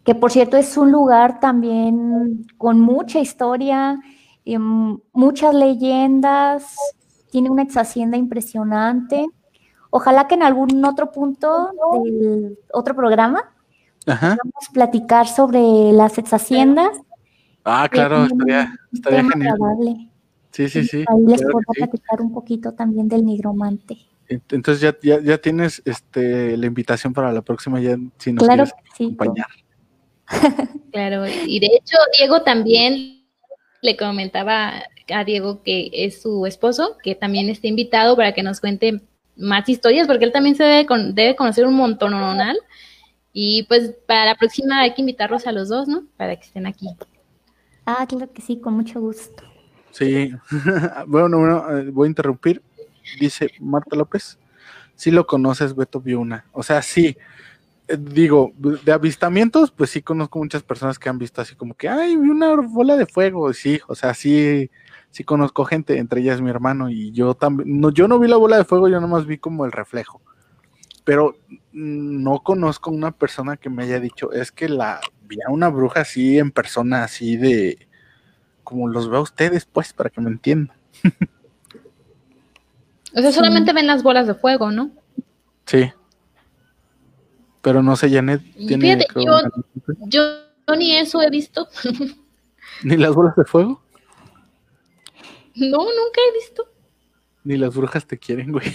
[0.04, 4.00] que por cierto es un lugar también con mucha historia,
[4.44, 6.64] y, muchas leyendas,
[7.30, 9.26] tiene una exhacienda impresionante.
[9.90, 11.70] Ojalá que en algún otro punto
[12.02, 13.44] del otro programa
[14.06, 14.36] Ajá.
[14.36, 16.98] podamos platicar sobre las exhaciendas.
[17.62, 19.52] Ah, claro, estaría, estaría genial.
[19.52, 20.07] agradable.
[20.58, 21.04] Sí, sí, sí.
[21.06, 21.78] Ahí les claro puedo sí.
[21.78, 23.96] platicar un poquito también del Nigromante.
[24.28, 28.44] Ent- Entonces ya, ya, ya tienes este, la invitación para la próxima, ya si nos
[28.44, 29.04] Claro quieres que sí.
[29.04, 29.46] acompañar.
[30.90, 33.24] Claro, y de hecho Diego también
[33.80, 34.82] le comentaba
[35.14, 39.00] a Diego que es su esposo, que también está invitado para que nos cuente
[39.36, 42.14] más historias, porque él también se debe, con- debe conocer un montón
[43.32, 46.02] Y pues para la próxima hay que invitarlos a los dos, ¿no?
[46.16, 46.88] Para que estén aquí.
[47.86, 49.47] Ah, claro que sí, con mucho gusto.
[49.90, 50.32] Sí.
[51.06, 52.62] bueno, bueno, eh, voy a interrumpir.
[53.20, 54.38] Dice Marta López.
[54.94, 56.44] Sí lo conoces, Beto vio una.
[56.52, 57.16] O sea, sí.
[57.86, 61.88] Eh, Digo, de avistamientos, pues sí conozco muchas personas que han visto así como que,
[61.88, 63.52] ay, vi una bola de fuego.
[63.52, 64.70] Sí, o sea, sí,
[65.10, 67.80] sí conozco gente, entre ellas mi hermano y yo también.
[67.80, 70.20] No, yo no vi la bola de fuego, yo nomás vi como el reflejo.
[71.04, 71.36] Pero
[71.72, 76.00] no conozco una persona que me haya dicho, es que la vi a una bruja
[76.00, 77.87] así en persona, así de
[78.68, 80.76] como los veo a ustedes, pues, para que me entiendan.
[83.16, 84.90] O sea, solamente ven las bolas de fuego, ¿no?
[85.64, 85.90] Sí.
[87.62, 89.40] Pero no sé, Janet Y tiene fíjate, creo, yo-
[90.00, 90.22] Yo,
[90.68, 91.66] yo ni eso he visto.
[92.84, 93.82] ni las bolas de fuego,
[95.54, 96.68] No, nunca he visto.
[97.44, 98.66] ni las brujas te quieren, güey.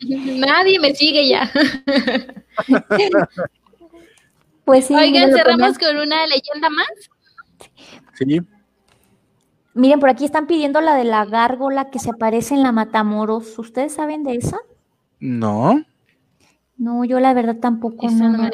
[0.02, 1.48] Nadie me sigue ya.
[4.64, 6.88] Pues sí, Oigan, cerramos con una leyenda más.
[8.14, 8.40] Sí,
[9.74, 13.58] miren, por aquí están pidiendo la de la gárgola que se aparece en la Matamoros.
[13.58, 14.58] ¿Ustedes saben de esa?
[15.18, 15.84] no.
[16.76, 18.30] No, yo la verdad tampoco no.
[18.30, 18.50] no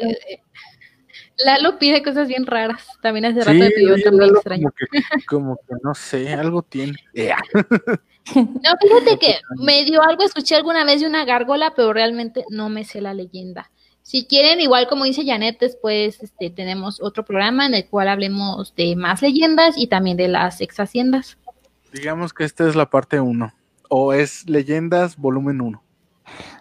[1.37, 2.85] Lalo pide cosas bien raras.
[3.01, 4.69] También hace rato Sí, me pidió también extraño.
[4.69, 6.97] como que, como que no sé, algo tiene.
[7.13, 7.37] Ea.
[8.35, 12.67] No, fíjate que me dio algo, escuché alguna vez de una gárgola, pero realmente no
[12.67, 13.71] me sé la leyenda.
[14.07, 18.73] Si quieren, igual como dice Janet, después este, tenemos otro programa en el cual hablemos
[18.77, 21.37] de más leyendas y también de las ex haciendas.
[21.91, 23.53] Digamos que esta es la parte 1.
[23.89, 25.83] O es Leyendas volumen 1.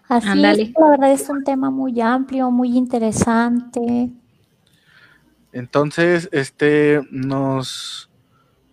[0.08, 0.62] Así Ándale.
[0.64, 4.10] es, la verdad es un tema muy amplio, muy interesante.
[5.52, 8.10] Entonces, este, nos,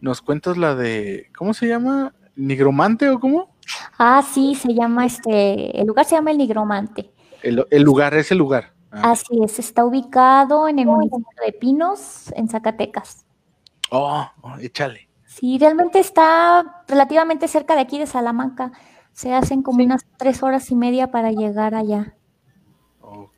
[0.01, 2.15] nos cuentas la de, ¿cómo se llama?
[2.35, 3.55] ¿Nigromante o cómo?
[3.99, 7.12] Ah, sí, se llama este, el lugar se llama El Nigromante.
[7.43, 8.73] El, el lugar, ese lugar.
[8.91, 9.11] Ah.
[9.11, 13.25] Así es, está ubicado en el municipio de Pinos, en Zacatecas.
[13.91, 15.09] Oh, oh, échale.
[15.25, 18.71] Sí, realmente está relativamente cerca de aquí de Salamanca.
[19.11, 22.15] Se hacen como unas tres horas y media para llegar allá.
[23.01, 23.31] Ok.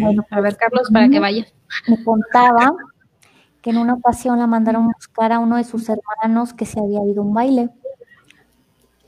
[0.00, 1.52] Bueno, A ver, Carlos, para que vayas.
[1.88, 2.72] me contaba
[3.60, 6.80] que en una ocasión la mandaron a buscar a uno de sus hermanos que se
[6.80, 7.70] había ido a un baile.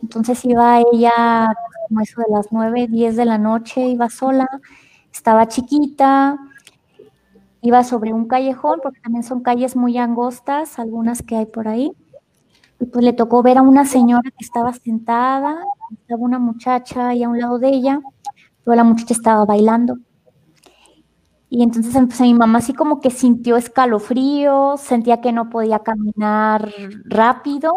[0.03, 1.47] Entonces iba ella
[1.89, 4.47] como eso de las nueve, diez de la noche, iba sola,
[5.13, 6.39] estaba chiquita,
[7.63, 11.93] iba sobre un callejón, porque también son calles muy angostas, algunas que hay por ahí.
[12.81, 15.57] Y pues le tocó ver a una señora que estaba sentada,
[15.93, 18.01] estaba una muchacha ahí a un lado de ella,
[18.65, 19.97] pero la muchacha estaba bailando.
[21.49, 26.69] Y entonces pues, mi mamá así como que sintió escalofríos, sentía que no podía caminar
[27.05, 27.75] rápido,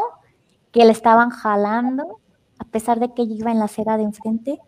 [0.71, 2.19] que le estaban jalando,
[2.71, 4.59] pesar de que ella iba en la acera de enfrente.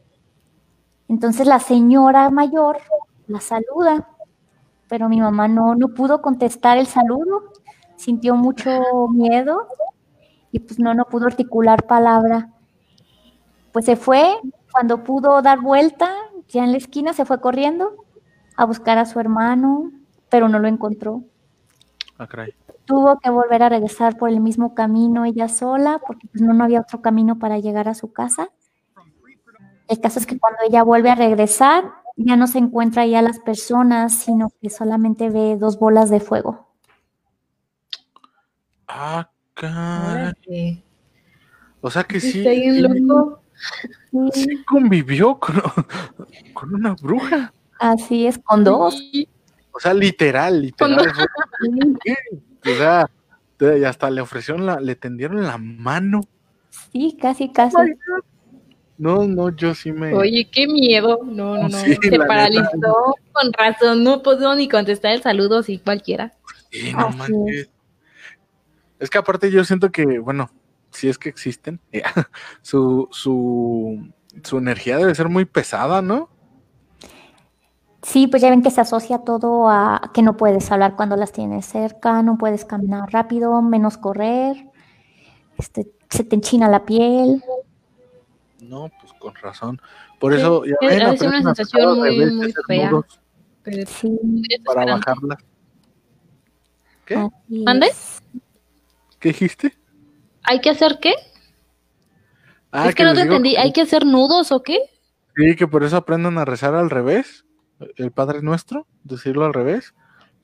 [1.08, 2.78] Entonces la señora mayor
[3.28, 4.10] la saluda,
[4.88, 7.52] pero mi mamá no, no pudo contestar el saludo,
[7.96, 8.70] sintió mucho
[9.12, 9.68] miedo
[10.52, 12.50] y pues no, no pudo articular palabra.
[13.72, 14.36] Pues se fue,
[14.72, 16.12] cuando pudo dar vuelta,
[16.48, 18.06] ya en la esquina se fue corriendo
[18.56, 19.92] a buscar a su hermano,
[20.30, 21.24] pero no lo encontró.
[22.18, 22.28] Ah.
[22.90, 26.64] Tuvo que volver a regresar por el mismo camino ella sola, porque pues, no, no
[26.64, 28.50] había otro camino para llegar a su casa.
[29.88, 31.84] El caso es que cuando ella vuelve a regresar,
[32.16, 36.68] ya no se encuentra ya las personas, sino que solamente ve dos bolas de fuego.
[38.88, 40.84] Ah, caray.
[41.82, 43.44] O sea que sí, Está bien loco.
[44.10, 45.62] Sí, sí convivió con,
[46.56, 47.54] con una bruja.
[47.78, 49.00] así es, con dos.
[49.74, 51.06] O sea, literal, literal.
[52.66, 53.10] O sea,
[53.60, 56.22] y hasta le ofrecieron la, le tendieron la mano.
[56.92, 57.76] Sí, casi, casi.
[58.98, 60.14] No, no, yo sí me.
[60.14, 61.20] Oye, qué miedo.
[61.24, 61.78] No, no, no.
[61.78, 64.04] Sí, Se paralizó con razón.
[64.04, 66.34] No pudo ni contestar el saludo, si cualquiera.
[66.70, 67.70] Sí, no manches.
[69.00, 70.52] Es que aparte yo siento que, bueno,
[70.92, 71.80] si es que existen,
[72.62, 74.12] su, su,
[74.44, 76.30] su energía debe ser muy pesada, ¿no?
[78.02, 81.32] Sí, pues ya ven que se asocia todo a que no puedes hablar cuando las
[81.34, 84.56] tienes cerca, no puedes caminar rápido, menos correr,
[85.58, 87.44] este, se te enchina la piel.
[88.62, 89.82] No, pues con razón.
[90.20, 92.92] Por Sí, eso, ya es- ven, una sensación muy, fea.
[93.86, 94.18] Sí,
[94.66, 95.38] Para bajarla.
[97.06, 97.16] ¿Qué?
[97.16, 97.88] así ¿Mande?
[97.88, 98.22] es.
[99.20, 99.78] ¿Qué dijiste?
[100.44, 101.14] ¿Hay que hacer qué?
[102.72, 103.52] Ah, es que no les te entendí.
[103.52, 104.78] que- ¿Hay que hacer nudos o qué?
[105.36, 107.46] Sí, que por eso aprendan a rezar al revés,
[107.96, 109.94] el Padre Nuestro, decirlo al revés,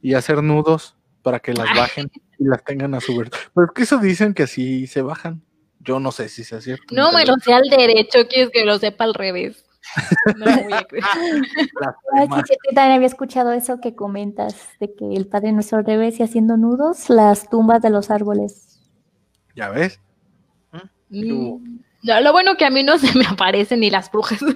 [0.01, 3.37] y hacer nudos para que las bajen y las tengan a su verdad.
[3.53, 5.43] Pero es que eso dicen que así se bajan.
[5.79, 6.85] Yo no sé si sea cierto.
[6.95, 9.65] No me lo sé al derecho, quieres que lo sepa al revés.
[10.37, 11.03] No voy a creer.
[11.83, 15.85] Ah, sí, yo también había escuchado eso que comentas, de que el Padre Nuestro al
[15.85, 18.79] revés y haciendo nudos las tumbas de los árboles.
[19.55, 19.99] ¿Ya ves?
[21.09, 21.79] Mm.
[22.05, 24.39] No, lo bueno que a mí no se me aparecen ni las brujas.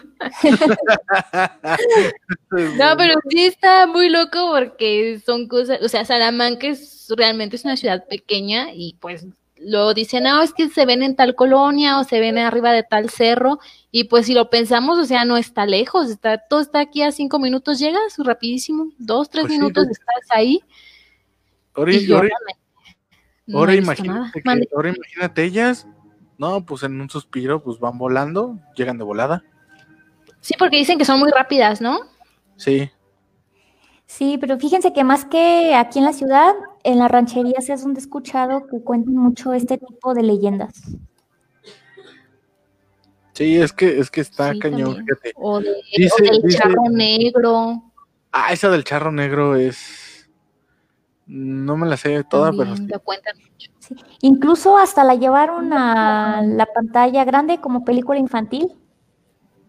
[2.78, 7.66] No, pero sí está muy loco porque son cosas, o sea, Salamanca es realmente es
[7.66, 9.26] una ciudad pequeña y pues
[9.58, 12.84] lo dicen, no, es que se ven en tal colonia o se ven arriba de
[12.84, 13.60] tal cerro
[13.92, 17.12] y pues si lo pensamos, o sea, no está lejos, está todo está aquí a
[17.12, 20.62] cinco minutos, llegas rapidísimo, dos, tres Pues minutos estás ahí.
[21.74, 22.22] Ahora, y yo
[23.48, 24.50] no imagínate, que-
[24.98, 25.88] imagínate ellas,
[26.40, 29.44] no, pues en un suspiro, pues van volando, llegan de volada.
[30.42, 32.00] Sí, porque dicen que son muy rápidas, ¿no?
[32.58, 32.90] Sí,
[34.06, 36.54] Sí, pero fíjense que más que aquí en la ciudad,
[36.84, 40.74] en las rancherías es donde he escuchado que cuentan mucho este tipo de leyendas.
[43.34, 45.06] sí, es que, es que está Sí, cañón.
[45.36, 47.84] O, de, Dice- o del dice- charro negro.
[48.32, 49.78] Ah, esa del charro negro es.
[51.32, 52.92] No me la sé toda, pero también sí.
[52.94, 53.72] lo cuentan mucho.
[53.78, 53.96] Sí.
[54.22, 58.74] Incluso hasta la llevaron a la pantalla grande como película infantil.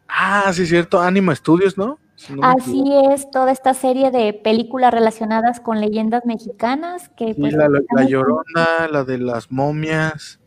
[0.09, 1.01] Ah, sí, es cierto.
[1.01, 1.99] Anima Studios, ¿no?
[2.17, 2.83] Si no me Así
[3.13, 7.81] es, toda esta serie de películas relacionadas con leyendas mexicanas, que Sí, pues la, la-
[7.95, 10.41] la Llorona, la de las momias,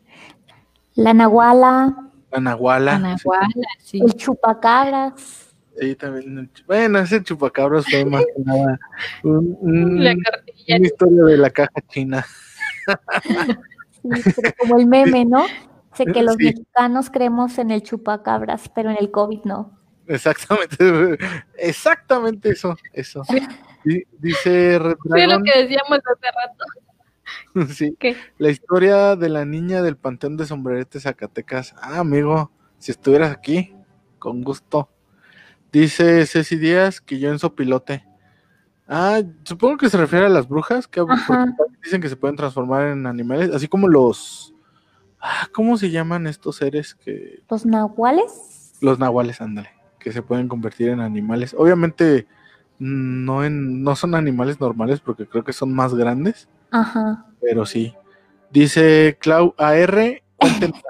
[0.94, 1.96] la Nahuala,
[2.30, 3.00] la Nahuala.
[3.78, 4.00] Sí.
[4.00, 5.43] el chupacabras.
[5.80, 6.50] Sí, también.
[6.66, 8.78] Bueno, ese chupacabras fue más que nada
[9.24, 10.76] un- un- La cartilla.
[10.76, 12.24] una historia de la caja china.
[14.02, 15.44] Sí, pero como el meme, ¿no?
[15.94, 16.44] Sé que los Sí.
[16.46, 19.78] mexicanos creemos en el chupacabras, pero en el COVID no.
[20.06, 21.18] Exactamente,
[21.56, 23.22] exactamente eso, eso.
[23.84, 26.64] Di- Dice Red Fue lo que decíamos hace rato.
[27.74, 28.16] sí, ¿Qué?
[28.38, 31.74] la historia de la niña del Panteón de Sombrerete Zacatecas.
[31.80, 33.74] Ah, amigo, si estuvieras aquí,
[34.18, 34.90] con gusto.
[35.74, 38.04] Dice Ceci Díaz que yo en sopilote.
[38.86, 41.04] Ah, supongo que se refiere a las brujas, que
[41.82, 44.54] dicen que se pueden transformar en animales, así como los...
[45.20, 47.42] Ah, ¿cómo se llaman estos seres que...
[47.50, 48.74] Los nahuales.
[48.80, 51.56] Los nahuales, ándale, que se pueden convertir en animales.
[51.58, 52.28] Obviamente
[52.78, 57.26] no, en, no son animales normales porque creo que son más grandes, Ajá.
[57.40, 57.96] pero sí.
[58.52, 60.22] Dice Clau AR.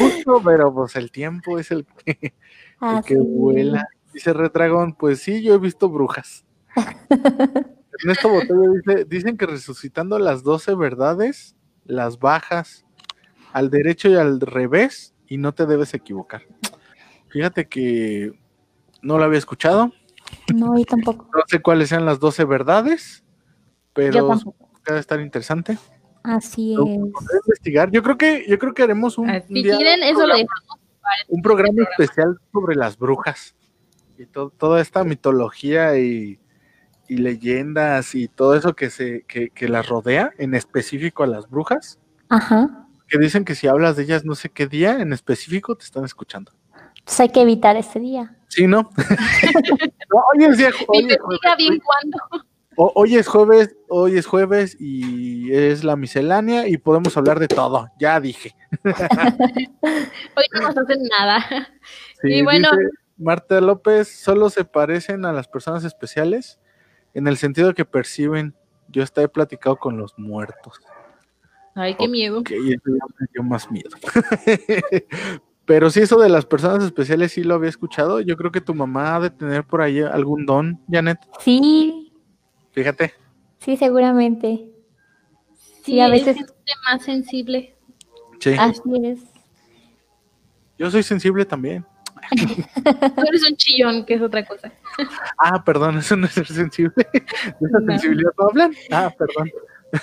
[0.00, 2.34] Justo, pero pues el tiempo es el que,
[2.82, 3.88] el Así que vuela.
[4.12, 6.44] Dice Red Dragon, pues sí, yo he visto brujas.
[7.10, 12.84] Ernesto Botello dice, dicen que resucitando las 12 verdades, las bajas
[13.52, 16.42] al derecho y al revés y no te debes equivocar.
[17.28, 18.32] Fíjate que
[19.02, 19.92] no lo había escuchado,
[20.54, 21.28] No, yo tampoco.
[21.34, 23.24] no sé cuáles sean las 12 verdades,
[23.94, 24.38] pero
[24.86, 25.78] debe estar interesante.
[26.22, 26.96] Así Lo es.
[27.46, 27.90] investigar.
[27.90, 30.78] Yo creo que yo creo que haremos un, Ah, Si día- quieren, eso lo dejamos.
[31.28, 33.54] Un programa especial sobre las brujas
[34.18, 36.38] y to- toda esta mitología y,
[37.08, 41.48] y leyendas y todo eso que se que, que las rodea, en específico a las
[41.50, 41.98] brujas,
[42.28, 42.86] Ajá.
[43.08, 46.04] que dicen que si hablas de ellas no sé qué día en específico te están
[46.04, 46.52] escuchando.
[46.98, 48.36] Entonces hay que evitar ese día.
[48.48, 48.90] Sí, ¿no?
[50.10, 51.06] no hoy es, día- hoy
[51.58, 52.46] bien cuándo.
[52.76, 57.48] Ho- hoy es jueves, hoy es jueves y es la miscelánea y podemos hablar de
[57.48, 57.88] todo.
[57.98, 58.54] Ya dije.
[60.34, 61.44] Hoy no nos hacen nada.
[62.22, 62.68] Sí, Y bueno.
[62.72, 62.88] dice
[63.18, 66.58] Marta López, solo se parecen a las personas especiales
[67.14, 68.54] en el sentido que perciben.
[68.88, 70.80] Yo hasta he platicado con los muertos.
[71.74, 72.40] Ay, qué miedo.
[72.40, 73.90] Ok, eso ya me dio más miedo.
[75.64, 78.20] Pero sí, eso de las personas especiales sí lo había escuchado.
[78.20, 81.18] Yo creo que tu mamá ha de tener por ahí algún don, Janet.
[81.38, 82.01] Sí,
[82.72, 83.14] Fíjate.
[83.58, 84.66] sí, seguramente.
[85.84, 87.74] Sí, a a veces- veces es más sensible.
[88.40, 88.54] Sí.
[88.58, 89.20] Así es.
[90.78, 91.84] Yo soy sensible también.
[93.16, 94.72] Tú eres un chillón, que es otra cosa.
[95.38, 96.92] Ah, perdón, eso no es ser sensible.
[97.12, 97.86] ¿De esa No.
[97.92, 98.72] sensibilidad no hablan?
[98.90, 99.50] Ah, perdón.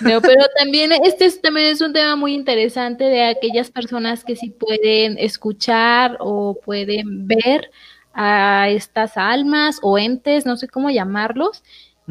[0.02, 4.36] No, pero también este es, también es un tema muy interesante de aquellas personas que
[4.36, 7.70] sí pueden escuchar o pueden ver
[8.12, 11.64] a estas almas o entes, no sé cómo llamarlos,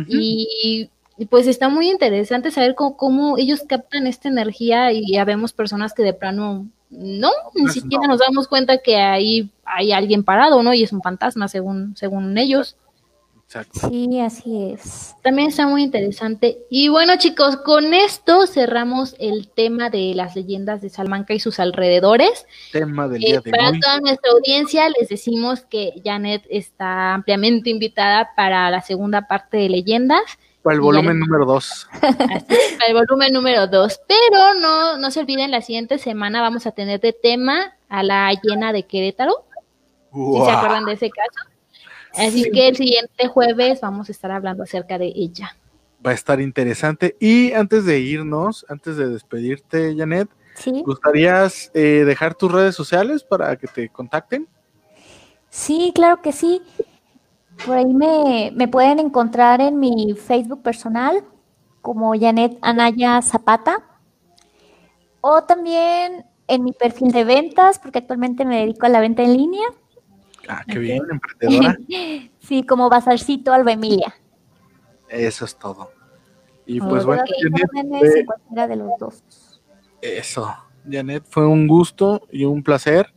[0.07, 5.25] Y, y pues está muy interesante saber cómo, cómo ellos captan esta energía y ya
[5.25, 8.13] vemos personas que de plano no, ni Pues siquiera no.
[8.13, 10.73] nos damos cuenta que ahí hay alguien parado, ¿no?
[10.73, 12.75] Y es un fantasma según, según ellos.
[13.49, 13.89] Exacto.
[13.89, 15.15] Sí, así es.
[15.23, 16.59] También está muy interesante.
[16.69, 21.59] Y bueno, chicos, con esto cerramos el tema de las leyendas de Salamanca y sus
[21.59, 22.45] alrededores.
[22.71, 23.79] Tema del Eh, día de para hoy.
[23.79, 29.69] toda nuestra audiencia, les decimos que Janet está ampliamente invitada para la segunda parte de
[29.69, 30.21] leyendas,
[30.61, 31.87] Para el volumen número 2.
[32.01, 33.99] así es, para el volumen número 2.
[34.07, 38.31] Pero no, no se olviden, la siguiente semana vamos a tener de tema a la
[38.43, 39.43] llena de Querétaro.
[40.13, 41.49] si se acuerdan de ese caso.
[42.15, 42.51] Así Sí.
[42.51, 45.55] que el siguiente jueves vamos a estar hablando acerca de ella.
[46.05, 47.15] Va a estar interesante.
[47.19, 53.23] Y antes de irnos, antes de despedirte, Janet, Sí, ¿gustarías eh, dejar tus redes sociales
[53.23, 54.47] para que te contacten?
[55.49, 56.61] sí, claro que sí.
[57.65, 61.23] Por ahí me, me pueden encontrar en mi Facebook personal
[61.81, 63.83] como Janet Anaya Zapata.
[65.21, 69.35] O también en mi perfil de ventas, porque actualmente me dedico a la venta en
[69.35, 69.65] línea.
[70.49, 71.77] Ah, qué bien, emprendedora.
[72.39, 74.15] Sí, como Bazarcito Alba Emilia.
[75.07, 75.91] Eso es todo.
[76.65, 77.69] Y pues bueno, Janet,
[77.99, 79.23] fue- cualquiera de los dos.
[80.01, 80.55] eso.
[80.89, 83.13] Janet, fue un gusto y un placer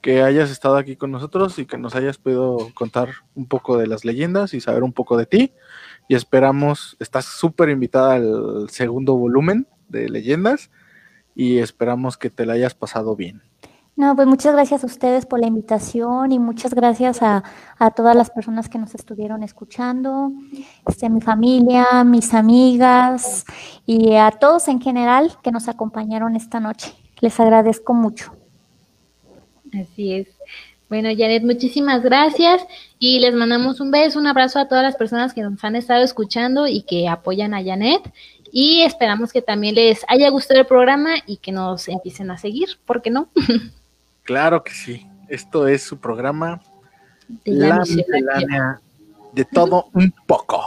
[0.00, 3.86] que hayas estado aquí con nosotros y que nos hayas podido contar un poco de
[3.86, 5.52] las leyendas y saber un poco de ti.
[6.08, 10.70] Y esperamos, estás súper invitada al segundo volumen de leyendas
[11.36, 13.42] y esperamos que te la hayas pasado bien.
[13.96, 17.42] No, pues muchas gracias a ustedes por la invitación y muchas gracias a,
[17.96, 20.32] todas las personas que nos estuvieron escuchando,
[20.86, 23.46] este, mi familia, mis amigas
[23.86, 26.92] y a todos en general que nos acompañaron esta noche.
[27.20, 28.32] Les agradezco mucho.
[29.72, 30.28] Así es.
[30.90, 32.66] Bueno, Janet, muchísimas gracias
[32.98, 36.04] y les mandamos un beso, un abrazo a todas las personas que nos han estado
[36.04, 38.12] escuchando y que apoyan a Janet
[38.52, 42.68] y esperamos que también les haya gustado el programa y que nos empiecen a seguir,
[42.84, 43.30] ¿por qué no?
[44.26, 45.06] Claro que sí.
[45.28, 46.60] Esto es su programa
[47.44, 48.80] De la
[49.32, 50.62] de todo un poco.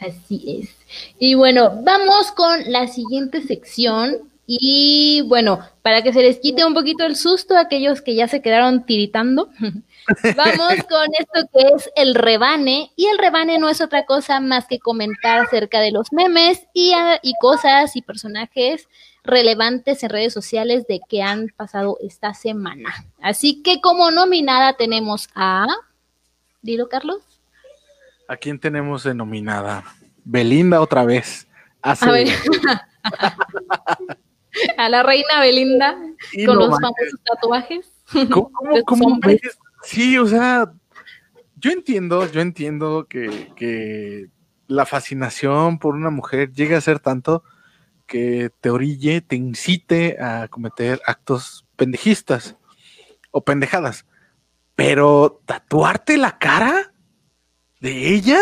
[0.00, 0.76] Así es.
[1.18, 4.30] Y bueno, vamos con la siguiente sección.
[4.44, 8.26] Y bueno, para que se les quite un poquito el susto a aquellos que ya
[8.26, 9.50] se quedaron tiritando,
[10.36, 12.90] vamos con esto que es el rebane.
[12.96, 16.92] Y el rebane no es otra cosa más que comentar acerca de los memes y,
[16.92, 18.88] ah, y cosas y personajes
[19.24, 22.92] relevantes en redes sociales de que han pasado esta semana.
[23.20, 25.66] Así que como nominada tenemos a...
[26.60, 27.18] Dilo, Carlos.
[28.28, 29.84] ¿A quién tenemos denominada?
[30.24, 31.46] Belinda otra vez.
[31.82, 32.28] Hace- A ver.
[34.76, 35.98] a la reina Belinda
[36.32, 37.92] Y con no los manches, famosos tatuajes.
[38.30, 39.40] ¿Cómo, cómo- de sus cómo hombres.
[39.42, 39.58] ves?
[39.84, 40.72] Sí, o sea,
[41.56, 44.28] yo entiendo, yo entiendo que, que
[44.68, 47.42] la fascinación por una mujer llegue a ser tanto
[48.12, 52.56] que te orille, te incite a cometer actos pendejistas
[53.30, 54.04] o pendejadas.
[54.74, 56.92] Pero tatuarte la cara
[57.80, 58.38] de ella,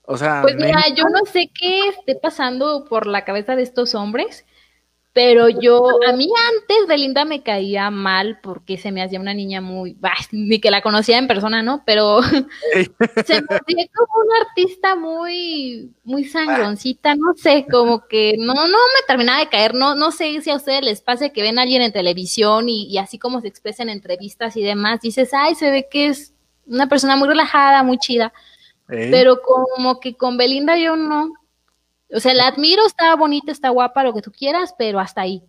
[0.00, 3.94] o sea, Pues mira, yo no sé qué esté pasando por la cabeza de estos
[3.94, 4.46] hombres,
[5.12, 9.60] pero yo, a mí antes Belinda me caía mal porque se me hacía una niña
[9.60, 11.82] muy, bah, ni que la conocía en persona, ¿no?
[11.84, 18.54] Pero se me hacía como una artista muy, muy sangroncita, no sé, como que no,
[18.54, 21.58] no me terminaba de caer, no, no sé si a ustedes les pase que ven
[21.58, 25.30] a alguien en televisión y, y así como se expresa en entrevistas y demás, dices,
[25.32, 26.34] ay, se ve que es
[26.66, 28.32] una persona muy relajada, muy chida,
[28.88, 29.08] ¿eh?
[29.10, 31.32] pero como que con Belinda yo no.
[32.12, 35.42] O sea, la admiro, está bonita, está guapa, lo que tú quieras, pero hasta ahí.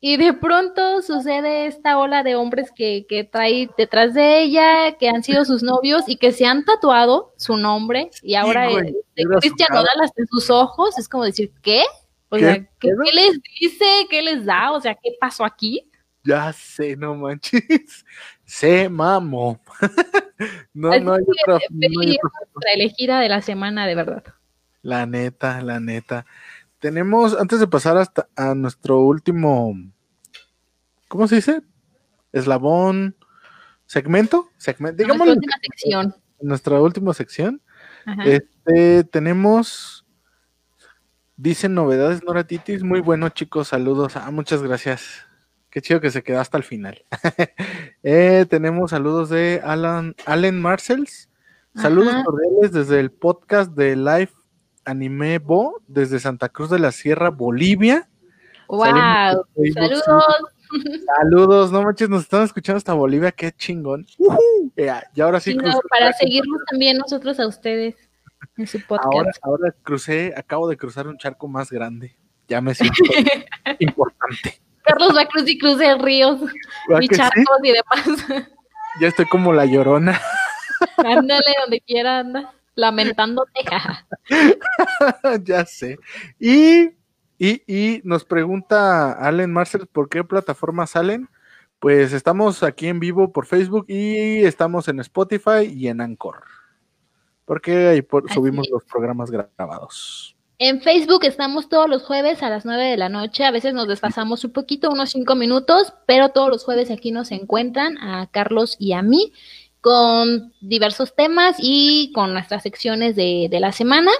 [0.00, 5.08] y de pronto sucede esta ola de hombres que, que trae detrás de ella, que
[5.08, 8.94] han sido sus novios y que se han tatuado su nombre y ahora güey, eh,
[9.16, 9.68] era su Cristian.
[9.72, 11.82] Nodal hasta en sus ojos, es como decir, ¿qué?
[12.28, 13.84] O ¿Qué sea, ¿qué, les dice?
[14.10, 14.72] ¿Qué les da?
[14.72, 15.90] O sea, ¿qué pasó aquí?
[16.24, 18.04] Ya sé, no manches.
[18.44, 19.60] Se mamó.
[20.74, 21.58] no, Así no hay otra.
[21.70, 24.24] no elegida de la semana, de verdad.
[24.82, 26.26] La neta, la neta.
[26.78, 29.74] Tenemos, antes de pasar hasta a nuestro último,
[31.08, 31.62] ¿cómo se dice?
[32.32, 33.16] Eslabón,
[33.86, 36.14] segmento, segmento, Nuestra digámoslo, última sección.
[36.40, 37.60] nuestra última sección.
[38.06, 38.22] Ajá.
[38.24, 40.06] Este, tenemos,
[41.36, 45.26] dicen novedades Nora Titis, muy bueno chicos, saludos, ah, muchas gracias.
[45.70, 47.04] Qué chido que se quedó hasta el final.
[48.04, 51.28] Eh, tenemos saludos de Alan, Allen Marcells.
[51.74, 52.24] Saludos Ajá.
[52.24, 54.30] cordiales desde el podcast de Live
[54.88, 58.08] Anime Bo, desde Santa Cruz de la Sierra, Bolivia.
[58.68, 58.84] ¡Wow!
[59.74, 60.04] Saludos.
[61.18, 64.06] Saludos, no manches, nos están escuchando hasta Bolivia, qué chingón.
[64.76, 67.94] Ya, y ahora sí, Sí, no, crucé- para seguirnos también nosotros a ustedes
[68.56, 69.06] en su podcast.
[69.14, 72.16] ahora, ahora crucé, acabo de cruzar un charco más grande.
[72.48, 72.94] Ya me siento
[73.78, 74.60] importante.
[74.82, 76.40] Carlos va a cruz y cruce ríos
[76.88, 77.20] ¿Verdad y que sí?
[77.20, 78.46] charcos y demás.
[79.00, 80.18] Ya estoy como la llorona.
[80.96, 82.52] Ándale donde quiera, anda.
[82.78, 83.60] Lamentándote.
[85.44, 85.98] ya sé.
[86.38, 86.90] Y,
[87.36, 91.28] y, y nos pregunta Allen Marcel, ¿por qué plataformas salen?
[91.80, 96.44] Pues estamos aquí en vivo por Facebook y estamos en Spotify y en Anchor.
[97.46, 100.36] Porque ahí por- subimos los programas grabados.
[100.60, 103.44] En Facebook estamos todos los jueves a las 9 de la noche.
[103.44, 107.32] A veces nos desfasamos un poquito, unos 5 minutos, pero todos los jueves aquí nos
[107.32, 109.32] encuentran a Carlos y a mí
[109.80, 114.10] con diversos temas y con nuestras secciones de, de la semana.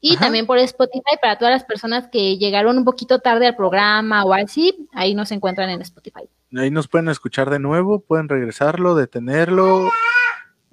[0.00, 0.26] Y Ajá.
[0.26, 4.34] también por Spotify para todas las personas que llegaron un poquito tarde al programa o
[4.34, 6.28] así, ahí nos encuentran en Spotify.
[6.56, 9.88] Ahí nos pueden escuchar de nuevo, pueden regresarlo, detenerlo,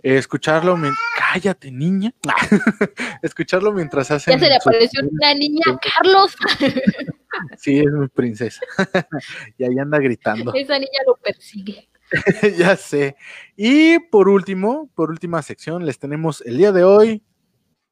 [0.03, 0.77] eh, escucharlo.
[1.17, 2.13] Cállate, niña.
[3.23, 4.33] escucharlo mientras hacen.
[4.33, 6.35] Ya se le apareció una niña, Carlos.
[7.57, 8.61] Sí, es mi princesa.
[9.57, 10.53] y ahí anda gritando.
[10.53, 11.89] Esa niña lo persigue.
[12.57, 13.15] ya sé.
[13.55, 17.23] Y por último, por última sección, les tenemos el día de hoy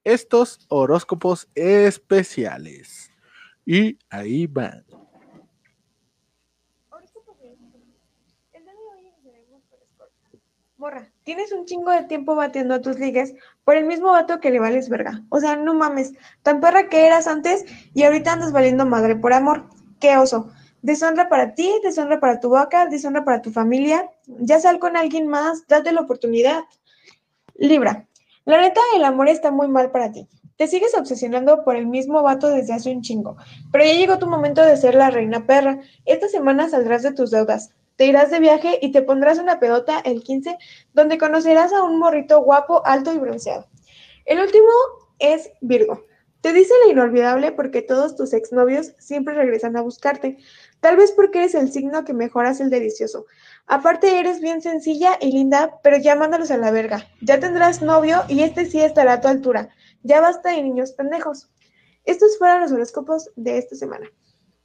[0.03, 3.11] estos horóscopos especiales.
[3.65, 4.85] Y ahí van.
[10.77, 14.49] Morra, tienes un chingo de tiempo batiendo a tus ligues por el mismo vato que
[14.49, 15.21] le vales verga.
[15.29, 19.31] O sea, no mames, tan perra que eras antes y ahorita andas valiendo madre por
[19.31, 19.69] amor.
[19.99, 20.51] Qué oso.
[20.81, 24.09] Deshonra para ti, deshonra para tu vaca, deshonra para tu familia.
[24.25, 26.63] Ya sal con alguien más, date la oportunidad.
[27.55, 28.07] Libra,
[28.45, 30.27] la neta, el amor está muy mal para ti.
[30.57, 33.37] Te sigues obsesionando por el mismo vato desde hace un chingo,
[33.71, 35.79] pero ya llegó tu momento de ser la reina perra.
[36.05, 39.99] Esta semana saldrás de tus deudas, te irás de viaje y te pondrás una pedota
[39.99, 40.57] el 15,
[40.93, 43.67] donde conocerás a un morrito guapo, alto y bronceado.
[44.25, 44.69] El último
[45.19, 46.03] es Virgo.
[46.41, 50.39] Te dice la inolvidable porque todos tus exnovios siempre regresan a buscarte.
[50.81, 53.25] Tal vez porque eres el signo que mejoras el delicioso.
[53.67, 57.07] Aparte eres bien sencilla y linda, pero ya mándalos a la verga.
[57.21, 59.69] Ya tendrás novio y este sí estará a tu altura.
[60.01, 61.51] Ya basta de niños pendejos.
[62.03, 64.09] Estos fueron los horóscopos de esta semana.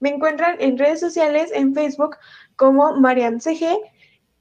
[0.01, 2.17] Me encuentran en redes sociales, en Facebook
[2.57, 3.79] como MariamCG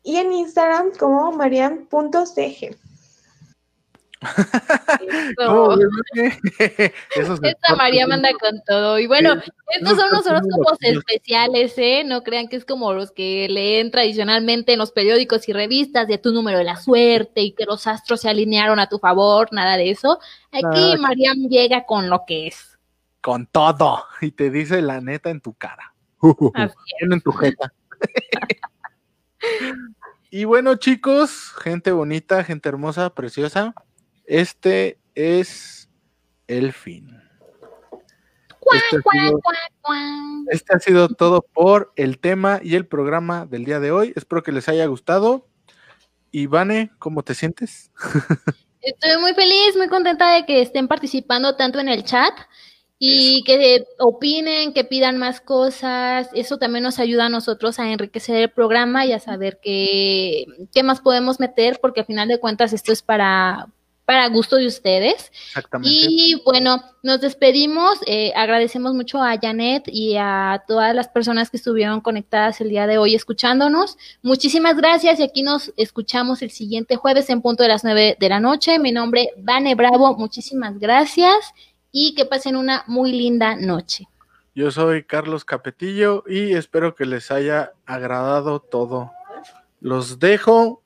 [0.03, 2.84] y en Instagram como mariam.cg.
[7.43, 8.99] Esta María manda con todo.
[8.99, 9.33] Y bueno,
[9.69, 12.03] estos son los horóscopos especiales, ¿eh?
[12.05, 16.17] No crean que es como los que leen tradicionalmente en los periódicos y revistas de
[16.17, 19.77] tu número de la suerte y que los astros se alinearon a tu favor, nada
[19.77, 20.19] de eso.
[20.51, 20.97] Aquí Ah.
[20.99, 22.77] Mariam llega con lo que es.
[23.21, 24.05] Con todo.
[24.21, 25.93] Y te dice la neta en tu cara.
[27.01, 27.73] En tu jeta.
[30.31, 33.73] y bueno, chicos, gente bonita, gente hermosa, preciosa.
[34.27, 35.89] Este es
[36.47, 37.21] el fin.
[38.73, 39.41] Este ha sido-.
[40.49, 44.13] Este ha sido todo por el tema y el programa del día de hoy.
[44.15, 45.47] Espero que les haya gustado.
[46.31, 47.91] Ivane, ¿cómo te sientes?
[48.81, 52.33] Estoy muy feliz, muy contenta de que estén participando tanto en el chat
[52.99, 56.29] y que opinen, que pidan más cosas.
[56.33, 60.83] Eso también nos ayuda a nosotros a enriquecer el programa y a saber qué, qué
[60.83, 63.67] más podemos meter, porque al final de cuentas esto es para,
[64.05, 65.31] para gusto de ustedes.
[65.47, 65.89] Exactamente.
[65.91, 67.99] Y bueno, nos despedimos.
[68.05, 72.87] eh, agradecemos mucho a Janet y a todas las personas que estuvieron conectadas el día
[72.87, 73.97] de hoy escuchándonos.
[74.21, 78.29] Muchísimas gracias y aquí nos escuchamos el siguiente jueves en punto de las nueve de
[78.29, 78.79] la noche.
[78.79, 80.15] Mi nombre Vane Bravo.
[80.15, 81.53] Muchísimas gracias
[81.91, 84.07] y que pasen una muy linda noche.
[84.53, 89.11] Yo soy Carlos Capetillo y espero que les haya agradado todo.
[89.81, 90.81] Los dejo.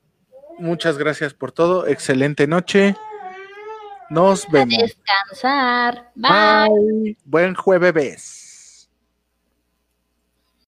[0.57, 1.85] Muchas gracias por todo.
[1.85, 2.95] Excelente noche.
[4.09, 4.77] Nos A vemos.
[4.77, 6.11] descansar.
[6.15, 6.67] Bye.
[6.69, 7.17] Bye.
[7.25, 8.38] Buen jueves.